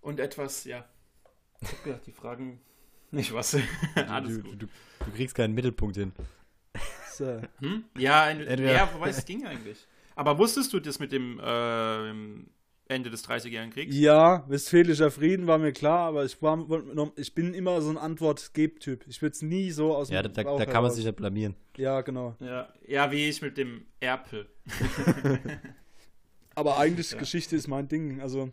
Und 0.00 0.18
etwas, 0.20 0.64
ja. 0.64 0.88
Ich 1.60 1.68
hab 1.72 1.84
gedacht, 1.84 2.06
die 2.06 2.12
Fragen. 2.12 2.60
Nicht 3.10 3.32
was. 3.32 3.56
Alles 4.08 4.36
du, 4.36 4.42
gut. 4.42 4.62
du, 4.62 4.66
du 4.66 5.10
kriegst 5.14 5.34
keinen 5.34 5.54
Mittelpunkt 5.54 5.96
hin. 5.96 6.12
so. 7.12 7.40
Hm? 7.60 7.84
Ja, 7.98 8.24
ein, 8.24 8.40
ja, 8.62 8.88
wobei 8.94 9.10
es 9.10 9.24
ging 9.24 9.46
eigentlich. 9.46 9.86
Aber 10.14 10.38
wusstest 10.38 10.72
du 10.72 10.80
das 10.80 10.98
mit 10.98 11.12
dem 11.12 11.40
äh, 11.40 12.10
Ende 12.92 13.10
des 13.10 13.26
30-jährigen 13.26 13.72
Kriegs? 13.72 13.96
Ja, 13.96 14.44
Westfälischer 14.48 15.10
Frieden 15.10 15.46
war 15.46 15.58
mir 15.58 15.72
klar, 15.72 16.08
aber 16.08 16.24
ich, 16.24 16.40
war, 16.42 16.66
ich 17.16 17.34
bin 17.34 17.54
immer 17.54 17.80
so 17.80 17.90
ein 17.90 17.96
Antwort-Geb-Typ. 17.96 19.06
Ich 19.06 19.22
würde 19.22 19.34
es 19.34 19.42
nie 19.42 19.70
so 19.70 19.94
aus 19.94 20.08
dem 20.08 20.14
Ja, 20.14 20.22
da, 20.22 20.28
da, 20.28 20.66
kann 20.66 20.82
man 20.82 20.92
sich 20.92 21.04
nicht 21.04 21.16
blamieren. 21.16 21.54
Ja, 21.76 22.00
genau. 22.02 22.36
Ja, 22.40 22.68
ja, 22.86 23.10
wie 23.10 23.28
ich 23.28 23.40
mit 23.42 23.56
dem 23.56 23.86
Erpel. 24.00 24.48
Aber 26.54 26.78
eigentlich 26.78 27.12
Ja. 27.12 27.18
Geschichte 27.18 27.56
ist 27.56 27.68
mein 27.68 27.88
Ding. 27.88 28.20
Also 28.20 28.50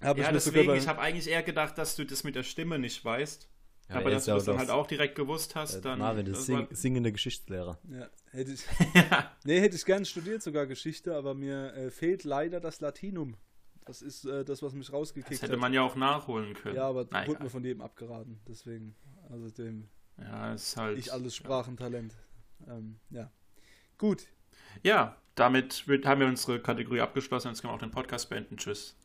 ich 0.00 0.04
Ja, 0.04 0.14
sogar 0.14 0.32
deswegen, 0.32 0.74
ich 0.74 0.88
habe 0.88 1.00
eigentlich 1.00 1.28
eher 1.28 1.42
gedacht, 1.42 1.78
dass 1.78 1.96
du 1.96 2.04
das 2.04 2.24
mit 2.24 2.34
der 2.34 2.42
Stimme 2.42 2.78
nicht 2.78 3.04
weißt. 3.04 3.48
Ja, 3.88 3.96
aber 3.96 4.10
er 4.10 4.14
dass 4.14 4.24
du 4.24 4.30
ja 4.30 4.36
das 4.36 4.44
dann 4.46 4.58
halt 4.58 4.70
auch 4.70 4.86
direkt 4.86 5.14
gewusst 5.16 5.54
hast, 5.54 5.76
Äh, 5.76 5.80
dann. 5.82 5.98
Marvin, 5.98 6.24
das 6.26 6.38
das 6.38 6.46
sing, 6.46 6.66
singende 6.70 7.12
Geschichtslehrer. 7.12 7.78
ja, 7.90 8.08
hätte 8.30 8.52
ich, 8.52 8.62
ja. 8.94 9.30
nee, 9.44 9.60
hätte 9.60 9.76
ich 9.76 9.84
gern 9.84 10.04
studiert 10.04 10.42
sogar 10.42 10.66
Geschichte, 10.66 11.14
aber 11.14 11.34
mir 11.34 11.74
äh, 11.74 11.90
fehlt 11.90 12.24
leider 12.24 12.60
das 12.60 12.80
Latinum. 12.80 13.36
Das 13.84 14.00
ist 14.00 14.24
äh, 14.24 14.44
das, 14.44 14.62
was 14.62 14.72
mich 14.74 14.86
Das 14.86 14.94
rausgekickt 14.94 15.42
hätte 15.42 15.52
hat. 15.52 15.58
man 15.60 15.72
ja 15.74 15.82
auch 15.82 15.96
nachholen 15.96 16.54
können. 16.54 16.76
ja, 16.76 16.84
aber 16.88 17.06
naja. 17.10 17.26
wurde 17.28 17.42
mir 17.42 17.50
von 17.50 17.64
jedem 17.64 17.80
abgeraten. 17.82 18.40
Deswegen, 18.48 18.94
also 19.28 19.50
dem 19.50 19.88
Ja, 20.18 20.54
ist 20.54 20.76
halt. 20.76 20.98
ich 20.98 21.12
alles 21.12 21.34
Sprachentalent. 21.34 22.14
Ähm, 22.68 23.00
ja, 23.10 23.30
gut. 23.98 24.26
Ja, 24.84 25.16
damit 25.34 25.88
wird, 25.88 26.06
haben 26.06 26.20
wir 26.20 26.28
unsere 26.28 26.60
Kategorie 26.60 27.00
abgeschlossen. 27.00 27.48
Jetzt 27.48 27.60
können 27.60 27.72
wir 27.72 27.74
auch 27.76 27.80
den 27.80 27.90
Podcast 27.90 28.30
beenden. 28.30 28.56
Tschüss. 28.56 28.96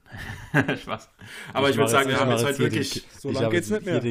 Spaß. 0.81 1.09
Aber 1.53 1.69
ich, 1.69 1.75
mach 1.75 1.81
würde 1.83 1.91
sagen, 1.91 2.09
wir 2.09 2.19
haben 2.19 2.31
jetzt 2.31 2.45
halt 2.45 2.59
wirklich. 2.59 3.05
So 3.19 3.29
ich 3.29 3.35
lang 3.35 3.45
habe 3.45 3.55
geht's 3.55 3.69
nicht 3.71 3.85
mehr. 3.85 4.01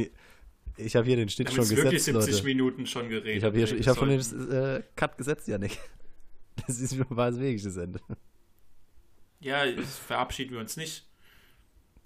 Ich 0.78 0.94
habe 0.94 1.06
hier 1.06 1.16
den 1.16 1.28
Schnitt 1.28 1.48
Wir 1.48 1.56
haben 1.56 1.66
schon 1.66 1.76
jetzt 1.76 1.84
wirklich 1.84 2.04
gesetzt, 2.04 2.24
70 2.26 2.34
Leute. 2.34 2.46
Minuten 2.46 2.86
schon 2.86 3.08
geredet. 3.08 3.36
Ich 3.36 3.44
habe 3.44 3.56
hier, 3.56 3.64
ich 3.64 3.86
wir 3.86 3.86
hab 3.86 3.98
schon 3.98 4.08
den 4.08 4.50
äh, 4.50 4.82
Cut 4.94 5.16
gesetzt, 5.16 5.48
Janik. 5.48 5.78
Das 6.66 6.80
ist 6.80 6.98
war 7.10 7.30
das 7.30 7.76
Ende. 7.76 8.00
Ja, 9.40 9.64
verabschieden 9.82 10.52
wir 10.52 10.60
uns 10.60 10.78
nicht. 10.78 11.06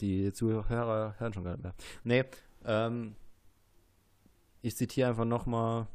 Die 0.00 0.32
Zuhörer 0.32 1.14
hören 1.18 1.32
schon 1.32 1.44
gar 1.44 1.52
nicht 1.52 1.62
mehr. 1.62 1.74
Nee, 2.02 2.24
ähm, 2.64 3.14
ich 4.60 4.76
zitiere 4.76 5.10
einfach 5.10 5.24
nochmal 5.24 5.86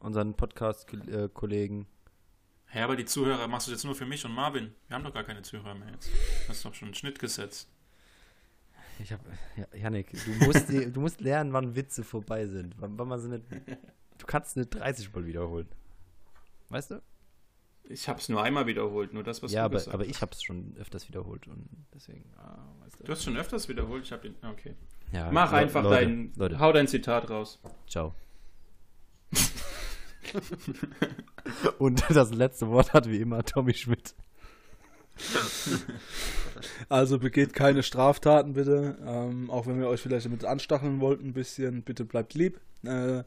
unseren 0.00 0.34
Podcast-Kollegen. 0.34 1.86
Hä, 2.66 2.80
aber 2.80 2.96
die 2.96 3.04
Zuhörer 3.04 3.46
machst 3.46 3.68
du 3.68 3.70
jetzt 3.72 3.84
nur 3.84 3.94
für 3.94 4.06
mich 4.06 4.24
und 4.24 4.32
Marvin. 4.32 4.74
Wir 4.88 4.96
haben 4.96 5.04
doch 5.04 5.14
gar 5.14 5.24
keine 5.24 5.42
Zuhörer 5.42 5.74
mehr 5.74 5.92
jetzt. 5.92 6.08
Du 6.08 6.48
hast 6.48 6.64
doch 6.64 6.74
schon 6.74 6.88
einen 6.88 6.94
Schnitt 6.94 7.18
gesetzt. 7.18 7.70
Ich 8.98 9.12
hab, 9.12 9.20
ja, 9.56 9.66
Janik, 9.78 10.10
du 10.12 10.46
musst, 10.46 10.68
du 10.70 11.00
musst 11.00 11.20
lernen, 11.20 11.52
wann 11.52 11.76
Witze 11.76 12.02
vorbei 12.02 12.46
sind. 12.46 12.74
Wann, 12.78 12.98
wann 12.98 13.08
man 13.08 13.20
sie 13.20 13.28
nicht, 13.28 13.44
du 14.18 14.26
kannst 14.26 14.56
nicht 14.56 14.70
30 14.70 15.12
Mal 15.14 15.26
wiederholen. 15.26 15.68
Weißt 16.70 16.90
du? 16.92 17.02
Ich 17.88 18.08
habe 18.08 18.18
es 18.18 18.28
nur 18.28 18.42
einmal 18.42 18.66
wiederholt, 18.66 19.12
nur 19.14 19.22
das, 19.22 19.42
was 19.42 19.52
ja, 19.52 19.60
du 19.60 19.64
aber, 19.66 19.74
gesagt 19.76 19.94
aber 19.94 20.04
hast. 20.04 20.10
ich 20.10 20.20
habe 20.22 20.32
es 20.32 20.42
schon 20.42 20.74
öfters 20.78 21.06
wiederholt 21.08 21.46
und 21.46 21.68
deswegen, 21.94 22.24
ah, 22.36 22.58
weißt 22.80 22.96
Du 23.06 23.12
hast 23.12 23.22
schon 23.22 23.36
öfters 23.36 23.68
wiederholt. 23.68 24.04
Ich 24.04 24.12
habe 24.12 24.28
den. 24.28 24.34
Okay. 24.50 24.74
Ja, 25.12 25.30
Mach 25.30 25.52
Le- 25.52 25.58
einfach 25.58 25.84
Leute, 25.84 26.04
dein. 26.06 26.32
Leute, 26.34 26.58
Hau 26.58 26.72
dein 26.72 26.88
Zitat 26.88 27.30
raus. 27.30 27.60
ciao. 27.86 28.12
und 31.78 32.02
das 32.10 32.32
letzte 32.32 32.68
Wort 32.68 32.92
hat 32.92 33.08
wie 33.08 33.20
immer 33.20 33.44
Tommy 33.44 33.74
Schmidt. 33.74 34.14
Also 36.88 37.18
begeht 37.18 37.52
keine 37.52 37.82
Straftaten 37.82 38.54
bitte, 38.54 38.96
ähm, 39.06 39.50
auch 39.50 39.66
wenn 39.66 39.78
wir 39.78 39.88
euch 39.88 40.00
vielleicht 40.00 40.26
damit 40.26 40.44
anstacheln 40.44 41.00
wollten 41.00 41.28
ein 41.28 41.32
bisschen, 41.32 41.82
bitte 41.82 42.04
bleibt 42.04 42.34
lieb. 42.34 42.60
Äh, 42.84 43.22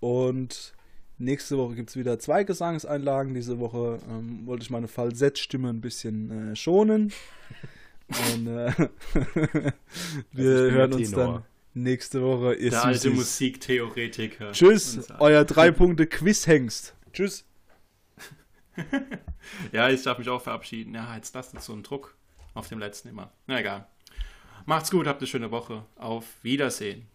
und 0.00 0.74
nächste 1.18 1.56
Woche 1.58 1.74
gibt 1.74 1.90
es 1.90 1.96
wieder 1.96 2.18
zwei 2.18 2.44
Gesangseinlagen. 2.44 3.34
Diese 3.34 3.58
Woche 3.58 3.98
ähm, 4.10 4.46
wollte 4.46 4.62
ich 4.62 4.70
meine 4.70 4.88
Falsettstimme 4.88 5.70
ein 5.70 5.80
bisschen 5.80 6.52
äh, 6.52 6.56
schonen. 6.56 7.12
Und 8.34 8.46
äh, 8.46 8.72
wir 10.32 10.62
bin 10.62 10.70
hören 10.72 10.92
uns 10.92 11.10
Tenor. 11.10 11.26
dann 11.26 11.42
nächste 11.82 12.22
Woche. 12.22 12.54
Ihr 12.54 12.70
Der 12.70 12.84
alte. 12.84 13.10
Musiktheoretiker. 13.10 14.52
Tschüss, 14.52 15.08
euer 15.18 15.44
drei 15.44 15.70
Punkte 15.70 16.06
Quizhengst. 16.06 16.94
Tschüss. 17.12 17.44
Ja, 19.72 19.88
ich 19.88 20.02
darf 20.02 20.18
mich 20.18 20.28
auch 20.28 20.42
verabschieden. 20.42 20.94
Ja, 20.94 21.14
jetzt 21.14 21.34
lasst 21.34 21.58
so 21.60 21.72
einen 21.72 21.82
Druck 21.82 22.16
auf 22.54 22.68
dem 22.68 22.78
letzten 22.78 23.08
immer. 23.08 23.30
Na 23.46 23.60
egal. 23.60 23.86
Macht's 24.64 24.90
gut, 24.90 25.06
habt 25.06 25.20
eine 25.20 25.28
schöne 25.28 25.50
Woche. 25.50 25.84
Auf 25.96 26.24
Wiedersehen. 26.42 27.06